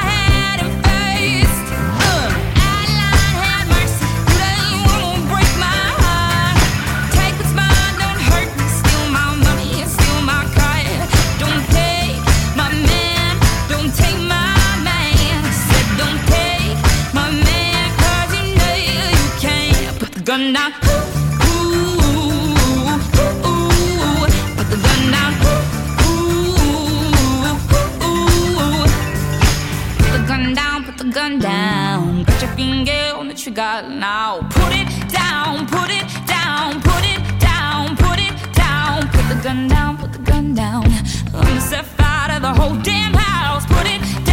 gun 20.31 20.53
down. 20.53 20.71
Ooh, 20.71 21.75
ooh, 22.07 22.55
ooh, 23.19 23.47
ooh. 23.51 24.27
Put 24.55 24.67
the 24.71 24.77
gun 24.85 25.01
down. 25.15 25.31
Ooh, 26.05 26.55
ooh, 26.55 26.87
ooh. 28.07 28.85
Put 29.97 30.11
the 30.15 30.21
gun 30.29 30.43
down, 30.53 30.85
put 30.85 30.97
the 30.97 31.03
gun 31.17 31.39
down. 31.39 32.23
Got 32.23 32.41
your 32.41 32.51
finger 32.55 33.13
on 33.19 33.27
the 33.27 33.33
trigger 33.33 33.83
now. 33.89 34.39
Put 34.51 34.71
it 34.81 34.87
down, 35.09 35.67
put 35.67 35.89
it 35.99 36.07
down, 36.25 36.81
put 36.81 37.03
it 37.13 37.21
down, 37.37 37.97
put 37.97 38.19
it 38.27 38.35
down. 38.53 39.09
Put 39.09 39.25
the 39.27 39.35
gun 39.43 39.67
down, 39.67 39.97
put 39.97 40.13
the 40.13 40.19
gun 40.19 40.53
down. 40.53 40.85
I'm 41.33 41.59
set 41.59 41.85
fire 41.97 42.35
to 42.35 42.39
the 42.39 42.53
whole 42.53 42.77
damn 42.77 43.13
house. 43.13 43.65
Put 43.65 43.85
it 43.85 44.01
down, 44.23 44.30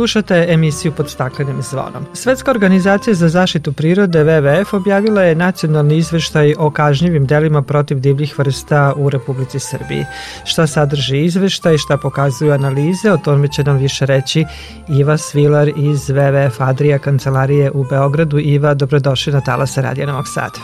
Slušate 0.00 0.46
emisiju 0.48 0.92
pod 0.92 1.10
staklenim 1.10 1.62
zvonom. 1.62 2.06
Svetska 2.12 2.50
organizacija 2.50 3.14
za 3.14 3.28
zaštitu 3.28 3.72
prirode 3.72 4.24
WWF 4.24 4.76
objavila 4.76 5.22
je 5.22 5.34
nacionalni 5.34 5.96
izveštaj 5.96 6.54
o 6.58 6.70
kažnjivim 6.70 7.26
delima 7.26 7.62
protiv 7.62 8.00
divljih 8.00 8.38
vrsta 8.38 8.92
u 8.96 9.10
Republici 9.10 9.58
Srbiji. 9.58 10.04
Šta 10.44 10.66
sadrži 10.66 11.24
izveštaj, 11.24 11.78
šta 11.78 11.98
pokazuju 12.02 12.52
analize, 12.52 13.12
o 13.12 13.16
tome 13.16 13.48
će 13.48 13.64
nam 13.64 13.76
više 13.76 14.06
reći 14.06 14.44
Iva 14.88 15.16
Svilar 15.16 15.68
iz 15.68 16.08
WWF 16.08 16.56
Adria 16.58 16.98
kancelarije 16.98 17.70
u 17.70 17.84
Beogradu. 17.84 18.38
Iva, 18.38 18.74
dobrodošli 18.74 19.32
na 19.32 19.40
Talasa 19.40 19.80
Radija 19.80 20.06
Novog 20.06 20.28
Sada. 20.28 20.60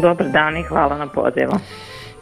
Dobar 0.00 0.28
dan 0.28 0.56
i 0.56 0.62
hvala 0.62 0.98
na 0.98 1.06
pozivu. 1.06 1.52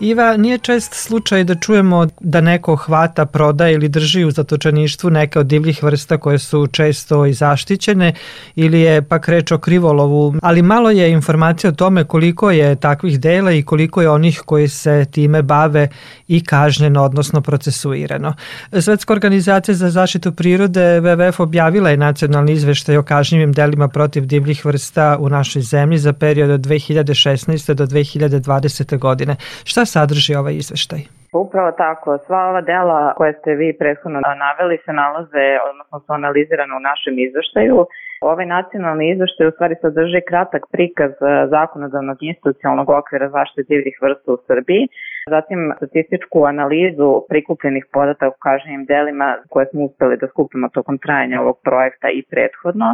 Iva, 0.01 0.36
nije 0.36 0.59
čest 0.59 0.94
slučaj 0.94 1.44
da 1.44 1.55
čujemo 1.55 2.07
da 2.20 2.40
neko 2.40 2.76
hvata, 2.76 3.26
prodaje 3.26 3.74
ili 3.74 3.88
drži 3.88 4.24
u 4.24 4.30
zatočeništvu 4.30 5.11
neke 5.11 5.38
od 5.38 5.46
divljih 5.46 5.82
vrsta 5.82 6.16
koje 6.16 6.38
su 6.38 6.66
često 6.66 7.26
i 7.26 7.32
zaštićene 7.32 8.12
ili 8.57 8.80
je 8.80 9.03
pak 9.03 9.28
reč 9.28 9.53
o 9.53 9.59
krivolovu, 9.59 10.34
ali 10.42 10.62
malo 10.62 10.90
je 10.90 11.11
informacija 11.11 11.70
o 11.70 11.74
tome 11.74 12.05
koliko 12.05 12.51
je 12.51 12.76
takvih 12.76 13.20
dela 13.20 13.53
i 13.53 13.62
koliko 13.62 14.03
je 14.03 14.11
onih 14.11 14.42
koji 14.46 14.68
se 14.68 15.07
time 15.11 15.42
bave 15.42 15.88
i 16.28 16.44
kažnjeno, 16.44 17.03
odnosno 17.03 17.40
procesuirano. 17.40 18.34
Svetska 18.80 19.12
organizacija 19.12 19.74
za 19.74 19.90
zaštitu 19.90 20.32
prirode 20.32 20.80
WWF 20.80 21.42
objavila 21.42 21.90
je 21.90 21.96
nacionalni 21.96 22.53
izveštaj 22.53 22.96
o 22.96 23.03
kažnjivim 23.03 23.53
delima 23.53 23.88
protiv 23.88 24.26
divljih 24.26 24.64
vrsta 24.64 25.16
u 25.20 25.28
našoj 25.28 25.62
zemlji 25.62 25.99
za 25.99 26.12
period 26.12 26.51
od 26.51 26.61
2016. 26.61 27.74
do 27.74 27.86
2020. 27.86 28.99
godine. 28.99 29.36
Šta 29.64 29.88
sadrži 29.95 30.32
ovaj 30.41 30.55
izveštaj? 30.62 31.03
Upravo 31.32 31.70
tako, 31.72 32.18
sva 32.26 32.41
ova 32.51 32.61
dela 32.61 33.14
koje 33.18 33.32
ste 33.32 33.51
vi 33.61 33.68
prethodno 33.80 34.20
naveli 34.47 34.78
se 34.84 34.93
nalaze, 34.93 35.47
odnosno 35.70 35.97
su 36.01 36.12
analizirane 36.12 36.72
u 36.76 36.80
našem 36.91 37.14
izveštaju. 37.26 37.76
Ovaj 38.30 38.47
nacionalni 38.47 39.05
izveštaj 39.12 39.47
u 39.47 39.55
stvari 39.55 39.74
sadrži 39.82 40.20
kratak 40.28 40.62
prikaz 40.72 41.12
eh, 41.20 41.47
zakonodavnog 41.55 42.18
institucionalnog 42.20 42.89
okvira 42.91 43.28
zaštite 43.36 43.62
divljih 43.72 43.97
vrsta 44.03 44.32
u 44.32 44.39
Srbiji, 44.47 44.89
zatim 45.34 45.72
statističku 45.76 46.39
analizu 46.53 47.11
prikupljenih 47.28 47.84
podataka 47.93 48.28
o 48.28 48.41
kažnjivim 48.47 48.84
delima 48.84 49.28
koje 49.53 49.66
smo 49.66 49.84
uspeli 49.84 50.16
da 50.16 50.26
skupimo 50.28 50.68
tokom 50.68 50.99
trajanja 50.99 51.41
ovog 51.41 51.57
projekta 51.64 52.09
i 52.11 52.22
prethodno, 52.30 52.89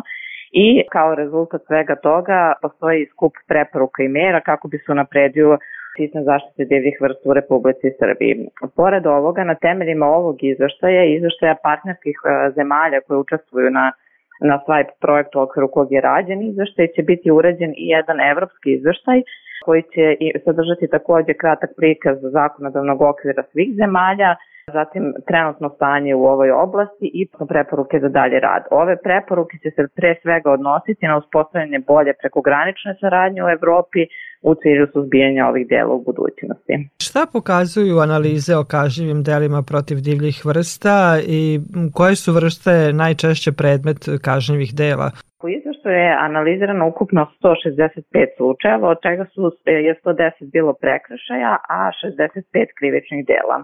i 0.52 0.68
kao 0.92 1.14
rezultat 1.14 1.62
svega 1.66 1.96
toga 1.96 2.52
postoji 2.62 3.06
skup 3.12 3.32
preporuka 3.48 4.02
i 4.02 4.08
mera 4.08 4.40
kako 4.40 4.68
bi 4.68 4.78
se 4.78 4.92
unapredio 4.92 5.58
sistem 5.96 6.24
zaštite 6.24 6.64
divljih 6.64 6.96
vrsta 7.00 7.30
u 7.30 7.34
Republici 7.34 7.96
Srbiji. 7.98 8.48
Pored 8.76 9.06
ovoga, 9.06 9.44
na 9.44 9.54
temeljima 9.54 10.06
ovog 10.06 10.36
izveštaja 10.44 11.04
i 11.04 11.14
izveštaja 11.14 11.56
partnerskih 11.62 12.16
e, 12.22 12.50
zemalja 12.56 13.00
koje 13.06 13.18
učestvuju 13.18 13.70
na 13.70 13.92
na 14.40 14.58
SWIPE 14.66 14.92
projektu 15.00 15.40
okviru 15.40 15.68
kog 15.68 15.92
je 15.92 16.00
rađen 16.00 16.42
izveštaj 16.42 16.88
će 16.94 17.02
biti 17.02 17.30
urađen 17.30 17.70
i 17.76 17.88
jedan 17.88 18.20
evropski 18.20 18.68
izveštaj 18.72 19.22
koji 19.64 19.82
će 19.82 20.04
sadržati 20.44 20.88
takođe 20.90 21.34
kratak 21.34 21.70
prikaz 21.76 22.18
zakonodavnog 22.20 23.02
okvira 23.02 23.42
svih 23.52 23.70
zemalja, 23.76 24.36
zatim 24.72 25.14
trenutno 25.28 25.68
stanje 25.76 26.14
u 26.14 26.24
ovoj 26.24 26.50
oblasti 26.50 27.10
i 27.14 27.28
preporuke 27.48 28.00
za 28.00 28.08
dalje 28.08 28.40
rad. 28.40 28.62
Ove 28.70 28.96
preporuke 28.96 29.58
će 29.62 29.70
se 29.70 29.88
pre 29.96 30.14
svega 30.22 30.50
odnositi 30.50 31.06
na 31.06 31.16
uspostavljanje 31.16 31.78
bolje 31.78 32.12
prekogranične 32.20 32.96
saradnje 33.00 33.44
u 33.44 33.48
Evropi 33.48 34.00
u 34.48 34.54
cilju 34.54 34.86
suzbijanja 34.92 35.46
ovih 35.46 35.66
dela 35.68 35.92
u 35.94 36.02
budućnosti. 36.08 36.74
Šta 37.06 37.22
pokazuju 37.32 37.98
analize 37.98 38.54
o 38.56 38.64
kažnjivim 38.64 39.22
delima 39.22 39.60
protiv 39.70 39.96
divljih 40.08 40.36
vrsta 40.50 40.98
i 41.36 41.60
koje 41.96 42.14
su 42.22 42.30
vrste 42.32 42.74
najčešće 43.02 43.50
predmet 43.60 44.00
kažnjivih 44.28 44.70
dela? 44.82 45.08
U 45.44 45.48
izveštaju 45.48 45.96
je 46.06 46.16
analizirano 46.28 46.88
ukupno 46.88 47.22
165 47.42 48.36
slučajeva, 48.36 48.88
od 48.94 48.98
čega 49.06 49.24
su 49.34 49.40
je 49.66 49.92
110 50.04 50.50
bilo 50.56 50.72
prekršaja, 50.82 51.52
a 51.78 51.80
65 52.02 52.66
krivičnih 52.78 53.26
dela. 53.32 53.58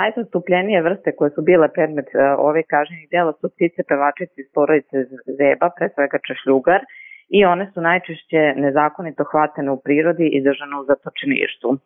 Najzastupljenije 0.00 0.82
vrste 0.82 1.08
koje 1.16 1.30
su 1.30 1.42
bile 1.42 1.68
predmet 1.76 2.08
e, 2.14 2.18
ove 2.48 2.62
kažnjivih 2.62 3.08
dela 3.14 3.32
su 3.40 3.46
ptice 3.54 3.82
pevačice 3.88 4.36
iz 4.40 4.48
porodice 4.54 4.96
zeba, 5.40 5.66
pre 5.76 5.86
svega 5.94 6.18
češljugar, 6.26 6.80
i 7.28 7.44
one 7.44 7.70
su 7.74 7.80
najčešće 7.80 8.52
nezakonito 8.56 9.24
hvatene 9.30 9.70
u 9.70 9.80
prirodi 9.84 10.26
i 10.32 10.42
držane 10.42 10.76
u 10.80 10.84
zatočeništvu. 10.84 11.78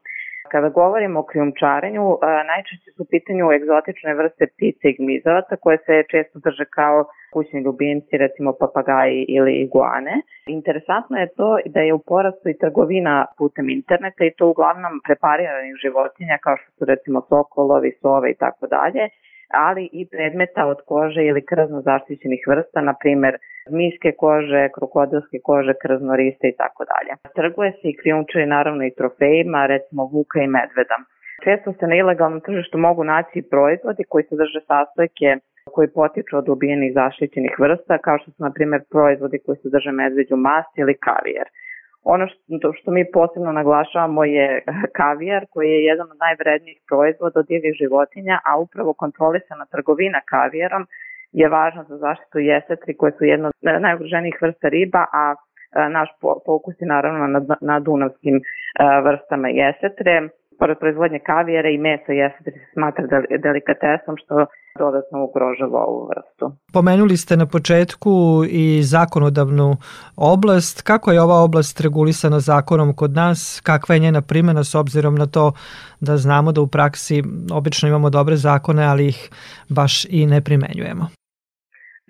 Kada 0.53 0.68
govorimo 0.68 1.20
o 1.20 1.28
krijumčarenju, 1.30 2.05
e, 2.12 2.18
najčešće 2.51 2.91
su 2.95 3.03
u 3.03 3.11
pitanju 3.14 3.53
egzotične 3.59 4.14
vrste 4.14 4.45
ptice 4.53 4.84
i 4.88 4.97
gmizavaca 4.99 5.57
koje 5.57 5.78
se 5.86 6.05
često 6.12 6.38
drže 6.45 6.64
kao 6.78 7.05
kućni 7.34 7.59
ljubimci, 7.66 8.22
recimo 8.24 8.51
papagaji 8.61 9.20
ili 9.28 9.53
iguane. 9.64 10.14
Interesantno 10.47 11.16
je 11.16 11.32
to 11.38 11.51
da 11.74 11.80
je 11.80 11.93
u 11.95 12.05
porastu 12.12 12.49
i 12.49 12.59
trgovina 12.62 13.26
putem 13.38 13.66
interneta 13.68 14.24
i 14.24 14.34
to 14.38 14.45
uglavnom 14.49 14.95
prepariranih 15.07 15.74
životinja 15.84 16.36
kao 16.45 16.57
što 16.57 16.70
su 16.76 16.84
recimo 16.93 17.18
sokolovi, 17.28 17.91
sove 18.03 18.30
i 18.30 18.36
tako 18.45 18.66
dalje, 18.66 19.03
ali 19.66 19.88
i 19.92 20.09
predmeta 20.12 20.66
od 20.66 20.78
kože 20.86 21.22
ili 21.24 21.46
krzno 21.51 21.80
zaštićenih 21.80 22.42
vrsta, 22.48 22.80
na 22.80 22.94
primer 23.03 23.36
zmijske 23.68 24.12
kože, 24.12 24.68
krokodilske 24.74 25.38
kože, 25.42 25.74
krznoriste 25.82 26.48
i 26.48 26.57
tako 26.57 26.84
dalje. 26.92 27.12
Trguje 27.38 27.70
se 27.72 27.88
i 27.88 27.96
krijumčari 27.96 28.46
naravno 28.46 28.84
i 28.86 28.94
trofejima, 28.98 29.66
recimo 29.66 30.03
vuka 30.05 30.40
i 30.40 30.53
medveda. 30.57 30.96
Često 31.44 31.72
se 31.72 31.86
na 31.86 31.96
ilegalnom 31.96 32.40
tržištu 32.40 32.78
mogu 32.78 33.05
naći 33.05 33.48
proizvodi 33.51 34.05
koji 34.09 34.24
sadrže 34.24 34.61
sastojke 34.66 35.28
koji 35.74 35.88
potiču 35.88 36.36
od 36.36 36.48
ubijenih 36.48 36.92
zaštićenih 36.94 37.55
vrsta, 37.59 37.98
kao 37.98 38.18
što 38.18 38.30
su, 38.30 38.42
na 38.42 38.53
primjer, 38.57 38.80
proizvodi 38.90 39.38
koji 39.46 39.57
sadrže 39.62 39.92
medveđu 39.92 40.36
mast 40.36 40.72
ili 40.78 40.94
kavijer. 41.07 41.46
Ono 42.05 42.26
što, 42.28 42.72
što 42.72 42.90
mi 42.90 43.11
posebno 43.12 43.53
naglašavamo 43.53 44.24
je 44.24 44.64
kavijar 45.01 45.46
koji 45.51 45.68
je 45.70 45.84
jedan 45.84 46.11
od 46.11 46.18
najvrednijih 46.26 46.78
proizvoda 46.88 47.40
od 47.40 47.46
divljih 47.46 47.74
životinja, 47.82 48.38
a 48.44 48.59
upravo 48.59 48.92
kontrolisana 48.92 49.64
trgovina 49.66 50.20
kavijarom 50.32 50.86
je 51.32 51.48
važna 51.48 51.84
za 51.84 51.96
zaštitu 51.96 52.38
jesetri 52.38 52.96
koje 52.96 53.12
su 53.12 53.24
jedno 53.24 53.48
od 53.48 53.80
najugroženijih 53.80 54.38
vrsta 54.42 54.68
riba, 54.68 55.05
a 55.12 55.34
naš 55.90 56.09
fokus 56.46 56.74
je 56.80 56.86
naravno 56.86 57.26
na, 57.26 57.57
na 57.61 57.80
dunavskim 57.80 58.40
vrstama 59.05 59.48
jesetre. 59.48 60.28
Pored 60.61 60.78
proizvodnje 60.78 61.18
kavijera 61.18 61.68
i 61.68 61.78
mesa 61.78 62.12
jesetri 62.12 62.52
se 62.52 62.66
smatra 62.72 63.04
delikatesom 63.46 64.14
što 64.22 64.46
dodatno 64.78 65.24
ugrožava 65.24 65.80
ovu 65.90 66.08
vrstu. 66.11 66.44
Pomenuli 66.72 67.16
ste 67.16 67.36
na 67.36 67.46
početku 67.46 68.11
i 68.62 68.82
zakonodavnu 68.82 69.68
oblast. 70.16 70.82
Kako 70.82 71.12
je 71.12 71.22
ova 71.22 71.38
oblast 71.46 71.80
regulisana 71.80 72.40
zakonom 72.40 72.90
kod 72.96 73.12
nas? 73.22 73.61
Kakva 73.64 73.94
je 73.94 74.00
njena 74.00 74.22
primjena 74.22 74.64
s 74.64 74.74
obzirom 74.74 75.14
na 75.14 75.26
to 75.26 75.52
da 76.00 76.16
znamo 76.16 76.52
da 76.52 76.61
u 76.61 76.66
praksi 76.66 77.22
obično 77.58 77.88
imamo 77.88 78.11
dobre 78.11 78.36
zakone, 78.36 78.82
ali 78.86 79.08
ih 79.08 79.18
baš 79.68 80.04
i 80.04 80.26
ne 80.26 80.40
primenjujemo? 80.40 81.04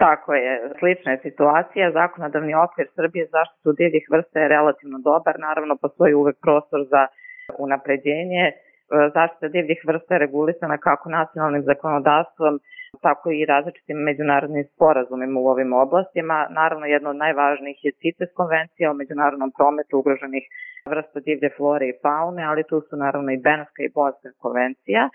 Tako 0.04 0.34
je, 0.34 0.52
slična 0.78 1.10
je 1.12 1.20
situacija. 1.28 1.92
Zakonodavni 2.00 2.52
okvir 2.64 2.86
Srbije 2.96 3.24
zaštitu 3.36 3.68
divljih 3.80 4.04
vrsta 4.12 4.36
je 4.40 4.52
relativno 4.56 4.98
dobar. 5.10 5.34
Naravno, 5.38 5.76
postoji 5.84 6.14
uvek 6.14 6.36
prostor 6.44 6.80
za 6.94 7.02
unapređenje. 7.58 8.52
Zaštita 9.14 9.48
divljih 9.48 9.80
vrsta 9.86 10.14
je 10.14 10.18
regulisana 10.18 10.78
kako 10.78 11.10
nacionalnim 11.10 11.62
zakonodavstvom, 11.62 12.60
tako 13.02 13.30
i 13.30 13.44
različitim 13.44 13.96
međunarodnim 13.96 14.64
sporazumima 14.74 15.40
u 15.40 15.46
ovim 15.46 15.72
oblastima. 15.72 16.46
Naravno, 16.50 16.86
jedna 16.86 17.10
od 17.10 17.16
najvažnijih 17.16 17.84
je 17.84 17.92
CITES 17.92 18.30
konvencija 18.34 18.90
o 18.90 18.94
međunarodnom 18.94 19.52
prometu 19.58 19.98
ugroženih 19.98 20.44
vrsta 20.86 21.20
divlje 21.20 21.50
flore 21.56 21.88
i 21.88 21.98
faune, 22.02 22.42
ali 22.44 22.64
tu 22.68 22.80
su 22.80 22.96
naravno 22.96 23.32
i 23.32 23.42
Benska 23.46 23.82
i 23.82 23.92
Bonska 23.94 24.28
konvencija. 24.38 25.08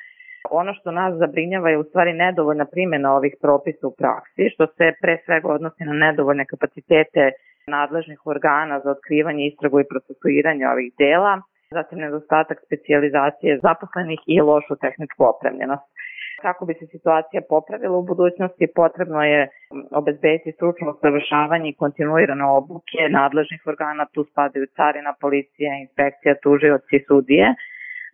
Ono 0.51 0.73
što 0.73 0.91
nas 0.91 1.13
zabrinjava 1.15 1.69
je 1.69 1.77
u 1.77 1.83
stvari 1.83 2.13
nedovoljna 2.13 2.65
primjena 2.65 3.15
ovih 3.15 3.35
propisa 3.41 3.87
u 3.87 3.95
praksi, 3.97 4.49
što 4.53 4.67
se 4.67 4.93
pre 5.01 5.17
svega 5.25 5.47
odnosi 5.47 5.83
na 5.83 5.93
nedovoljne 5.93 6.45
kapacitete 6.45 7.31
nadležnih 7.67 8.19
organa 8.25 8.79
za 8.79 8.91
otkrivanje, 8.91 9.47
istragu 9.47 9.79
i 9.79 9.89
procesuiranje 9.91 10.67
ovih 10.67 10.93
dela, 10.97 11.41
zatim 11.77 11.99
nedostatak 12.05 12.57
specializacije 12.65 13.59
zaposlenih 13.65 14.19
i 14.33 14.41
lošu 14.49 14.75
tehničku 14.83 15.21
opremljenost. 15.33 15.85
Kako 16.45 16.61
bi 16.65 16.73
se 16.79 16.85
situacija 16.95 17.41
popravila 17.49 17.97
u 17.97 18.07
budućnosti, 18.11 18.73
potrebno 18.75 19.19
je 19.23 19.41
obezbediti 19.99 20.55
stručno 20.57 20.91
usavršavanje 20.95 21.67
i 21.69 21.77
kontinuirane 21.81 22.45
obuke 22.59 23.01
nadležnih 23.19 23.61
organa, 23.71 24.05
tu 24.13 24.21
spadaju 24.31 24.65
carina, 24.77 25.13
policija, 25.21 25.71
inspekcija, 25.85 26.41
tužioci 26.43 26.97
sudije, 27.07 27.47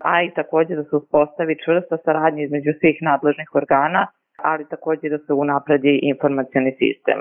a 0.10 0.24
i 0.24 0.34
takođe 0.40 0.76
da 0.76 0.84
se 0.84 0.96
uspostavi 0.96 1.54
čvrsta 1.64 1.98
saradnja 2.06 2.44
između 2.44 2.72
svih 2.80 2.98
nadležnih 3.10 3.50
organa, 3.62 4.08
ali 4.38 4.70
takođe 4.70 5.10
da 5.10 5.18
se 5.18 5.34
unapredi 5.34 6.00
informacioni 6.14 6.72
sistem. 6.82 7.20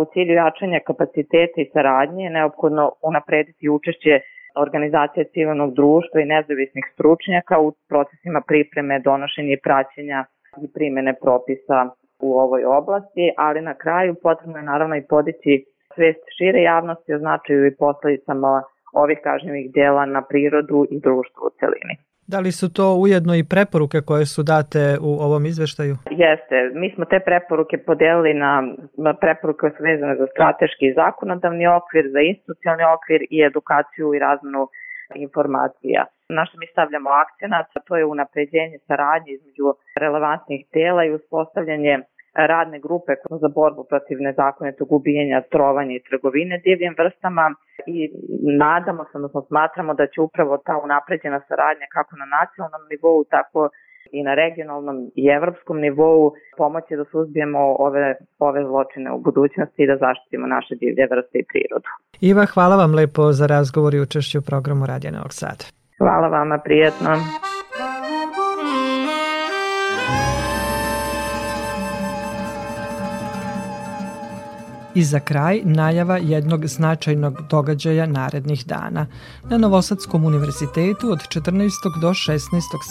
U 0.00 0.04
cilju 0.12 0.34
jačanja 0.34 0.80
kapaciteta 0.86 1.58
i 1.60 1.70
saradnje 1.72 2.24
je 2.24 2.30
neophodno 2.30 2.92
unaprediti 3.02 3.68
učešće 3.68 4.20
organizacije 4.54 5.24
civilnog 5.24 5.74
društva 5.74 6.20
i 6.20 6.30
nezavisnih 6.34 6.84
stručnjaka 6.94 7.58
u 7.58 7.72
procesima 7.88 8.40
pripreme, 8.46 9.00
donošenja 9.00 9.52
i 9.52 9.62
praćenja 9.66 10.24
i 10.64 10.72
primene 10.74 11.14
propisa 11.22 11.78
u 12.20 12.38
ovoj 12.38 12.64
oblasti, 12.64 13.32
ali 13.36 13.60
na 13.60 13.74
kraju 13.74 14.14
potrebno 14.22 14.56
je 14.58 14.70
naravno 14.72 14.96
i 14.96 15.06
podići 15.08 15.64
svest 15.94 16.24
šire 16.38 16.62
javnosti 16.62 17.14
o 17.14 17.18
značaju 17.18 17.66
i 17.66 17.76
posledicama 17.76 18.62
ovih 18.92 19.18
kažnjivih 19.22 19.72
dela 19.72 20.06
na 20.06 20.22
prirodu 20.22 20.86
i 20.90 21.00
društvo 21.00 21.46
u 21.46 21.54
celini. 21.60 21.94
Da 22.32 22.40
li 22.40 22.52
su 22.52 22.66
to 22.78 22.86
ujedno 23.04 23.32
i 23.34 23.48
preporuke 23.54 23.98
koje 24.08 24.26
su 24.34 24.42
date 24.42 24.82
u 25.08 25.12
ovom 25.26 25.42
izveštaju? 25.52 25.94
Jeste. 26.24 26.56
Mi 26.80 26.88
smo 26.94 27.04
te 27.12 27.18
preporuke 27.28 27.76
podelili 27.88 28.32
na 29.06 29.12
preporuke 29.22 29.60
koje 29.60 29.72
su 29.76 29.82
vezane 29.90 30.14
za 30.20 30.26
strateški 30.32 30.94
zakonodavni 31.00 31.66
okvir, 31.78 32.04
za 32.14 32.20
institucionalni 32.30 32.84
okvir 32.96 33.20
i 33.34 33.38
edukaciju 33.50 34.06
i 34.14 34.22
razmenu 34.26 34.62
informacija. 35.26 36.00
Na 36.36 36.42
što 36.46 36.54
mi 36.58 36.66
stavljamo 36.72 37.10
akcenat, 37.22 37.66
to 37.86 37.92
je 37.96 38.04
unapređenje 38.14 38.78
saradnje 38.88 39.30
između 39.32 39.66
relevantnih 40.02 40.60
tela 40.76 41.04
i 41.04 41.14
uspostavljanje 41.18 41.94
radne 42.34 42.78
grupe 42.80 43.12
za 43.40 43.48
borbu 43.48 43.84
protiv 43.84 44.16
nezakonitog 44.20 44.92
ubijanja, 44.92 45.42
trovanja 45.50 45.94
i 45.96 46.04
trgovine 46.08 46.58
divljim 46.58 46.94
vrstama 46.98 47.54
i 47.86 47.98
nadamo 48.64 49.04
se, 49.04 49.12
odnosno 49.14 49.44
smatramo 49.48 49.94
da 49.94 50.06
će 50.06 50.20
upravo 50.20 50.58
ta 50.66 50.80
unapređena 50.84 51.40
saradnja 51.48 51.86
kako 51.92 52.16
na 52.16 52.26
nacionalnom 52.38 52.82
nivou, 52.90 53.24
tako 53.24 53.68
i 54.12 54.22
na 54.22 54.34
regionalnom 54.34 54.96
i 55.16 55.26
evropskom 55.26 55.80
nivou 55.80 56.32
pomoći 56.56 56.96
da 56.96 57.04
suzbijemo 57.12 57.58
ove, 57.78 58.16
ove 58.38 58.64
zločine 58.64 59.12
u 59.12 59.18
budućnosti 59.18 59.82
i 59.82 59.86
da 59.86 59.96
zaštitimo 59.96 60.46
naše 60.46 60.74
divlje 60.74 61.06
vrste 61.10 61.38
i 61.38 61.44
prirodu. 61.50 61.88
Iva, 62.20 62.44
hvala 62.54 62.76
vam 62.76 62.94
lepo 62.94 63.32
za 63.32 63.46
razgovor 63.46 63.94
i 63.94 64.00
učešću 64.00 64.38
u 64.38 64.42
programu 64.42 64.86
Radija 64.86 65.12
Novog 65.12 65.32
Sada. 65.32 65.64
Hvala 65.98 66.28
vama, 66.28 66.58
prijetno. 66.58 67.10
I 74.94 75.04
za 75.04 75.20
kraj 75.20 75.60
najava 75.64 76.16
jednog 76.16 76.66
značajnog 76.66 77.42
događaja 77.50 78.06
narednih 78.06 78.66
dana. 78.66 79.06
Na 79.50 79.58
Novosadskom 79.58 80.24
univerzitetu 80.24 81.10
od 81.10 81.18
14. 81.18 82.00
do 82.00 82.08
16. 82.08 82.38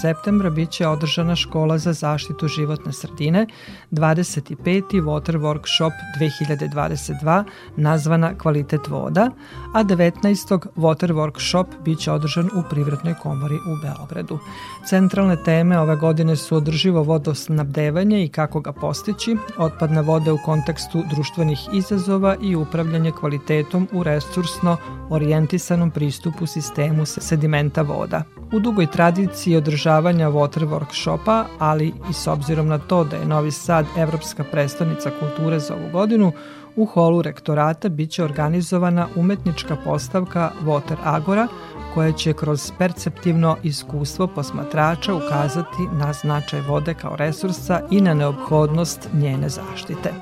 septembra 0.01 0.49
biće 0.49 0.87
održana 0.87 1.35
škola 1.35 1.77
za 1.77 1.93
zaštitu 1.93 2.47
životne 2.47 2.93
sredine, 2.93 3.47
25. 3.91 4.81
Water 4.91 5.37
Workshop 5.39 5.91
2022 6.19 7.43
nazvana 7.75 8.37
Kvalitet 8.37 8.87
voda, 8.87 9.31
a 9.73 9.83
19. 9.83 10.59
Water 10.75 11.13
Workshop 11.13 11.65
biće 11.85 12.11
održan 12.11 12.45
u 12.45 12.63
Privrednoj 12.69 13.15
komori 13.21 13.55
u 13.55 13.75
Beogradu. 13.81 14.39
Centralne 14.85 15.43
teme 15.43 15.79
ove 15.79 15.95
godine 15.95 16.35
su 16.35 16.55
održivo 16.55 17.03
vodosnabdevanje 17.03 18.23
i 18.23 18.29
kako 18.29 18.59
ga 18.59 18.71
postići, 18.71 19.37
otpadne 19.57 20.01
vode 20.01 20.31
u 20.31 20.37
kontekstu 20.45 21.03
društvenih 21.09 21.59
izazova, 21.73 21.90
izazova 21.91 22.35
i 22.41 22.55
upravljanje 22.55 23.11
kvalitetom 23.11 23.87
u 23.91 24.03
resursno 24.03 24.77
orijentisanom 25.09 25.91
pristupu 25.91 26.45
sistemu 26.45 27.05
sedimenta 27.05 27.81
voda. 27.81 28.23
U 28.53 28.59
dugoj 28.59 28.87
tradiciji 28.87 29.55
održavanja 29.55 30.29
water 30.29 30.67
workshopa, 30.67 31.43
ali 31.59 31.93
i 32.09 32.13
s 32.13 32.27
obzirom 32.27 32.67
na 32.67 32.77
to 32.77 33.03
da 33.03 33.15
je 33.15 33.25
Novi 33.25 33.51
Sad 33.51 33.85
evropska 33.97 34.43
prestonica 34.43 35.11
kulture 35.19 35.59
za 35.59 35.75
ovu 35.75 35.89
godinu, 35.91 36.31
u 36.75 36.85
holu 36.85 37.21
rektorata 37.21 37.89
biće 37.89 38.23
organizovana 38.23 39.07
umetnička 39.15 39.75
postavka 39.83 40.51
Water 40.63 40.95
Agora, 41.03 41.47
koja 41.93 42.11
će 42.11 42.33
kroz 42.33 42.71
perceptivno 42.77 43.57
iskustvo 43.63 44.27
posmatrača 44.27 45.15
ukazati 45.15 45.83
na 45.93 46.13
značaj 46.13 46.61
vode 46.61 46.93
kao 46.93 47.15
resursa 47.15 47.81
i 47.91 48.01
na 48.01 48.13
neophodnost 48.13 49.09
njene 49.13 49.49
zaštite. 49.49 50.13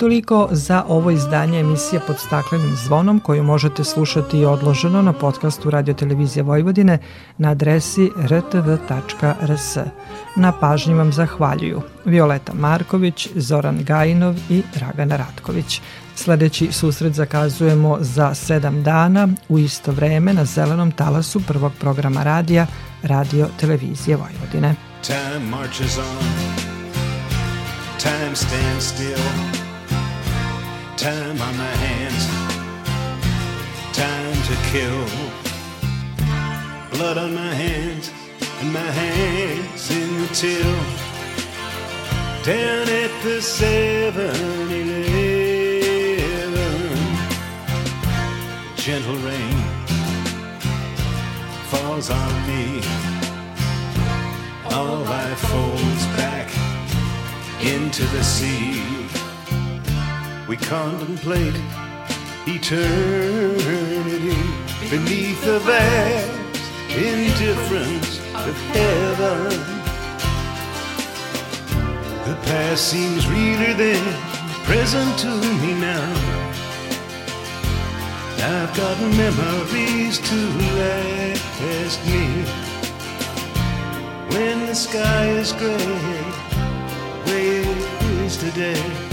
Toliko 0.00 0.48
za 0.50 0.84
ovo 0.88 1.10
izdanje 1.10 1.60
emisije 1.60 2.00
pod 2.06 2.18
staklenim 2.18 2.76
zvonom 2.76 3.20
koju 3.20 3.42
možete 3.42 3.84
slušati 3.84 4.38
i 4.38 4.44
odloženo 4.44 5.02
na 5.02 5.12
podcastu 5.12 5.70
Radio 5.70 5.94
Televizije 5.94 6.42
Vojvodine 6.42 6.98
na 7.38 7.50
adresi 7.50 8.10
rtv.rs. 8.16 9.76
Na 10.36 10.52
pažnji 10.52 10.94
vam 10.94 11.12
zahvaljuju 11.12 11.82
Violeta 12.04 12.52
Marković, 12.54 13.28
Zoran 13.34 13.84
Gajinov 13.84 14.34
i 14.50 14.62
Dragana 14.74 15.16
Ratković. 15.16 15.80
Sledeći 16.14 16.72
susret 16.72 17.12
zakazujemo 17.12 17.96
za 18.00 18.34
sedam 18.34 18.82
dana 18.82 19.28
u 19.48 19.58
isto 19.58 19.92
vreme 19.92 20.34
na 20.34 20.44
zelenom 20.44 20.92
talasu 20.92 21.40
prvog 21.46 21.72
programa 21.80 22.22
radija 22.22 22.66
Radio 23.02 23.48
Televizije 23.60 24.16
Vojvodine. 24.16 24.74
Time 25.02 25.50
marches 25.50 25.98
on, 25.98 26.26
time 27.98 28.36
stands 28.36 28.84
still. 28.84 29.69
Time 31.00 31.40
on 31.40 31.56
my 31.56 31.74
hands, 31.86 32.26
time 33.96 34.36
to 34.48 34.54
kill. 34.70 35.06
Blood 36.90 37.16
on 37.16 37.34
my 37.34 37.54
hands, 37.54 38.10
and 38.60 38.70
my 38.70 38.90
hands 39.00 39.90
in 39.90 40.20
the 40.20 40.26
till. 40.34 40.76
Down 42.44 42.86
at 43.02 43.10
the 43.22 43.40
7 43.40 44.70
Eleven, 45.70 46.58
gentle 48.76 49.16
rain 49.28 49.56
falls 51.70 52.10
on 52.10 52.32
me. 52.46 52.82
All 54.70 54.98
life 55.04 55.38
folds 55.48 56.04
back 56.20 56.48
into 57.64 58.04
the 58.04 58.22
sea. 58.22 58.99
We 60.50 60.56
contemplate 60.56 61.54
eternity 62.44 64.34
beneath 64.90 65.40
the 65.44 65.60
vast 65.60 66.28
indifference 66.90 68.18
of 68.34 68.56
heaven. 68.74 69.50
The 72.26 72.34
past 72.46 72.88
seems 72.88 73.28
realer 73.28 73.74
than 73.74 74.02
present 74.64 75.16
to 75.20 75.28
me 75.62 75.74
now. 75.74 76.14
I've 78.42 78.76
got 78.76 78.98
memories 78.98 80.18
to 80.18 80.34
last 80.80 82.04
me. 82.08 82.26
When 84.34 84.66
the 84.66 84.74
sky 84.74 85.28
is 85.28 85.52
gray, 85.52 85.76
it 87.26 87.66
is 88.24 88.36
today. 88.36 89.09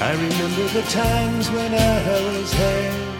I 0.00 0.12
remember 0.12 0.68
the 0.68 0.82
times 0.82 1.50
when 1.50 1.74
I 1.74 2.20
was 2.30 2.52
happy. 2.52 3.18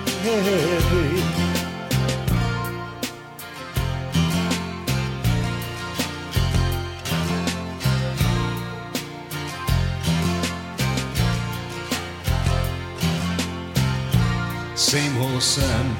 Same 14.76 15.20
old 15.20 15.42
sun, 15.42 15.96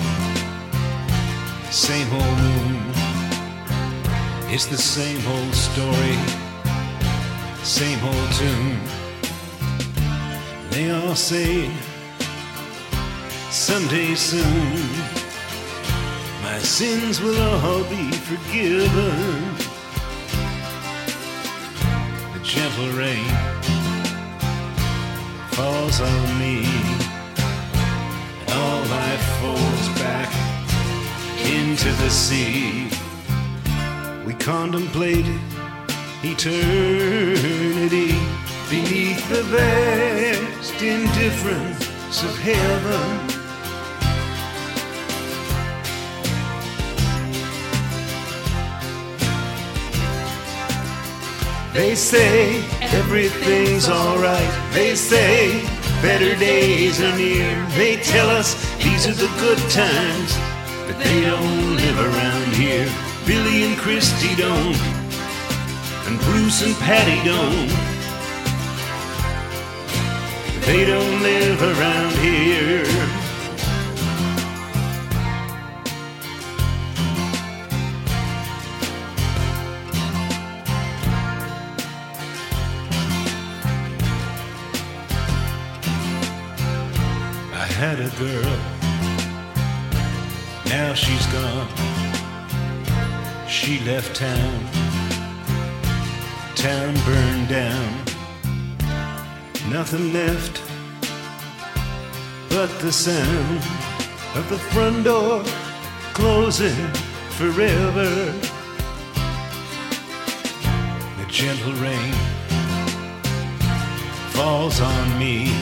same 1.73 2.13
old 2.13 2.39
moon. 2.39 2.93
It's 4.49 4.67
the 4.67 4.79
same 4.79 5.27
old 5.27 5.55
story, 5.55 6.17
same 7.65 7.99
old 8.05 8.33
tune. 8.35 9.08
They 10.71 10.91
all 10.91 11.15
say 11.15 11.71
someday 13.51 14.15
soon 14.15 15.19
my 16.43 16.59
sins 16.61 17.21
will 17.21 17.41
all 17.41 17.85
be 17.85 18.11
forgiven. 18.13 19.55
The 22.35 22.41
gentle 22.43 22.91
rain 22.99 23.29
falls 25.53 26.01
on 26.01 26.39
me, 26.39 26.65
and 28.41 28.51
all 28.51 28.81
life 28.99 29.25
falls 29.41 29.89
back 29.99 30.31
into 31.47 31.91
the 32.03 32.11
sea. 32.11 32.91
We 34.27 34.35
contemplate 34.35 35.27
eternity 36.23 38.13
beneath 38.69 39.29
the 39.29 39.43
vast 40.69 40.83
indifference 40.83 42.23
of 42.23 42.39
heaven. 42.39 43.29
They 51.73 51.95
say 51.95 52.65
everything's 52.81 53.89
alright. 53.89 54.73
They 54.73 54.95
say 54.95 55.63
better 56.03 56.35
days 56.39 57.01
are 57.01 57.17
near. 57.17 57.67
They 57.77 57.97
tell 57.97 58.29
us 58.31 58.55
these 58.79 59.07
are 59.07 59.13
the 59.13 59.33
good 59.39 59.59
times, 59.71 60.37
but 60.87 60.99
they 60.99 61.21
don't 61.23 61.77
live 61.77 61.99
around 61.99 62.55
here. 62.55 62.89
Billy 63.27 63.65
and 63.65 63.77
Christy 63.77 64.35
don't, 64.37 64.77
and 66.07 66.19
Bruce 66.21 66.63
and 66.63 66.75
Patty 66.77 67.23
don't. 67.29 67.88
They 70.69 70.85
don't 70.85 71.23
live 71.23 71.63
around 71.63 72.13
here. 72.19 72.85
I 87.55 87.67
had 87.81 87.99
a 87.99 88.11
girl, 88.19 88.59
now 90.67 90.93
she's 90.93 91.27
gone. 91.29 91.69
She 93.49 93.81
left 93.87 94.15
town, 94.15 94.67
town 96.57 96.93
burned 97.07 97.49
down. 97.49 98.08
Nothing 99.71 100.15
left 100.15 100.63
but 102.49 102.71
the 102.81 102.91
sound 102.91 103.59
of 104.35 104.49
the 104.49 104.59
front 104.59 105.05
door 105.05 105.45
closing 106.15 106.75
forever. 107.37 108.33
The 111.19 111.27
gentle 111.29 111.75
rain 111.75 112.15
falls 114.31 114.81
on 114.81 115.19
me, 115.19 115.53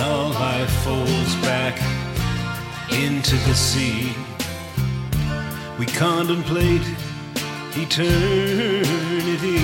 all 0.00 0.30
life 0.30 0.72
falls 0.84 1.34
back 1.42 1.76
into 2.90 3.36
the 3.46 3.54
sea. 3.54 4.14
We 5.78 5.84
contemplate 5.84 6.86
eternity 7.76 9.60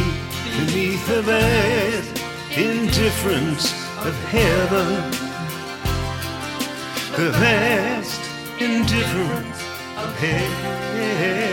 beneath 0.58 1.06
the 1.08 1.22
vast 1.22 2.17
indifference 2.58 3.72
of 4.04 4.14
heaven. 4.24 5.10
The 7.16 7.30
vast 7.30 8.20
indifference 8.60 9.62
of 9.96 10.16
heaven. 10.18 11.47